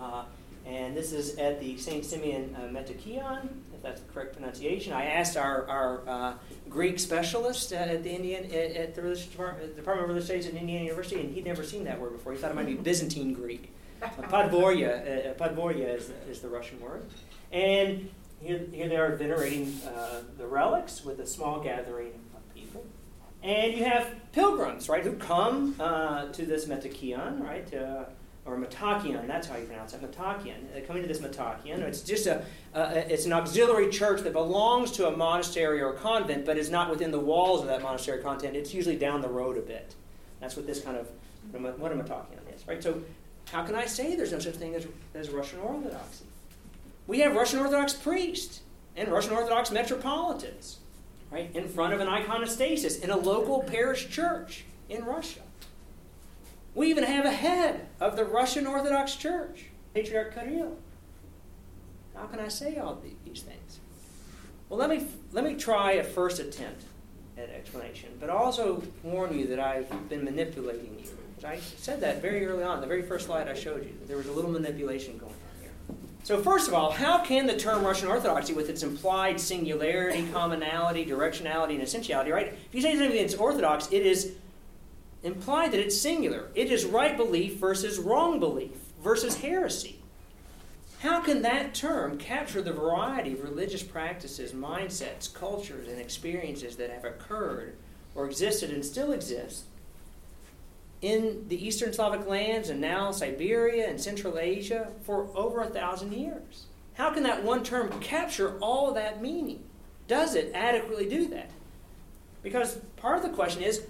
Uh, 0.00 0.24
and 0.66 0.96
this 0.96 1.12
is 1.12 1.36
at 1.36 1.60
the 1.60 1.76
St. 1.76 2.04
Simeon 2.04 2.56
uh, 2.56 2.62
Metochion, 2.68 3.48
if 3.74 3.82
that's 3.82 4.00
the 4.00 4.12
correct 4.12 4.34
pronunciation. 4.34 4.92
I 4.92 5.04
asked 5.04 5.36
our, 5.36 5.68
our 5.68 6.08
uh, 6.08 6.34
Greek 6.70 6.98
specialist 6.98 7.72
at 7.72 8.02
the 8.02 8.10
Indian 8.10 8.44
at, 8.46 8.76
at 8.76 8.94
the 8.94 9.02
Religious 9.02 9.26
Department, 9.26 9.76
Department 9.76 10.04
of 10.04 10.08
Religious 10.08 10.26
Studies 10.26 10.46
at 10.46 10.54
Indiana 10.54 10.84
University, 10.84 11.20
and 11.20 11.34
he'd 11.34 11.44
never 11.44 11.62
seen 11.62 11.84
that 11.84 12.00
word 12.00 12.12
before. 12.12 12.32
He 12.32 12.38
thought 12.38 12.50
it 12.50 12.54
might 12.54 12.66
be 12.66 12.74
Byzantine 12.82 13.34
Greek. 13.34 13.72
Podvorya, 14.00 15.30
uh, 15.30 15.34
Podvorya 15.48 15.94
is 15.96 16.08
the, 16.08 16.30
is 16.30 16.40
the 16.40 16.48
Russian 16.48 16.80
word. 16.80 17.04
And 17.52 18.10
here, 18.40 18.60
here 18.72 18.88
they 18.88 18.96
are 18.96 19.14
venerating 19.16 19.78
the 20.38 20.46
relics 20.46 21.04
with 21.04 21.20
a 21.20 21.26
small 21.26 21.60
gathering 21.60 22.12
and 23.44 23.76
you 23.76 23.84
have 23.84 24.14
pilgrims, 24.32 24.88
right, 24.88 25.04
who 25.04 25.12
come 25.12 25.76
uh, 25.78 26.26
to 26.32 26.46
this 26.46 26.64
metochion, 26.64 27.40
right, 27.40 27.66
to, 27.68 28.06
or 28.46 28.56
Matakian, 28.56 29.26
that's 29.26 29.46
how 29.46 29.56
you 29.56 29.66
pronounce 29.66 29.92
it, 29.92 30.02
Matakian. 30.02 30.72
They 30.72 30.80
into 30.96 31.08
this 31.08 31.20
Matakian. 31.20 31.80
It's 31.80 32.00
just 32.00 32.26
a, 32.26 32.44
it's 32.74 33.26
an 33.26 33.32
auxiliary 33.32 33.90
church 33.90 34.22
that 34.22 34.32
belongs 34.32 34.92
to 34.92 35.08
a 35.08 35.16
monastery 35.16 35.80
or 35.80 35.92
a 35.92 35.96
convent, 35.98 36.44
but 36.44 36.56
is 36.56 36.70
not 36.70 36.90
within 36.90 37.10
the 37.10 37.20
walls 37.20 37.60
of 37.60 37.68
that 37.68 37.82
monastery 37.82 38.18
or 38.18 38.22
convent. 38.22 38.56
It's 38.56 38.74
usually 38.74 38.96
down 38.96 39.20
the 39.20 39.28
road 39.28 39.58
a 39.58 39.62
bit. 39.62 39.94
That's 40.40 40.56
what 40.56 40.66
this 40.66 40.80
kind 40.80 40.96
of, 40.96 41.08
what 41.78 41.92
a 41.92 41.94
Matakian 41.94 42.54
is, 42.54 42.66
right? 42.66 42.82
So 42.82 43.02
how 43.52 43.62
can 43.64 43.74
I 43.74 43.86
say 43.86 44.16
there's 44.16 44.32
no 44.32 44.38
such 44.38 44.54
thing 44.54 44.74
as, 44.74 44.86
as 45.14 45.30
Russian 45.30 45.60
Orthodoxy? 45.60 46.24
We 47.06 47.20
have 47.20 47.34
Russian 47.34 47.60
Orthodox 47.60 47.92
priests 47.92 48.60
and 48.96 49.08
Russian 49.08 49.32
Orthodox 49.32 49.70
metropolitans, 49.70 50.78
right, 51.34 51.50
in 51.54 51.68
front 51.68 51.92
of 51.92 52.00
an 52.00 52.06
iconostasis 52.06 53.02
in 53.02 53.10
a 53.10 53.16
local 53.16 53.62
parish 53.64 54.08
church 54.08 54.64
in 54.88 55.04
Russia. 55.04 55.40
We 56.74 56.88
even 56.90 57.04
have 57.04 57.24
a 57.24 57.32
head 57.32 57.88
of 58.00 58.16
the 58.16 58.24
Russian 58.24 58.66
Orthodox 58.66 59.16
Church, 59.16 59.66
Patriarch 59.94 60.34
Kirill. 60.34 60.76
How 62.14 62.26
can 62.26 62.38
I 62.38 62.48
say 62.48 62.76
all 62.76 63.00
these 63.24 63.42
things? 63.42 63.80
Well, 64.68 64.78
let 64.78 64.90
me, 64.90 65.06
let 65.32 65.44
me 65.44 65.54
try 65.54 65.92
a 65.92 66.04
first 66.04 66.38
attempt 66.38 66.84
at 67.36 67.50
explanation, 67.50 68.10
but 68.20 68.30
also 68.30 68.82
warn 69.02 69.36
you 69.36 69.48
that 69.48 69.58
I've 69.58 70.08
been 70.08 70.24
manipulating 70.24 70.96
you. 70.98 71.10
I 71.44 71.58
said 71.58 72.00
that 72.00 72.22
very 72.22 72.46
early 72.46 72.62
on, 72.62 72.80
the 72.80 72.86
very 72.86 73.02
first 73.02 73.26
slide 73.26 73.48
I 73.48 73.54
showed 73.54 73.84
you, 73.84 73.92
there 74.06 74.16
was 74.16 74.28
a 74.28 74.32
little 74.32 74.50
manipulation 74.50 75.18
going 75.18 75.32
on. 75.32 75.43
So, 76.24 76.42
first 76.42 76.68
of 76.68 76.74
all, 76.74 76.90
how 76.90 77.18
can 77.18 77.46
the 77.46 77.54
term 77.54 77.84
Russian 77.84 78.08
Orthodoxy, 78.08 78.54
with 78.54 78.70
its 78.70 78.82
implied 78.82 79.38
singularity, 79.38 80.26
commonality, 80.32 81.04
directionality, 81.04 81.74
and 81.74 81.82
essentiality, 81.82 82.30
right? 82.30 82.46
If 82.46 82.74
you 82.74 82.80
say 82.80 82.96
something 82.96 83.14
that's 83.14 83.34
Orthodox, 83.34 83.92
it 83.92 84.06
is 84.06 84.32
implied 85.22 85.72
that 85.72 85.80
it's 85.80 86.00
singular. 86.00 86.48
It 86.54 86.72
is 86.72 86.86
right 86.86 87.14
belief 87.14 87.56
versus 87.56 87.98
wrong 87.98 88.40
belief 88.40 88.72
versus 89.02 89.36
heresy. 89.36 89.98
How 91.00 91.20
can 91.20 91.42
that 91.42 91.74
term 91.74 92.16
capture 92.16 92.62
the 92.62 92.72
variety 92.72 93.34
of 93.34 93.42
religious 93.42 93.82
practices, 93.82 94.52
mindsets, 94.52 95.32
cultures, 95.32 95.88
and 95.88 96.00
experiences 96.00 96.76
that 96.76 96.88
have 96.88 97.04
occurred 97.04 97.76
or 98.14 98.24
existed 98.24 98.70
and 98.70 98.82
still 98.82 99.12
exist 99.12 99.64
in 101.04 101.46
the 101.48 101.66
Eastern 101.66 101.92
Slavic 101.92 102.26
lands 102.26 102.70
and 102.70 102.80
now 102.80 103.10
Siberia 103.10 103.90
and 103.90 104.00
Central 104.00 104.38
Asia 104.38 104.90
for 105.02 105.28
over 105.36 105.60
a 105.60 105.66
thousand 105.66 106.14
years? 106.14 106.64
How 106.94 107.10
can 107.10 107.24
that 107.24 107.44
one 107.44 107.62
term 107.62 107.90
capture 108.00 108.58
all 108.60 108.94
that 108.94 109.20
meaning? 109.20 109.62
Does 110.08 110.34
it 110.34 110.50
adequately 110.54 111.06
do 111.06 111.28
that? 111.28 111.50
Because 112.42 112.76
part 112.96 113.18
of 113.18 113.22
the 113.22 113.36
question 113.36 113.62
is 113.62 113.86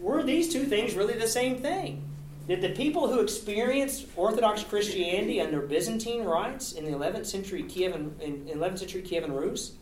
were 0.00 0.24
these 0.24 0.52
two 0.52 0.64
things 0.64 0.94
really 0.94 1.14
the 1.14 1.28
same 1.28 1.58
thing? 1.58 2.02
Did 2.48 2.60
the 2.60 2.70
people 2.70 3.06
who 3.06 3.20
experienced 3.20 4.06
Orthodox 4.16 4.64
Christianity 4.64 5.40
under 5.40 5.60
Byzantine 5.60 6.24
rites 6.24 6.72
in 6.72 6.84
the 6.84 6.90
11th 6.90 7.26
century 7.26 7.62
Kiev 7.62 7.94
in 7.94 8.46
11th 8.46 8.80
century 8.80 9.02
Kiev 9.02 9.22
and 9.22 9.36
Rus, 9.36 9.74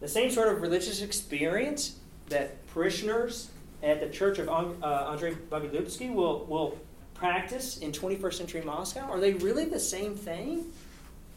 the 0.00 0.08
same 0.08 0.30
sort 0.30 0.48
of 0.48 0.60
religious 0.60 1.02
experience 1.02 2.00
that 2.30 2.66
parishioners 2.68 3.50
at 3.82 4.00
the 4.00 4.08
Church 4.08 4.38
of 4.38 4.48
uh, 4.48 5.08
Andrei 5.10 5.34
Bogolyubsky 5.50 6.12
will, 6.12 6.44
will 6.46 6.78
practice 7.14 7.78
in 7.78 7.92
21st 7.92 8.34
century 8.34 8.62
Moscow? 8.62 9.08
Are 9.10 9.20
they 9.20 9.34
really 9.34 9.64
the 9.64 9.80
same 9.80 10.14
thing? 10.14 10.72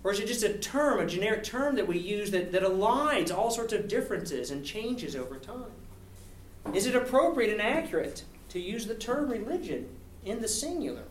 Or 0.04 0.12
is 0.12 0.20
it 0.20 0.28
just 0.28 0.44
a 0.44 0.54
term, 0.54 1.00
a 1.00 1.06
generic 1.06 1.44
term 1.44 1.76
that 1.76 1.88
we 1.88 1.98
use 1.98 2.32
that, 2.32 2.52
that 2.52 2.64
aligns 2.64 3.34
all 3.34 3.52
sorts 3.52 3.72
of 3.72 3.88
differences 3.88 4.52
and 4.52 4.66
changes 4.66 5.16
over 5.16 5.38
time? 5.38 5.72
Is 6.74 6.86
it 6.86 6.96
appropriate 6.96 7.52
and 7.52 7.62
accurate 7.62 8.24
to 8.50 8.60
use 8.60 8.86
the 8.86 8.96
term 8.96 9.30
religion 9.30 9.88
in 10.26 10.42
the 10.42 10.48
singular 10.48 11.04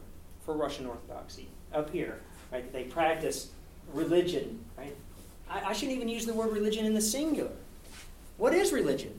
for 0.44 0.54
Russian 0.54 0.86
Orthodoxy? 0.86 1.48
Up 1.72 1.90
here, 1.90 2.20
right? 2.50 2.70
They 2.70 2.84
practice 2.84 3.50
religion, 3.94 4.62
right? 4.76 4.94
I, 5.48 5.70
I 5.70 5.72
shouldn't 5.72 5.96
even 5.96 6.08
use 6.08 6.26
the 6.26 6.34
word 6.34 6.52
religion 6.52 6.84
in 6.84 6.92
the 6.92 7.00
singular. 7.00 7.52
What 8.36 8.52
is 8.52 8.72
religion? 8.72 9.18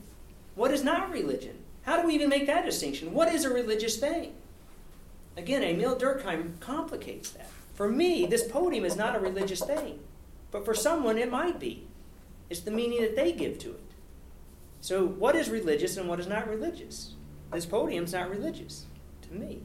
What 0.54 0.70
is 0.70 0.84
not 0.84 1.10
religion? 1.10 1.56
How 1.84 2.00
do 2.00 2.06
we 2.06 2.14
even 2.14 2.28
make 2.28 2.46
that 2.46 2.64
distinction? 2.64 3.12
What 3.12 3.32
is 3.32 3.44
a 3.44 3.50
religious 3.50 3.96
thing? 3.96 4.34
Again, 5.36 5.62
Emil 5.62 5.96
Durkheim 5.96 6.58
complicates 6.60 7.30
that. 7.30 7.48
For 7.74 7.88
me, 7.88 8.24
this 8.26 8.46
podium 8.46 8.84
is 8.84 8.96
not 8.96 9.16
a 9.16 9.20
religious 9.20 9.60
thing, 9.60 9.98
but 10.50 10.64
for 10.64 10.74
someone 10.74 11.18
it 11.18 11.30
might 11.30 11.58
be. 11.58 11.86
It's 12.48 12.60
the 12.60 12.70
meaning 12.70 13.00
that 13.02 13.16
they 13.16 13.32
give 13.32 13.58
to 13.60 13.70
it. 13.70 13.80
So, 14.80 15.06
what 15.06 15.34
is 15.34 15.48
religious 15.48 15.96
and 15.96 16.08
what 16.08 16.20
is 16.20 16.26
not 16.26 16.48
religious? 16.48 17.14
This 17.52 17.66
podium's 17.66 18.12
not 18.12 18.30
religious 18.30 18.86
to 19.22 19.34
me. 19.34 19.62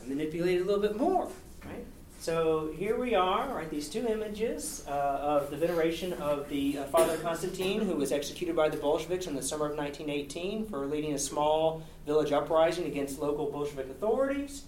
I 0.00 0.06
manipulated 0.06 0.62
a 0.62 0.64
little 0.64 0.80
bit 0.80 0.96
more, 0.96 1.28
right? 1.64 1.84
So 2.24 2.72
here 2.78 2.98
we 2.98 3.14
are, 3.14 3.54
right? 3.54 3.68
These 3.68 3.90
two 3.90 4.06
images 4.08 4.82
uh, 4.88 4.90
of 4.90 5.50
the 5.50 5.58
veneration 5.58 6.14
of 6.14 6.48
the 6.48 6.78
uh, 6.78 6.84
Father 6.84 7.18
Constantine, 7.18 7.82
who 7.82 7.96
was 7.96 8.12
executed 8.12 8.56
by 8.56 8.70
the 8.70 8.78
Bolsheviks 8.78 9.26
in 9.26 9.34
the 9.36 9.42
summer 9.42 9.66
of 9.66 9.76
1918 9.76 10.64
for 10.64 10.86
leading 10.86 11.12
a 11.12 11.18
small 11.18 11.82
village 12.06 12.32
uprising 12.32 12.86
against 12.86 13.18
local 13.18 13.50
Bolshevik 13.50 13.90
authorities. 13.90 14.62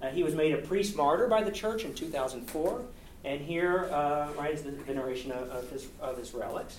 Uh, 0.00 0.10
he 0.10 0.22
was 0.22 0.36
made 0.36 0.54
a 0.54 0.58
priest 0.58 0.94
martyr 0.94 1.26
by 1.26 1.42
the 1.42 1.50
church 1.50 1.84
in 1.84 1.94
2004, 1.94 2.80
and 3.24 3.40
here, 3.40 3.88
uh, 3.90 4.28
right, 4.38 4.54
is 4.54 4.62
the 4.62 4.70
veneration 4.70 5.32
of, 5.32 5.50
of, 5.50 5.68
his, 5.68 5.88
of 6.00 6.16
his 6.16 6.32
relics. 6.32 6.78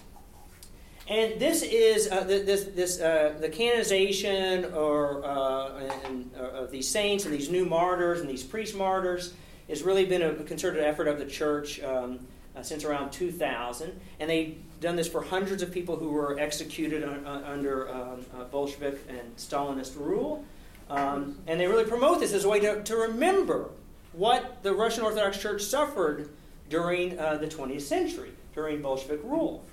And 1.10 1.42
this 1.42 1.62
is 1.62 2.10
uh, 2.10 2.24
this, 2.24 2.64
this 2.74 3.02
uh, 3.02 3.36
the 3.42 3.50
canonization 3.50 4.74
or 4.74 5.26
uh, 5.26 5.90
and, 6.06 6.32
uh, 6.40 6.62
of 6.62 6.72
these 6.72 6.88
saints 6.88 7.26
and 7.26 7.34
these 7.34 7.50
new 7.50 7.66
martyrs 7.66 8.22
and 8.22 8.30
these 8.30 8.44
priest 8.44 8.78
martyrs 8.78 9.34
has 9.72 9.84
really 9.84 10.06
been 10.06 10.22
a 10.22 10.34
concerted 10.44 10.84
effort 10.84 11.08
of 11.08 11.18
the 11.18 11.26
church 11.26 11.82
um, 11.82 12.20
uh, 12.56 12.62
since 12.62 12.84
around 12.84 13.12
2000, 13.12 14.00
and 14.20 14.30
they've 14.30 14.58
done 14.80 14.96
this 14.96 15.08
for 15.08 15.22
hundreds 15.22 15.64
of 15.64 15.72
people 15.72 15.96
who 15.96 16.10
were 16.10 16.40
executed 16.40 17.04
un- 17.04 17.26
under 17.26 17.90
um, 17.90 18.26
uh, 18.38 18.44
Bolshevik 18.46 19.00
and 19.10 19.36
Stalinist 19.38 19.96
rule, 19.96 20.46
um, 20.90 21.38
and 21.48 21.60
they 21.60 21.68
really 21.68 21.86
promote 21.86 22.20
this 22.20 22.34
as 22.34 22.46
a 22.46 22.50
way 22.50 22.60
to, 22.60 22.84
to 22.84 22.96
remember 22.96 23.70
what 24.14 24.62
the 24.62 24.74
Russian 24.74 25.04
Orthodox 25.04 25.38
Church 25.38 25.64
suffered 25.64 26.30
during 26.70 27.16
the 27.16 27.48
20th 27.50 27.82
century 27.82 28.32
during 28.54 28.82
Bolshevik 28.82 29.22
rule. 29.24 29.64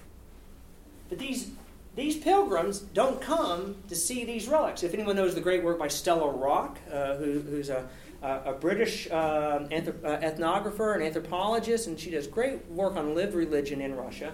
But 1.09 1.18
these, 1.18 1.51
these 1.96 2.16
pilgrims 2.16 2.80
don't 2.80 3.20
come 3.20 3.76
to 3.88 3.96
see 3.96 4.24
these 4.24 4.49
relics. 4.49 4.82
If 4.82 4.94
anyone 4.94 5.16
knows 5.16 5.34
the 5.34 5.40
great 5.40 5.64
work 5.64 5.78
by 5.78 5.88
Stella 5.88 6.30
Rock, 6.30 6.78
uh, 6.92 7.16
who, 7.16 7.40
who's 7.40 7.70
a, 7.70 7.88
a 8.23 8.53
British 8.53 9.09
uh, 9.11 9.61
anthrop- 9.71 10.05
uh, 10.05 10.19
ethnographer 10.19 10.95
and 10.95 11.03
anthropologist, 11.03 11.87
and 11.87 11.99
she 11.99 12.11
does 12.11 12.27
great 12.27 12.66
work 12.66 12.97
on 12.97 13.14
lived 13.14 13.35
religion 13.35 13.81
in 13.81 13.95
Russia. 13.95 14.33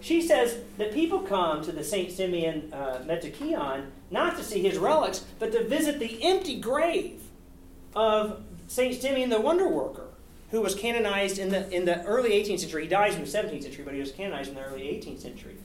She 0.00 0.22
says 0.22 0.58
that 0.78 0.92
people 0.92 1.20
come 1.20 1.62
to 1.64 1.72
the 1.72 1.82
St. 1.82 2.10
Simeon 2.12 2.72
uh, 2.72 3.02
Metakion 3.04 3.86
not 4.10 4.36
to 4.36 4.44
see 4.44 4.62
his 4.62 4.78
relics, 4.78 5.24
but 5.38 5.52
to 5.52 5.64
visit 5.64 5.98
the 5.98 6.22
empty 6.22 6.58
grave 6.58 7.20
of 7.94 8.42
St. 8.68 9.00
Simeon 9.00 9.28
the 9.28 9.40
Wonder 9.40 9.68
Worker, 9.68 10.08
who 10.50 10.60
was 10.60 10.74
canonized 10.74 11.38
in 11.38 11.48
the, 11.48 11.68
in 11.70 11.84
the 11.84 12.02
early 12.04 12.30
18th 12.30 12.60
century. 12.60 12.82
He 12.84 12.88
dies 12.88 13.14
in 13.16 13.22
the 13.22 13.26
17th 13.26 13.64
century, 13.64 13.84
but 13.84 13.94
he 13.94 14.00
was 14.00 14.12
canonized 14.12 14.50
in 14.50 14.54
the 14.54 14.62
early 14.62 14.82
18th 14.82 15.20
century. 15.20 15.56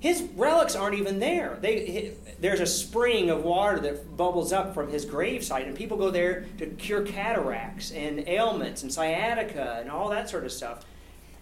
His 0.00 0.22
relics 0.34 0.76
aren't 0.76 0.96
even 0.96 1.20
there. 1.20 1.58
They, 1.60 2.12
there's 2.38 2.60
a 2.60 2.66
spring 2.66 3.30
of 3.30 3.44
water 3.44 3.80
that 3.80 4.16
bubbles 4.16 4.52
up 4.52 4.74
from 4.74 4.88
his 4.88 5.06
gravesite, 5.06 5.66
and 5.66 5.74
people 5.74 5.96
go 5.96 6.10
there 6.10 6.44
to 6.58 6.66
cure 6.66 7.02
cataracts 7.02 7.90
and 7.92 8.28
ailments 8.28 8.82
and 8.82 8.92
sciatica 8.92 9.78
and 9.80 9.90
all 9.90 10.10
that 10.10 10.28
sort 10.28 10.44
of 10.44 10.52
stuff. 10.52 10.84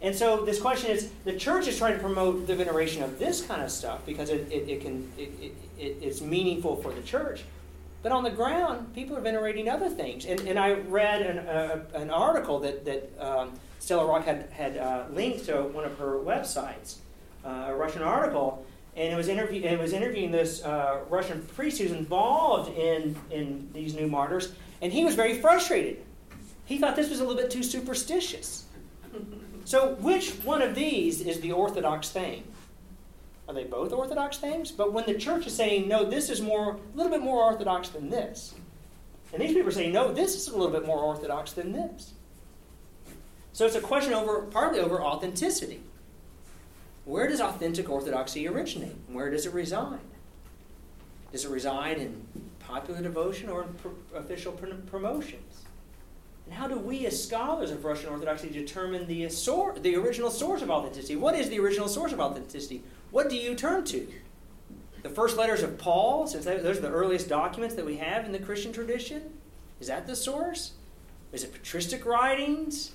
And 0.01 0.15
so 0.15 0.45
this 0.45 0.61
question 0.61 0.91
is: 0.91 1.11
the 1.25 1.37
church 1.37 1.67
is 1.67 1.79
trying 1.79 1.95
to 1.95 1.99
promote 1.99 2.47
the 2.47 2.55
veneration 2.55 3.03
of 3.03 3.19
this 3.19 3.43
kind 3.43 3.63
of 3.63 3.71
stuff 3.71 4.05
because 4.07 4.31
it, 4.31 4.47
it, 4.53 4.69
it 4.69 4.81
can 4.81 5.11
it, 5.19 5.33
it, 5.79 5.97
it's 6.01 6.21
meaningful 6.21 6.77
for 6.77 6.93
the 6.93 7.03
church. 7.03 7.43
But 8.05 8.13
on 8.13 8.23
the 8.23 8.31
ground, 8.31 8.95
people 8.95 9.17
are 9.17 9.23
venerating 9.23 9.67
other 9.69 9.89
things. 9.89 10.27
And, 10.27 10.39
and 10.41 10.59
I 10.59 10.75
read 10.75 11.23
an, 11.23 11.39
uh, 11.39 11.85
an 11.95 12.11
article 12.11 12.61
that, 12.61 12.85
that 12.85 13.11
um, 13.19 13.53
Stella 13.79 14.05
Rock 14.05 14.27
had, 14.27 14.51
had 14.51 14.77
uh, 14.77 15.05
linked 15.11 15.47
to 15.47 15.63
one 15.63 15.85
of 15.87 15.97
her 15.97 16.19
websites 16.19 16.97
uh, 17.45 17.67
a 17.69 17.75
Russian 17.75 18.03
article, 18.03 18.65
and 18.97 19.13
it 19.13 19.17
was, 19.17 19.29
interview- 19.29 19.63
it 19.63 19.79
was 19.79 19.93
interviewing 19.93 20.31
this 20.31 20.65
uh, 20.65 21.01
Russian 21.09 21.43
priest 21.43 21.79
who's 21.81 21.93
involved 21.93 22.77
in, 22.77 23.17
in 23.31 23.69
these 23.73 23.95
new 23.95 24.07
martyrs, 24.07 24.53
and 24.83 24.93
he 24.93 25.05
was 25.05 25.15
very 25.15 25.41
frustrated. 25.41 26.03
He 26.65 26.79
thought 26.79 26.97
this 26.97 27.11
was 27.11 27.21
a 27.21 27.25
little 27.25 27.41
bit 27.41 27.51
too 27.51 27.63
superstitious. 27.63 28.65
So, 29.65 29.95
which 29.97 30.33
one 30.45 30.63
of 30.63 30.75
these 30.75 31.21
is 31.21 31.41
the 31.41 31.53
orthodox 31.53 32.11
thing? 32.11 32.45
Are 33.49 33.55
they 33.55 33.65
both 33.65 33.93
orthodox 33.93 34.39
things? 34.39 34.71
But 34.71 34.93
when 34.93 35.05
the 35.07 35.15
church 35.15 35.47
is 35.47 35.55
saying, 35.55 35.89
no, 35.89 36.05
this 36.05 36.31
is 36.31 36.41
more, 36.41 36.75
a 36.75 36.97
little 36.97 37.13
bit 37.13 37.23
more 37.23 37.43
orthodox 37.43 37.91
than 37.91 38.09
this, 38.11 38.55
and 39.33 39.43
these 39.43 39.53
people 39.53 39.69
are 39.69 39.73
saying, 39.73 39.93
no, 39.93 40.13
this 40.13 40.35
is 40.35 40.49
a 40.49 40.53
little 40.57 40.71
bit 40.71 40.87
more 40.87 40.99
orthodox 40.99 41.53
than 41.53 41.73
this. 41.73 42.15
So 43.53 43.67
it's 43.67 43.75
a 43.75 43.81
question 43.81 44.13
over, 44.13 44.43
partly 44.43 44.81
over 44.81 45.03
authenticity. 45.03 45.81
Where 47.05 47.29
does 47.29 47.41
authentic 47.41 47.89
orthodoxy 47.91 48.49
originate? 48.49 48.97
Where 49.09 49.31
does 49.31 49.47
it 49.47 49.53
reside? 49.53 50.01
Does 51.33 51.45
it 51.45 51.51
reside 51.51 51.99
in 51.99 52.27
popular 52.61 53.03
devotion 53.03 53.49
or 53.49 53.63
in 53.63 53.69
official 54.15 54.53
pr- 54.53 54.75
promotions? 54.87 55.65
And 56.47 56.55
how 56.55 56.69
do 56.69 56.79
we, 56.79 57.07
as 57.07 57.23
scholars 57.23 57.71
of 57.71 57.85
Russian 57.85 58.11
Orthodoxy, 58.11 58.51
determine 58.51 59.07
the, 59.07 59.29
source, 59.31 59.81
the 59.81 59.97
original 59.97 60.31
source 60.31 60.63
of 60.63 60.71
authenticity? 60.71 61.17
What 61.17 61.35
is 61.35 61.49
the 61.49 61.59
original 61.59 61.89
source 61.89 62.13
of 62.13 62.21
authenticity? 62.21 62.83
What 63.11 63.31
do 63.31 63.37
you 63.37 63.55
turn 63.55 63.85
to? 63.87 64.07
The 65.03 65.09
first 65.09 65.37
letters 65.37 65.63
of 65.63 65.77
Paul, 65.79 66.27
since 66.27 66.45
those 66.45 66.79
are 66.79 66.81
the 66.81 66.91
earliest 66.91 67.29
documents 67.29 67.75
that 67.75 67.85
we 67.85 67.97
have 67.97 68.25
in 68.25 68.33
the 68.33 68.39
Christian 68.39 68.73
tradition? 68.73 69.23
Is 69.81 69.89
that 69.89 70.07
the 70.07 70.17
source? 70.17 70.73
Is 71.33 71.45
it 71.45 71.53
patristic 71.53 72.07
writings? 72.07 72.93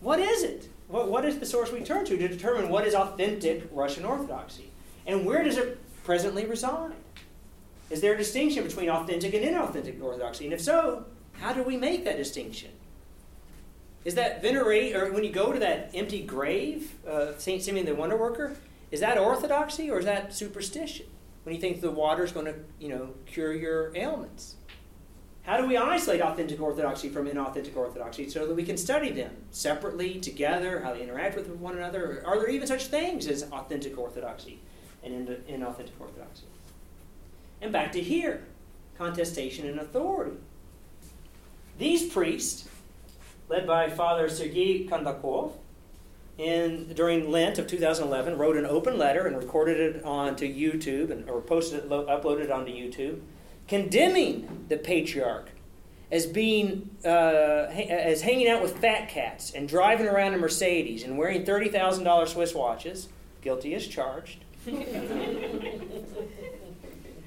What 0.00 0.20
is 0.20 0.42
it? 0.42 0.68
What, 0.88 1.08
what 1.10 1.24
is 1.24 1.38
the 1.38 1.46
source 1.46 1.72
we 1.72 1.80
turn 1.80 2.04
to 2.06 2.16
to 2.16 2.28
determine 2.28 2.68
what 2.68 2.86
is 2.86 2.94
authentic 2.94 3.68
Russian 3.72 4.04
Orthodoxy? 4.04 4.70
And 5.06 5.24
where 5.24 5.42
does 5.42 5.56
it 5.56 5.78
presently 6.04 6.46
reside? 6.46 6.92
Is 7.90 8.00
there 8.00 8.14
a 8.14 8.16
distinction 8.16 8.64
between 8.64 8.88
authentic 8.88 9.34
and 9.34 9.44
inauthentic 9.44 10.00
Orthodoxy? 10.02 10.44
And 10.44 10.54
if 10.54 10.60
so, 10.60 11.04
how 11.32 11.52
do 11.52 11.62
we 11.62 11.76
make 11.76 12.04
that 12.04 12.16
distinction? 12.16 12.70
Is 14.04 14.14
that 14.14 14.40
venerate, 14.40 14.94
or 14.94 15.12
when 15.12 15.24
you 15.24 15.32
go 15.32 15.52
to 15.52 15.58
that 15.58 15.90
empty 15.92 16.22
grave 16.22 16.94
uh, 17.06 17.10
of 17.10 17.40
St. 17.40 17.60
Simeon 17.62 17.86
the 17.86 17.94
Wonder 17.94 18.16
Worker, 18.16 18.56
is 18.92 19.00
that 19.00 19.18
orthodoxy 19.18 19.90
or 19.90 19.98
is 19.98 20.04
that 20.04 20.32
superstition? 20.32 21.06
When 21.42 21.54
you 21.54 21.60
think 21.60 21.80
the 21.80 21.90
water 21.90 22.24
is 22.24 22.32
going 22.32 22.46
to, 22.46 22.54
you 22.78 22.88
know, 22.88 23.10
cure 23.26 23.52
your 23.52 23.96
ailments. 23.96 24.56
How 25.46 25.56
do 25.56 25.66
we 25.68 25.76
isolate 25.76 26.20
authentic 26.22 26.60
orthodoxy 26.60 27.08
from 27.08 27.28
inauthentic 27.28 27.76
orthodoxy 27.76 28.28
so 28.28 28.48
that 28.48 28.54
we 28.54 28.64
can 28.64 28.76
study 28.76 29.12
them 29.12 29.30
separately, 29.52 30.18
together, 30.18 30.80
how 30.80 30.92
they 30.92 31.02
interact 31.02 31.36
with 31.36 31.48
one 31.48 31.76
another? 31.76 32.20
Are 32.26 32.36
there 32.36 32.50
even 32.50 32.66
such 32.66 32.88
things 32.88 33.28
as 33.28 33.44
authentic 33.52 33.96
orthodoxy 33.96 34.58
and 35.04 35.28
inauthentic 35.48 36.00
orthodoxy? 36.00 36.46
And 37.62 37.72
back 37.72 37.92
to 37.92 38.00
here 38.00 38.42
contestation 38.98 39.68
and 39.68 39.78
authority. 39.78 40.36
These 41.78 42.12
priests, 42.12 42.68
led 43.48 43.68
by 43.68 43.88
Father 43.88 44.28
Sergei 44.28 44.84
Kondakov, 44.88 45.52
in 46.38 46.92
during 46.92 47.30
Lent 47.30 47.58
of 47.58 47.68
2011, 47.68 48.36
wrote 48.36 48.56
an 48.56 48.66
open 48.66 48.98
letter 48.98 49.28
and 49.28 49.36
recorded 49.36 49.78
it 49.78 50.04
onto 50.04 50.44
YouTube 50.44 51.12
and 51.12 51.30
or 51.30 51.40
posted 51.40 51.84
it, 51.84 51.88
uploaded 51.88 52.44
it 52.44 52.50
onto 52.50 52.72
YouTube 52.72 53.20
condemning 53.68 54.66
the 54.68 54.76
patriarch 54.76 55.50
as 56.10 56.26
being 56.26 56.90
uh, 57.04 57.08
as 57.08 58.22
hanging 58.22 58.48
out 58.48 58.62
with 58.62 58.78
fat 58.78 59.08
cats 59.08 59.50
and 59.52 59.68
driving 59.68 60.06
around 60.06 60.34
in 60.34 60.40
Mercedes 60.40 61.02
and 61.02 61.18
wearing 61.18 61.44
thirty 61.44 61.68
thousand 61.68 62.04
dollars 62.04 62.32
Swiss 62.32 62.54
watches, 62.54 63.08
guilty 63.42 63.74
as 63.74 63.86
charged. 63.86 64.44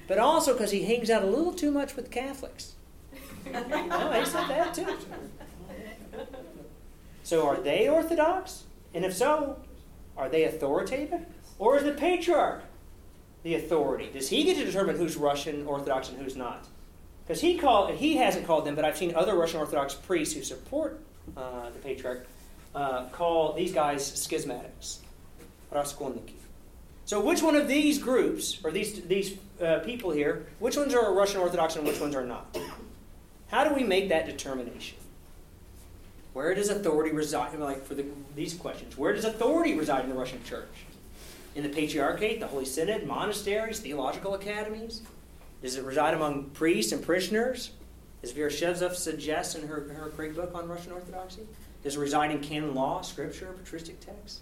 but 0.08 0.18
also 0.18 0.52
because 0.52 0.70
he 0.70 0.84
hangs 0.84 1.10
out 1.10 1.22
a 1.22 1.26
little 1.26 1.52
too 1.52 1.70
much 1.70 1.96
with 1.96 2.10
Catholics. 2.10 2.74
no, 3.50 3.62
he 4.12 4.24
said 4.26 4.46
that 4.48 4.74
too. 4.74 4.86
So 7.22 7.46
are 7.46 7.60
they 7.60 7.88
Orthodox? 7.88 8.64
And 8.92 9.04
if 9.04 9.14
so, 9.14 9.58
are 10.16 10.28
they 10.28 10.44
authoritative? 10.44 11.26
Or 11.58 11.76
is 11.76 11.84
the 11.84 11.92
patriarch 11.92 12.64
the 13.42 13.54
authority? 13.54 14.10
Does 14.12 14.28
he 14.28 14.44
get 14.44 14.56
to 14.56 14.64
determine 14.64 14.96
who's 14.96 15.16
Russian 15.16 15.66
Orthodox 15.66 16.08
and 16.08 16.18
who's 16.18 16.36
not? 16.36 16.66
Because 17.26 17.40
he 17.40 17.56
called, 17.56 17.94
he 17.94 18.16
hasn't 18.16 18.46
called 18.46 18.64
them, 18.64 18.74
but 18.74 18.84
I've 18.84 18.96
seen 18.96 19.14
other 19.14 19.34
Russian 19.36 19.60
Orthodox 19.60 19.94
priests 19.94 20.34
who 20.34 20.42
support 20.42 21.00
uh, 21.36 21.70
the 21.70 21.78
patriarch 21.78 22.26
uh, 22.74 23.06
call 23.10 23.52
these 23.52 23.72
guys 23.72 24.02
schismatics, 24.02 24.98
raskolniki. 25.72 26.34
So, 27.04 27.20
which 27.20 27.42
one 27.42 27.56
of 27.56 27.66
these 27.66 27.98
groups, 27.98 28.58
or 28.62 28.70
these 28.70 29.02
these 29.02 29.36
uh, 29.60 29.80
people 29.80 30.12
here, 30.12 30.46
which 30.60 30.76
ones 30.76 30.94
are 30.94 31.12
Russian 31.12 31.40
Orthodox 31.40 31.76
and 31.76 31.86
which 31.86 32.00
ones 32.00 32.14
are 32.14 32.24
not? 32.24 32.56
How 33.48 33.64
do 33.64 33.74
we 33.74 33.82
make 33.82 34.10
that 34.10 34.26
determination? 34.26 34.96
Where 36.32 36.54
does 36.54 36.68
authority 36.68 37.10
reside? 37.10 37.58
Like 37.58 37.84
for 37.84 37.94
the, 37.94 38.06
these 38.36 38.54
questions, 38.54 38.96
where 38.96 39.12
does 39.12 39.24
authority 39.24 39.76
reside 39.76 40.04
in 40.04 40.10
the 40.10 40.16
Russian 40.16 40.42
Church? 40.44 40.68
In 41.54 41.64
the 41.64 41.68
Patriarchate, 41.68 42.38
the 42.38 42.46
Holy 42.46 42.64
Synod, 42.64 43.06
monasteries, 43.06 43.80
theological 43.80 44.34
academies? 44.34 45.02
Does 45.62 45.76
it 45.76 45.84
reside 45.84 46.14
among 46.14 46.50
priests 46.50 46.92
and 46.92 47.02
parishioners, 47.02 47.72
as 48.22 48.32
Vera 48.32 48.50
Shevzov 48.50 48.94
suggests 48.94 49.56
in 49.56 49.66
her, 49.66 49.88
her 49.92 50.12
great 50.14 50.36
book 50.36 50.52
on 50.54 50.68
Russian 50.68 50.92
Orthodoxy? 50.92 51.42
Does 51.82 51.96
it 51.96 51.98
reside 51.98 52.30
in 52.30 52.40
canon 52.40 52.74
law, 52.74 53.00
scripture, 53.00 53.52
patristic 53.52 53.98
texts? 54.00 54.40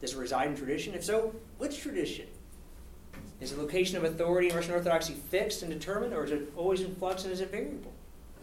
Does 0.00 0.14
it 0.14 0.18
reside 0.18 0.48
in 0.48 0.56
tradition? 0.56 0.94
If 0.94 1.04
so, 1.04 1.34
which 1.58 1.80
tradition? 1.80 2.26
Is 3.40 3.52
the 3.54 3.62
location 3.62 3.96
of 3.96 4.04
authority 4.04 4.48
in 4.48 4.56
Russian 4.56 4.72
Orthodoxy 4.72 5.14
fixed 5.14 5.62
and 5.62 5.70
determined, 5.70 6.12
or 6.12 6.24
is 6.24 6.32
it 6.32 6.52
always 6.56 6.80
in 6.80 6.94
flux 6.96 7.24
and 7.24 7.32
is 7.32 7.40
it 7.40 7.50
variable? 7.50 7.92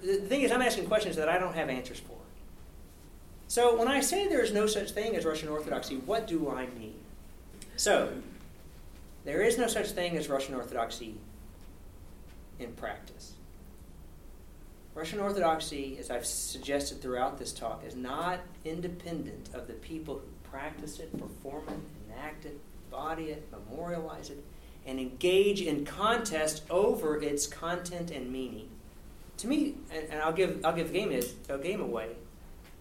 The 0.01 0.17
thing 0.17 0.41
is, 0.41 0.51
I'm 0.51 0.61
asking 0.61 0.87
questions 0.87 1.15
that 1.17 1.27
I 1.27 1.37
don't 1.37 1.55
have 1.55 1.69
answers 1.69 1.99
for. 1.99 2.17
So 3.47 3.77
when 3.77 3.87
I 3.87 4.01
say 4.01 4.27
there 4.27 4.41
is 4.41 4.51
no 4.51 4.65
such 4.65 4.91
thing 4.91 5.15
as 5.15 5.25
Russian 5.25 5.49
Orthodoxy, 5.49 5.97
what 5.97 6.27
do 6.27 6.49
I 6.49 6.67
mean? 6.67 6.96
So, 7.77 8.11
there 9.23 9.43
is 9.43 9.59
no 9.59 9.67
such 9.67 9.91
thing 9.91 10.17
as 10.17 10.29
Russian 10.29 10.55
Orthodoxy 10.55 11.13
in 12.57 12.73
practice. 12.73 13.33
Russian 14.95 15.19
Orthodoxy, 15.19 15.95
as 15.99 16.09
I've 16.09 16.25
suggested 16.25 17.03
throughout 17.03 17.37
this 17.37 17.53
talk, 17.53 17.83
is 17.85 17.95
not 17.95 18.39
independent 18.65 19.49
of 19.53 19.67
the 19.67 19.73
people 19.73 20.15
who 20.15 20.49
practice 20.49 20.99
it, 20.99 21.15
perform 21.19 21.65
it, 21.67 22.11
enact 22.11 22.45
it, 22.45 22.59
body 22.89 23.25
it, 23.25 23.47
memorialize 23.51 24.31
it, 24.31 24.43
and 24.87 24.99
engage 24.99 25.61
in 25.61 25.85
contest 25.85 26.63
over 26.71 27.21
its 27.21 27.45
content 27.45 28.09
and 28.09 28.31
meaning. 28.31 28.69
To 29.37 29.47
me, 29.47 29.75
and, 29.93 30.07
and 30.09 30.19
I'll 30.19 30.33
give 30.33 30.65
I'll 30.65 30.75
give 30.75 30.91
the 30.91 30.97
game 30.97 31.21
a 31.47 31.57
game 31.59 31.81
away, 31.81 32.15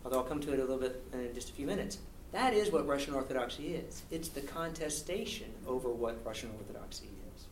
although 0.03 0.20
I'll 0.20 0.24
come 0.24 0.40
to 0.40 0.55
it 0.55 0.59
a 0.59 0.62
little 0.62 0.78
bit 0.78 1.05
in 1.12 1.34
just 1.34 1.51
a 1.51 1.53
few 1.53 1.66
minutes. 1.66 1.99
That 2.37 2.53
is 2.53 2.70
what 2.70 2.87
Russian 2.87 3.14
Orthodoxy 3.14 3.76
is. 3.76 4.03
It's 4.11 4.28
the 4.28 4.43
contestation 4.43 5.47
over 5.66 5.89
what 5.89 6.20
Russian 6.22 6.51
Orthodoxy 6.59 7.09
is. 7.34 7.47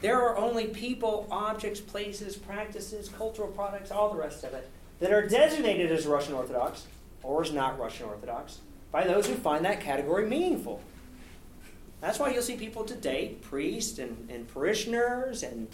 There 0.00 0.18
are 0.18 0.38
only 0.38 0.68
people, 0.68 1.26
objects, 1.30 1.78
places, 1.78 2.36
practices, 2.36 3.10
cultural 3.10 3.48
products, 3.48 3.90
all 3.90 4.08
the 4.08 4.18
rest 4.18 4.44
of 4.44 4.54
it, 4.54 4.70
that 5.00 5.12
are 5.12 5.28
designated 5.28 5.92
as 5.92 6.06
Russian 6.06 6.32
Orthodox 6.32 6.86
or 7.22 7.42
as 7.42 7.52
not 7.52 7.78
Russian 7.78 8.06
Orthodox 8.06 8.60
by 8.90 9.06
those 9.06 9.26
who 9.26 9.34
find 9.34 9.62
that 9.66 9.82
category 9.82 10.26
meaningful. 10.26 10.80
That's 12.00 12.18
why 12.18 12.32
you'll 12.32 12.40
see 12.40 12.56
people 12.56 12.84
today, 12.84 13.36
priests 13.42 13.98
and, 13.98 14.30
and 14.30 14.48
parishioners 14.48 15.42
and 15.42 15.68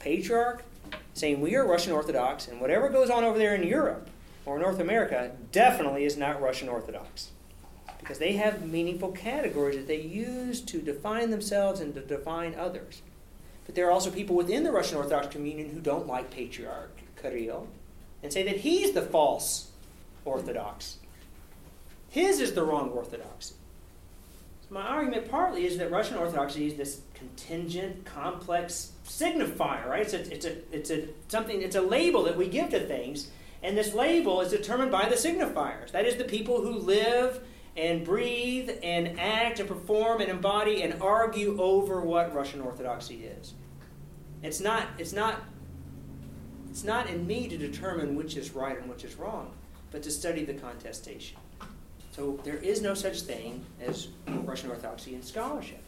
patriarch, 0.00 0.64
saying 1.12 1.40
we 1.40 1.54
are 1.54 1.64
Russian 1.64 1.92
Orthodox, 1.92 2.48
and 2.48 2.60
whatever 2.60 2.88
goes 2.88 3.10
on 3.10 3.22
over 3.22 3.38
there 3.38 3.54
in 3.54 3.62
Europe 3.62 4.10
or 4.44 4.58
North 4.58 4.80
America 4.80 5.30
definitely 5.52 6.04
is 6.04 6.16
not 6.16 6.42
Russian 6.42 6.68
Orthodox 6.68 7.30
because 8.04 8.18
they 8.18 8.34
have 8.34 8.68
meaningful 8.68 9.12
categories 9.12 9.76
that 9.76 9.88
they 9.88 10.02
use 10.02 10.60
to 10.60 10.82
define 10.82 11.30
themselves 11.30 11.80
and 11.80 11.94
to 11.94 12.02
define 12.02 12.54
others. 12.54 13.00
But 13.64 13.74
there 13.74 13.88
are 13.88 13.90
also 13.90 14.10
people 14.10 14.36
within 14.36 14.62
the 14.62 14.70
Russian 14.70 14.98
Orthodox 14.98 15.28
communion 15.28 15.70
who 15.70 15.80
don't 15.80 16.06
like 16.06 16.30
Patriarch 16.30 17.00
Kirill 17.20 17.66
and 18.22 18.30
say 18.30 18.42
that 18.42 18.58
he's 18.58 18.92
the 18.92 19.00
false 19.00 19.70
Orthodox. 20.26 20.98
His 22.10 22.40
is 22.40 22.52
the 22.52 22.62
wrong 22.62 22.90
Orthodoxy. 22.90 23.54
So 24.68 24.74
my 24.74 24.82
argument 24.82 25.30
partly 25.30 25.64
is 25.64 25.78
that 25.78 25.90
Russian 25.90 26.18
Orthodoxy 26.18 26.66
is 26.66 26.74
this 26.74 27.00
contingent, 27.14 28.04
complex 28.04 28.92
signifier, 29.06 29.86
right? 29.86 30.02
It's 30.02 30.12
a, 30.12 30.30
it's 30.30 30.44
a, 30.44 30.56
it's 30.76 30.90
a 30.90 31.08
something, 31.28 31.62
it's 31.62 31.76
a 31.76 31.80
label 31.80 32.22
that 32.24 32.36
we 32.36 32.48
give 32.48 32.68
to 32.70 32.80
things, 32.80 33.30
and 33.62 33.78
this 33.78 33.94
label 33.94 34.42
is 34.42 34.50
determined 34.50 34.92
by 34.92 35.08
the 35.08 35.14
signifiers. 35.14 35.90
That 35.92 36.04
is 36.04 36.16
the 36.16 36.24
people 36.24 36.60
who 36.60 36.72
live 36.72 37.40
and 37.76 38.04
breathe 38.04 38.70
and 38.82 39.18
act 39.18 39.58
and 39.58 39.68
perform 39.68 40.20
and 40.20 40.30
embody 40.30 40.82
and 40.82 41.00
argue 41.02 41.60
over 41.60 42.00
what 42.00 42.34
Russian 42.34 42.60
Orthodoxy 42.60 43.24
is. 43.24 43.54
It's 44.42 44.60
not, 44.60 44.86
it's 44.98 45.12
not, 45.12 45.42
it's 46.70 46.84
not 46.84 47.08
in 47.08 47.26
me 47.26 47.48
to 47.48 47.56
determine 47.56 48.14
which 48.14 48.36
is 48.36 48.52
right 48.52 48.78
and 48.78 48.88
which 48.88 49.04
is 49.04 49.16
wrong, 49.16 49.50
but 49.90 50.02
to 50.04 50.10
study 50.10 50.44
the 50.44 50.54
contestation. 50.54 51.38
So 52.12 52.38
there 52.44 52.56
is 52.56 52.80
no 52.80 52.94
such 52.94 53.22
thing 53.22 53.64
as 53.80 54.08
Russian 54.28 54.70
Orthodoxy 54.70 55.14
in 55.14 55.22
scholarship. 55.22 55.82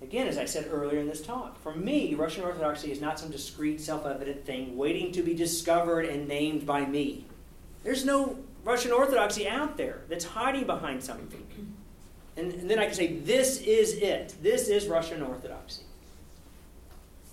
Again, 0.00 0.28
as 0.28 0.38
I 0.38 0.44
said 0.44 0.68
earlier 0.70 1.00
in 1.00 1.08
this 1.08 1.20
talk, 1.20 1.60
for 1.60 1.74
me, 1.74 2.14
Russian 2.14 2.44
Orthodoxy 2.44 2.92
is 2.92 3.00
not 3.00 3.18
some 3.18 3.30
discrete, 3.30 3.80
self 3.80 4.06
evident 4.06 4.46
thing 4.46 4.76
waiting 4.76 5.12
to 5.12 5.22
be 5.22 5.34
discovered 5.34 6.06
and 6.06 6.28
named 6.28 6.64
by 6.64 6.86
me. 6.86 7.26
There's 7.82 8.04
no 8.04 8.38
Russian 8.64 8.92
Orthodoxy 8.92 9.48
out 9.48 9.76
there 9.76 10.02
that's 10.08 10.24
hiding 10.24 10.64
behind 10.64 11.02
something. 11.02 11.44
And, 12.36 12.52
and 12.52 12.70
then 12.70 12.78
I 12.78 12.86
can 12.86 12.94
say, 12.94 13.14
this 13.14 13.60
is 13.60 13.94
it. 13.94 14.34
This 14.42 14.68
is 14.68 14.86
Russian 14.86 15.22
Orthodoxy. 15.22 15.82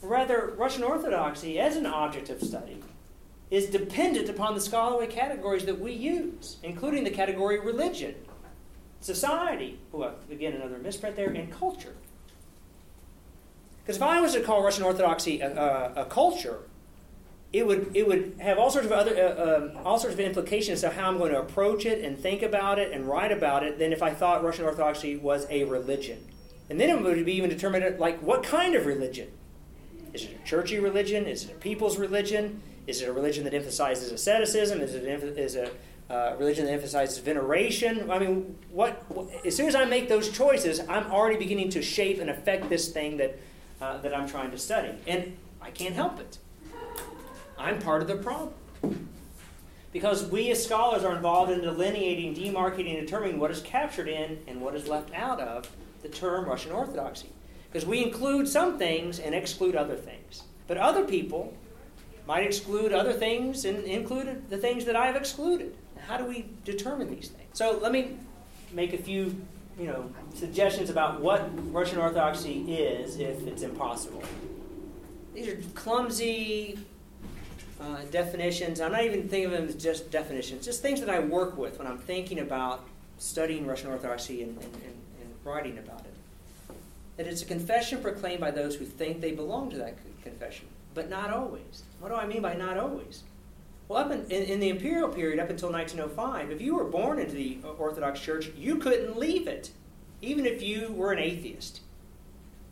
Rather, 0.02 0.54
Russian 0.58 0.84
Orthodoxy, 0.84 1.60
as 1.60 1.76
an 1.76 1.86
object 1.86 2.30
of 2.30 2.42
study, 2.42 2.82
is 3.52 3.68
dependent 3.68 4.30
upon 4.30 4.56
the 4.56 4.62
scholarly 4.62 5.08
categories 5.08 5.66
that 5.66 5.80
we 5.80 5.92
use, 5.92 6.58
including 6.64 7.04
the 7.04 7.10
category 7.12 7.60
religion, 7.60 8.16
society, 9.02 9.80
well, 9.92 10.16
again, 10.32 10.54
another 10.54 10.78
misprint 10.80 11.16
there, 11.16 11.30
and 11.30 11.52
culture. 11.52 11.96
Because 13.84 13.98
if 13.98 14.04
I 14.04 14.20
was 14.20 14.34
to 14.34 14.42
call 14.42 14.64
Russian 14.64 14.84
Orthodoxy 14.84 15.42
a, 15.42 15.56
a, 15.56 16.02
a 16.02 16.06
culture, 16.06 16.60
it 17.54 17.66
would 17.66 17.92
it 17.96 18.08
would 18.08 18.36
have 18.40 18.58
all 18.58 18.70
sorts 18.70 18.86
of 18.86 18.92
other 18.92 19.16
uh, 19.16 19.78
um, 19.78 19.86
all 19.86 19.98
sorts 19.98 20.14
of 20.14 20.20
implications 20.20 20.84
of 20.84 20.94
how 20.94 21.08
I'm 21.08 21.18
going 21.18 21.32
to 21.32 21.40
approach 21.40 21.86
it 21.86 22.04
and 22.04 22.18
think 22.18 22.42
about 22.42 22.80
it 22.80 22.92
and 22.92 23.08
write 23.08 23.32
about 23.32 23.64
it 23.64 23.80
than 23.80 23.94
if 23.94 24.02
I 24.04 24.14
thought 24.14 24.44
Russian 24.44 24.66
Orthodoxy 24.66 25.16
was 25.16 25.48
a 25.50 25.64
religion. 25.64 26.26
And 26.70 26.80
then 26.80 26.90
it 26.90 27.02
would 27.02 27.26
be 27.26 27.34
even 27.34 27.50
determined 27.50 28.00
like 28.00 28.20
what 28.22 28.44
kind 28.44 28.76
of 28.76 28.86
religion. 28.86 29.32
Is 30.14 30.24
it 30.24 30.40
a 30.42 30.48
churchy 30.48 30.80
religion? 30.80 31.26
Is 31.28 31.46
it 31.46 31.52
a 31.52 31.56
people's 31.56 31.98
religion? 31.98 32.62
Is 32.88 33.02
it 33.02 33.10
a 33.10 33.14
religion 33.14 33.44
that 33.46 33.54
emphasizes 33.54 34.12
asceticism? 34.12 34.82
Is 34.82 34.96
it 34.96 35.04
is 35.04 35.56
a 35.56 35.72
uh, 36.10 36.36
religion 36.38 36.66
that 36.66 36.72
emphasizes 36.72 37.18
veneration? 37.20 38.10
I 38.12 38.20
mean, 38.20 38.58
what, 38.72 39.04
what, 39.10 39.28
As 39.46 39.56
soon 39.56 39.68
as 39.68 39.76
I 39.76 39.86
make 39.86 40.08
those 40.08 40.30
choices, 40.30 40.80
I'm 40.88 41.12
already 41.12 41.38
beginning 41.38 41.70
to 41.72 41.82
shape 41.82 42.20
and 42.20 42.30
affect 42.30 42.70
this 42.70 42.90
thing 42.90 43.18
that 43.18 43.38
uh, 43.82 43.98
that 43.98 44.16
I'm 44.16 44.28
trying 44.28 44.52
to 44.52 44.58
study, 44.58 44.92
and 45.06 45.36
I 45.62 45.70
can't 45.72 45.96
help 45.96 46.20
it. 46.20 46.38
I'm 47.66 47.80
part 47.80 48.04
of 48.04 48.08
the 48.08 48.18
problem. 48.18 48.54
Because 49.92 50.24
we 50.26 50.52
as 50.52 50.64
scholars 50.64 51.04
are 51.04 51.16
involved 51.16 51.52
in 51.52 51.62
delineating, 51.62 52.36
demarcating, 52.36 52.96
and 52.96 53.08
determining 53.08 53.40
what 53.40 53.50
is 53.50 53.62
captured 53.62 54.08
in 54.08 54.38
and 54.48 54.62
what 54.62 54.76
is 54.76 54.88
left 54.88 55.12
out 55.16 55.40
of 55.40 55.68
the 56.04 56.10
term 56.10 56.46
Russian 56.46 56.72
Orthodoxy. 56.72 57.30
Because 57.72 57.84
we 57.88 58.04
include 58.04 58.48
some 58.48 58.78
things 58.78 59.18
and 59.18 59.34
exclude 59.34 59.76
other 59.76 59.96
things. 59.96 60.44
But 60.68 60.78
other 60.78 61.06
people 61.06 61.58
might 62.28 62.46
exclude 62.46 62.94
other 62.94 63.14
things 63.14 63.66
and 63.66 63.84
include 63.86 64.48
the 64.48 64.58
things 64.58 64.86
that 64.86 64.96
I 64.96 65.08
have 65.08 65.16
excluded. 65.16 65.76
How 66.08 66.18
do 66.18 66.26
we 66.26 66.46
determine 66.66 67.10
these 67.10 67.30
things? 67.30 67.50
So 67.54 67.80
let 67.82 67.92
me 67.92 68.16
make 68.74 68.94
a 68.94 68.98
few 69.00 69.36
you 69.80 69.88
know, 69.88 70.12
suggestions 70.36 70.92
about 70.92 71.20
what 71.20 71.50
Russian 71.74 71.98
Orthodoxy 71.98 72.62
is 72.72 73.18
if 73.18 73.48
it's 73.48 73.64
impossible. 73.64 74.22
These 75.34 75.48
are 75.48 75.58
clumsy, 75.74 76.78
uh, 77.80 78.02
definitions. 78.12 78.80
I'm 78.80 78.92
not 78.92 79.04
even 79.04 79.28
thinking 79.28 79.46
of 79.46 79.52
them 79.52 79.68
as 79.68 79.76
just 79.76 80.12
definitions, 80.12 80.66
just 80.66 80.82
things 80.82 81.00
that 81.02 81.10
I 81.10 81.20
work 81.20 81.58
with 81.58 81.78
when 81.78 81.88
I'm 81.88 81.98
thinking 81.98 82.40
about 82.40 82.88
studying 83.18 83.66
Russian 83.66 83.90
Orthodoxy 83.90 84.44
and, 84.44 84.58
and, 84.58 84.74
and, 84.76 84.96
and 85.22 85.34
writing 85.44 85.78
about 85.78 86.02
it. 86.02 86.14
That 87.18 87.28
it's 87.28 87.42
a 87.42 87.46
confession 87.46 88.02
proclaimed 88.02 88.42
by 88.42 88.52
those 88.52 88.76
who 88.76 88.86
think 88.86 89.22
they 89.22 89.32
belong 89.32 89.70
to 89.72 89.78
that 89.78 89.98
confession, 90.24 90.68
but 90.94 91.10
not 91.10 91.32
always. 91.32 91.84
What 92.00 92.10
do 92.10 92.16
I 92.16 92.26
mean 92.26 92.42
by 92.42 92.56
not 92.56 92.78
always? 92.78 93.24
Well, 93.88 94.00
up 94.00 94.12
in, 94.12 94.22
in, 94.32 94.44
in, 94.44 94.60
the 94.60 94.70
imperial 94.70 95.10
period, 95.10 95.40
up 95.40 95.50
until 95.50 95.72
1905, 95.72 96.52
if 96.52 96.60
you 96.60 96.76
were 96.76 96.86
born 96.86 97.20
into 97.20 97.36
the 97.36 97.60
Orthodox 97.78 98.20
Church, 98.20 98.50
you 98.58 98.78
couldn't 98.78 99.18
leave 99.18 99.48
it, 99.48 99.70
even 100.22 100.46
if 100.46 100.64
you 100.64 100.92
were 100.92 101.12
an 101.12 101.20
atheist. 101.20 101.82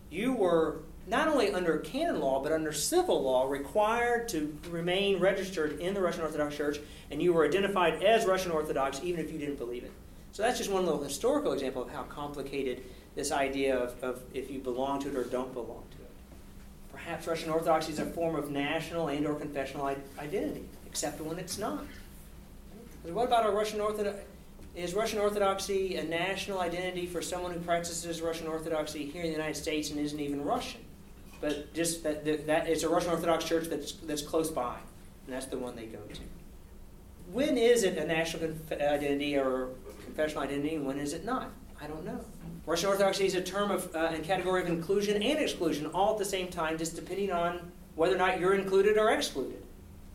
You 0.10 0.34
were 0.34 0.80
not 1.08 1.28
only 1.28 1.52
under 1.52 1.78
canon 1.80 2.22
law, 2.22 2.42
but 2.42 2.52
under 2.52 2.72
civil 2.72 3.22
law, 3.22 3.48
required 3.48 4.30
to 4.30 4.58
remain 4.70 5.20
registered 5.20 5.80
in 5.80 5.94
the 5.94 6.02
Russian 6.02 6.22
Orthodox 6.22 6.56
Church, 6.56 6.80
and 7.12 7.22
you 7.22 7.34
were 7.34 7.46
identified 7.46 8.02
as 8.04 8.26
Russian 8.26 8.52
Orthodox 8.52 9.02
even 9.04 9.20
if 9.24 9.32
you 9.32 9.38
didn't 9.38 9.58
believe 9.58 9.84
it. 9.84 9.92
So 10.32 10.42
that's 10.42 10.58
just 10.58 10.72
one 10.72 10.86
little 10.86 11.04
historical 11.04 11.52
example 11.52 11.82
of 11.84 11.92
how 11.92 12.04
complicated 12.04 12.84
this 13.16 13.32
idea 13.32 13.78
of, 13.78 14.02
of 14.04 14.22
if 14.34 14.50
you 14.50 14.60
belong 14.60 15.02
to 15.02 15.10
it 15.10 15.16
or 15.16 15.24
don't 15.26 15.54
belong 15.54 15.84
to 15.92 15.98
it. 15.98 16.12
Perhaps 16.92 17.28
Russian 17.28 17.50
Orthodoxy 17.50 17.92
is 17.92 18.00
a 18.00 18.06
form 18.06 18.36
of 18.36 18.50
national 18.50 19.10
and 19.10 19.28
or 19.28 19.36
confessional 19.36 19.94
identity, 20.18 20.68
except 20.88 21.22
when 21.22 21.38
it's 21.38 21.58
not. 21.58 21.86
What 23.04 23.26
about 23.26 23.46
a 23.46 23.52
Russian 23.52 23.82
Orthodox? 23.82 24.18
Is 24.74 24.96
Russian 24.96 25.20
Orthodoxy 25.20 25.98
a 25.98 26.04
national 26.04 26.60
identity 26.60 27.06
for 27.06 27.22
someone 27.22 27.52
who 27.52 27.60
practices 27.60 28.22
Russian 28.22 28.48
Orthodoxy 28.48 29.06
here 29.06 29.22
in 29.22 29.28
the 29.28 29.34
United 29.34 29.56
States 29.56 29.92
and 29.92 30.00
isn't 30.00 30.20
even 30.20 30.44
Russian? 30.44 30.83
But 31.44 31.74
just 31.74 32.04
that, 32.04 32.24
that, 32.24 32.48
that 32.48 32.70
it's 32.70 32.84
a 32.84 32.90
Russian 32.90 33.12
Orthodox 33.12 33.44
church 33.44 33.66
that's, 33.66 33.92
that's 33.92 34.22
close 34.22 34.50
by, 34.50 34.78
and 35.26 35.36
that's 35.36 35.48
the 35.48 35.58
one 35.58 35.76
they 35.76 35.88
go 35.88 35.98
to. 35.98 36.22
When 37.34 37.58
is 37.58 37.84
it 37.84 37.98
a 37.98 38.08
national 38.08 38.54
identity 38.72 39.36
or 39.38 39.72
confessional 40.06 40.44
identity, 40.44 40.76
and 40.76 40.86
when 40.86 40.98
is 40.98 41.12
it 41.12 41.26
not? 41.26 41.52
I 41.82 41.88
don't 41.88 42.06
know. 42.06 42.24
Russian 42.66 42.88
Orthodoxy 42.88 43.26
is 43.26 43.36
a 43.36 43.42
term 43.42 43.72
of 43.72 43.94
uh, 43.94 44.12
and 44.14 44.24
category 44.24 44.62
of 44.62 44.70
inclusion 44.70 45.22
and 45.22 45.38
exclusion 45.38 45.88
all 45.88 46.14
at 46.14 46.18
the 46.18 46.24
same 46.24 46.48
time, 46.48 46.78
just 46.78 46.96
depending 46.96 47.34
on 47.34 47.74
whether 47.96 48.16
or 48.16 48.20
not 48.20 48.40
you're 48.40 48.56
included 48.56 48.98
or 48.98 49.10
excluded, 49.10 49.62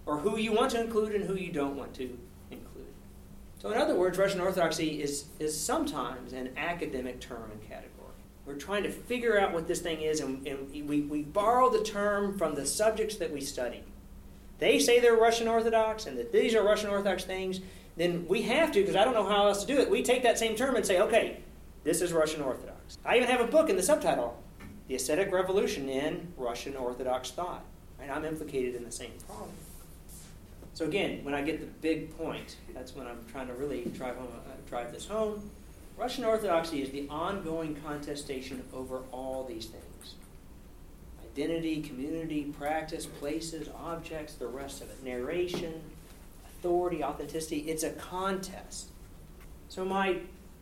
or 0.07 0.17
who 0.17 0.39
you 0.39 0.55
want 0.55 0.71
to 0.71 0.81
include 0.81 1.15
and 1.15 1.27
who 1.27 1.35
you 1.35 1.53
don't 1.53 1.77
want 1.77 1.93
to 1.97 2.05
include. 2.51 2.87
So, 3.59 3.71
in 3.71 3.77
other 3.77 3.97
words, 3.97 4.17
Russian 4.17 4.41
Orthodoxy 4.41 5.03
is, 5.03 5.27
is 5.39 5.55
sometimes 5.55 6.33
an 6.33 6.55
academic 6.57 7.21
term 7.21 7.51
and 7.51 7.61
category. 7.61 7.98
We're 8.49 8.55
trying 8.55 8.85
to 8.85 8.91
figure 8.91 9.39
out 9.39 9.53
what 9.53 9.69
this 9.69 9.83
thing 9.83 10.01
is, 10.01 10.21
and, 10.21 10.45
and 10.47 10.89
we, 10.89 11.03
we 11.03 11.23
borrow 11.23 11.69
the 11.69 11.85
term 11.85 12.39
from 12.39 12.55
the 12.55 12.65
subjects 12.65 13.17
that 13.17 13.31
we 13.31 13.43
study. 13.43 13.85
They 14.59 14.79
say 14.79 15.01
they're 15.01 15.17
Russian 15.17 15.49
Orthodox 15.49 16.07
and 16.07 16.17
that 16.17 16.33
these 16.33 16.55
are 16.55 16.63
Russian 16.63 16.89
Orthodox 16.89 17.25
things, 17.25 17.61
then 17.99 18.27
we 18.27 18.41
have 18.43 18.73
to, 18.73 18.81
because 18.81 18.97
I 18.97 19.05
don't 19.05 19.13
know 19.13 19.27
how 19.27 19.49
else 19.49 19.61
to 19.61 19.67
do 19.67 19.79
it. 19.79 19.91
We 19.91 20.03
take 20.03 20.23
that 20.23 20.39
same 20.39 20.57
term 20.57 20.77
and 20.77 20.87
say, 20.87 20.99
okay, 20.99 21.41
this 21.85 22.01
is 22.01 22.11
Russian 22.15 22.41
Orthodox. 22.41 22.97
I 23.05 23.19
even 23.19 23.29
have 23.29 23.41
a 23.41 23.47
book 23.47 23.69
in 23.69 23.77
the 23.77 23.83
subtitle, 23.83 24.43
The 24.89 24.95
Ascetic 24.95 25.31
Revolution 25.31 25.91
in 25.91 26.33
Russian 26.39 26.75
Orthodox 26.75 27.31
Thought. 27.31 27.65
And 28.01 28.11
I'm 28.11 28.25
implicated 28.25 28.77
in 28.77 28.83
the 28.83 28.91
same 28.91 29.13
problem. 29.27 29.51
So 30.73 30.87
again, 30.87 31.23
when 31.23 31.35
I 31.35 31.43
get 31.43 31.61
the 31.61 31.67
big 31.67 32.17
point, 32.17 32.57
that's 32.73 32.97
when 32.97 33.07
I'm 33.07 33.19
trying 33.31 33.49
to 33.49 33.53
really 33.53 33.85
drive, 33.95 34.17
home, 34.17 34.29
uh, 34.33 34.53
drive 34.71 34.91
this 34.91 35.07
home. 35.07 35.51
Russian 35.99 36.25
Orthodoxy 36.25 36.81
is 36.81 36.91
the 36.91 37.09
ongoing 37.09 37.75
contestation 37.85 38.63
over 38.73 39.03
all 39.11 39.45
these 39.45 39.67
things 39.67 40.15
identity, 41.25 41.83
community, 41.83 42.45
practice, 42.59 43.07
places, 43.07 43.69
objects, 43.77 44.35
the 44.35 44.47
rest 44.47 44.81
of 44.81 44.91
it, 44.91 45.05
narration, 45.05 45.81
authority, 46.47 47.03
authenticity. 47.03 47.59
It's 47.69 47.83
a 47.83 47.91
contest. 47.91 48.89
So, 49.69 49.85
my 49.85 50.19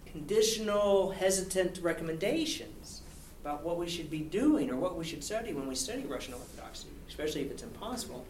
conditional, 0.06 1.12
hesitant 1.12 1.80
recommendations 1.82 3.02
about 3.42 3.62
what 3.62 3.78
we 3.78 3.88
should 3.88 4.10
be 4.10 4.20
doing 4.20 4.70
or 4.70 4.76
what 4.76 4.96
we 4.96 5.04
should 5.04 5.22
study 5.22 5.52
when 5.52 5.66
we 5.66 5.74
study 5.74 6.02
Russian 6.02 6.34
Orthodoxy, 6.34 6.88
especially 7.08 7.42
if 7.42 7.50
it's 7.50 7.62
impossible, 7.62 8.26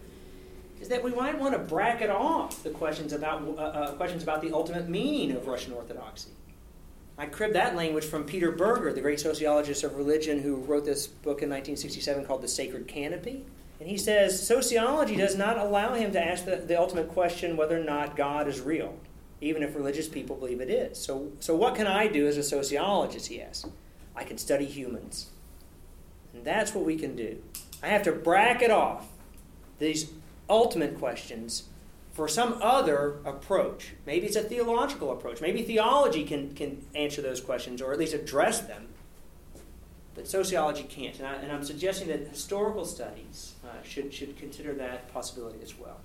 is 0.81 0.89
that 0.89 1.03
we 1.03 1.13
might 1.13 1.39
want 1.39 1.55
to 1.55 1.59
bracket 1.59 2.11
off 2.11 2.63
the 2.63 2.71
questions 2.71 3.13
about 3.13 3.43
uh, 3.43 3.61
uh, 3.61 3.93
questions 3.93 4.23
about 4.23 4.43
the 4.43 4.53
ultimate 4.53 4.89
meaning 4.89 5.37
of 5.37 5.47
Russian 5.47 5.73
Orthodoxy. 5.73 6.31
I 7.19 7.27
cribbed 7.27 7.55
that 7.55 7.75
language 7.75 8.05
from 8.05 8.25
Peter 8.25 8.53
Berger, 8.53 8.93
the 8.93 9.01
great 9.01 9.21
sociologist 9.21 9.85
of 9.85 9.97
religion 9.97 10.43
who 10.43 10.57
wrote 10.57 10.85
this 10.85 11.07
book 11.07 11.43
in 11.43 11.49
1967 11.49 12.27
called 12.27 12.43
The 12.43 12.49
Sacred 12.49 12.87
Canopy. 12.87 13.45
And 13.81 13.89
he 13.89 13.97
says 13.97 14.47
sociology 14.47 15.17
does 15.17 15.35
not 15.37 15.59
allow 15.59 15.95
him 15.95 16.13
to 16.13 16.23
ask 16.23 16.45
the, 16.45 16.57
the 16.57 16.79
ultimate 16.79 17.09
question 17.09 17.57
whether 17.57 17.81
or 17.81 17.85
not 17.85 18.17
God 18.17 18.49
is 18.49 18.61
real, 18.61 18.99
even 19.41 19.63
if 19.63 19.75
religious 19.75 20.09
people 20.09 20.37
believe 20.37 20.61
it 20.61 20.71
is. 20.71 20.99
So, 20.99 21.33
so, 21.41 21.55
what 21.55 21.75
can 21.75 21.87
I 21.87 22.07
do 22.07 22.27
as 22.27 22.37
a 22.37 22.43
sociologist? 22.43 23.27
He 23.29 23.41
asks. 23.41 23.69
I 24.15 24.25
can 24.25 24.39
study 24.39 24.65
humans. 24.65 25.31
And 26.35 26.45
that's 26.45 26.75
what 26.75 26.85
we 26.85 26.97
can 26.97 27.17
do. 27.17 27.43
I 27.83 27.89
have 27.89 28.03
to 28.05 28.13
bracket 28.13 28.71
off 28.71 29.09
these 29.79 30.11
ultimate 30.49 30.99
questions 30.99 31.65
for 32.17 32.27
some 32.29 32.59
other 32.63 33.19
approach. 33.27 33.93
Maybe 34.07 34.27
it's 34.27 34.37
a 34.37 34.43
theological 34.43 35.13
approach. 35.13 35.43
Maybe 35.43 35.63
theology 35.63 36.25
can, 36.25 36.55
can 36.55 36.83
answer 36.95 37.21
those 37.21 37.43
questions 37.43 37.83
or 37.83 37.93
at 37.93 37.99
least 37.99 38.15
address 38.15 38.61
them. 38.61 38.89
But 40.15 40.27
sociology 40.27 40.85
can't. 40.85 41.19
And, 41.19 41.53
I, 41.53 41.55
am 41.55 41.63
suggesting 41.63 42.09
that 42.09 42.27
historical 42.29 42.87
studies 42.87 43.53
uh, 43.63 43.83
should, 43.83 44.15
should 44.15 44.35
consider 44.39 44.73
that 44.75 45.13
possibility 45.13 45.59
as 45.63 45.79
well. 45.79 46.01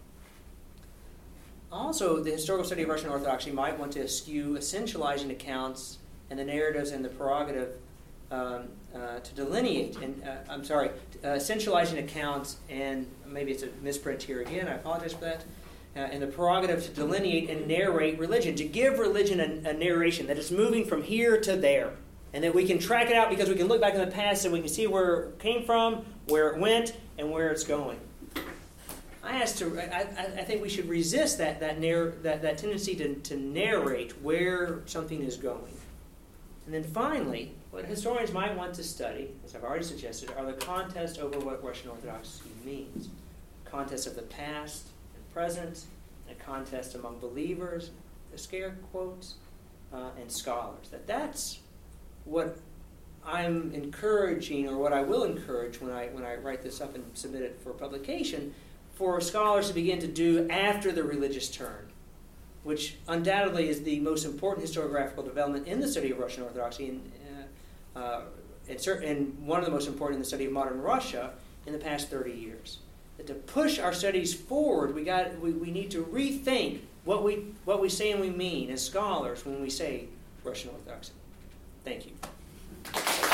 Also, 1.71 2.21
the 2.21 2.31
historical 2.31 2.65
study 2.65 2.83
of 2.83 2.89
Russian 2.89 3.09
Orthodoxy 3.09 3.51
might 3.51 3.79
want 3.79 3.93
to 3.93 4.03
eschew 4.03 4.57
essentializing 4.57 5.31
accounts 5.31 5.99
and 6.29 6.37
the 6.37 6.43
narratives 6.43 6.91
and 6.91 7.05
the 7.05 7.09
prerogative 7.09 7.77
um, 8.31 8.63
uh, 8.93 9.19
to 9.19 9.33
delineate, 9.33 9.95
and 9.97 10.21
uh, 10.25 10.35
I'm 10.49 10.65
sorry, 10.65 10.89
uh, 11.23 11.27
essentializing 11.27 11.99
accounts, 11.99 12.57
and 12.69 13.07
maybe 13.25 13.53
it's 13.53 13.63
a 13.63 13.69
misprint 13.81 14.21
here 14.23 14.41
again, 14.41 14.67
I 14.67 14.73
apologize 14.73 15.13
for 15.13 15.21
that 15.21 15.45
uh, 15.95 15.99
and 15.99 16.21
the 16.21 16.27
prerogative 16.27 16.83
to 16.83 16.89
delineate 16.91 17.49
and 17.49 17.67
narrate 17.67 18.17
religion, 18.17 18.55
to 18.55 18.63
give 18.63 18.99
religion 18.99 19.39
a, 19.39 19.69
a, 19.69 19.73
narration 19.73 20.27
that 20.27 20.37
it's 20.37 20.51
moving 20.51 20.85
from 20.85 21.03
here 21.03 21.39
to 21.39 21.55
there, 21.55 21.91
and 22.33 22.43
that 22.43 22.55
we 22.55 22.65
can 22.65 22.79
track 22.79 23.09
it 23.09 23.15
out 23.15 23.29
because 23.29 23.49
we 23.49 23.55
can 23.55 23.67
look 23.67 23.81
back 23.81 23.93
in 23.93 23.99
the 23.99 24.07
past 24.07 24.45
and 24.45 24.53
we 24.53 24.59
can 24.59 24.69
see 24.69 24.87
where 24.87 25.23
it 25.23 25.39
came 25.39 25.65
from, 25.65 26.05
where 26.27 26.49
it 26.49 26.59
went, 26.59 26.95
and 27.17 27.29
where 27.29 27.49
it's 27.49 27.65
going. 27.65 27.99
I 29.23 29.41
asked 29.41 29.59
to. 29.59 29.79
I, 29.79 30.01
I 30.39 30.43
think 30.43 30.61
we 30.61 30.69
should 30.69 30.89
resist 30.89 31.37
that 31.37 31.59
that, 31.59 31.79
narr, 31.79 32.11
that, 32.23 32.41
that 32.41 32.57
tendency 32.57 32.95
to, 32.95 33.15
to 33.15 33.37
narrate 33.37 34.19
where 34.21 34.81
something 34.85 35.21
is 35.21 35.37
going. 35.37 35.73
And 36.65 36.73
then 36.73 36.83
finally, 36.83 37.53
what 37.71 37.85
historians 37.85 38.31
might 38.31 38.55
want 38.55 38.73
to 38.75 38.83
study, 38.83 39.29
as 39.45 39.55
I've 39.55 39.63
already 39.63 39.83
suggested, 39.83 40.31
are 40.37 40.45
the 40.45 40.53
contests 40.53 41.19
over 41.19 41.39
what 41.39 41.63
Russian 41.63 41.89
Orthodoxy 41.89 42.43
means. 42.65 43.09
Contests 43.65 44.07
of 44.07 44.15
the 44.15 44.23
past, 44.23 44.87
present, 45.33 45.85
a 46.29 46.33
contest 46.35 46.95
among 46.95 47.19
believers, 47.19 47.91
the 48.31 48.37
scare 48.37 48.75
quotes, 48.91 49.35
uh, 49.93 50.09
and 50.19 50.31
scholars. 50.31 50.89
That 50.89 51.07
that's 51.07 51.59
what 52.25 52.57
I'm 53.25 53.73
encouraging, 53.73 54.67
or 54.67 54.77
what 54.77 54.93
I 54.93 55.01
will 55.01 55.23
encourage 55.23 55.81
when 55.81 55.91
I 55.91 56.07
when 56.07 56.23
I 56.23 56.35
write 56.35 56.61
this 56.61 56.81
up 56.81 56.95
and 56.95 57.05
submit 57.13 57.43
it 57.43 57.59
for 57.63 57.71
publication 57.71 58.53
for 59.01 59.19
scholars 59.19 59.67
to 59.67 59.73
begin 59.73 59.99
to 59.99 60.07
do 60.07 60.47
after 60.49 60.91
the 60.91 61.03
religious 61.03 61.49
turn, 61.49 61.89
which 62.63 62.97
undoubtedly 63.07 63.67
is 63.67 63.81
the 63.81 63.99
most 63.99 64.25
important 64.25 64.67
historiographical 64.67 65.25
development 65.25 65.67
in 65.67 65.79
the 65.79 65.87
study 65.87 66.11
of 66.11 66.19
Russian 66.19 66.43
Orthodoxy, 66.43 66.89
and, 66.89 67.11
uh, 67.95 67.99
uh, 67.99 68.21
and, 68.69 68.77
cert- 68.77 69.03
and 69.03 69.35
one 69.45 69.57
of 69.57 69.65
the 69.65 69.71
most 69.71 69.87
important 69.87 70.17
in 70.17 70.21
the 70.21 70.27
study 70.27 70.45
of 70.45 70.51
modern 70.51 70.79
Russia 70.81 71.33
in 71.65 71.73
the 71.73 71.79
past 71.79 72.09
30 72.09 72.31
years. 72.31 72.77
That 73.21 73.27
to 73.27 73.35
push 73.35 73.77
our 73.77 73.93
studies 73.93 74.33
forward, 74.33 74.95
we, 74.95 75.03
got, 75.03 75.39
we, 75.39 75.51
we 75.51 75.69
need 75.69 75.91
to 75.91 76.03
rethink 76.05 76.79
what 77.05 77.23
we, 77.23 77.53
what 77.65 77.79
we 77.79 77.87
say 77.87 78.11
and 78.11 78.19
we 78.19 78.31
mean 78.31 78.71
as 78.71 78.83
scholars 78.83 79.45
when 79.45 79.61
we 79.61 79.69
say 79.69 80.07
Russian 80.43 80.71
Orthodoxy. 80.71 81.13
Thank 81.83 82.07
you. 82.07 83.30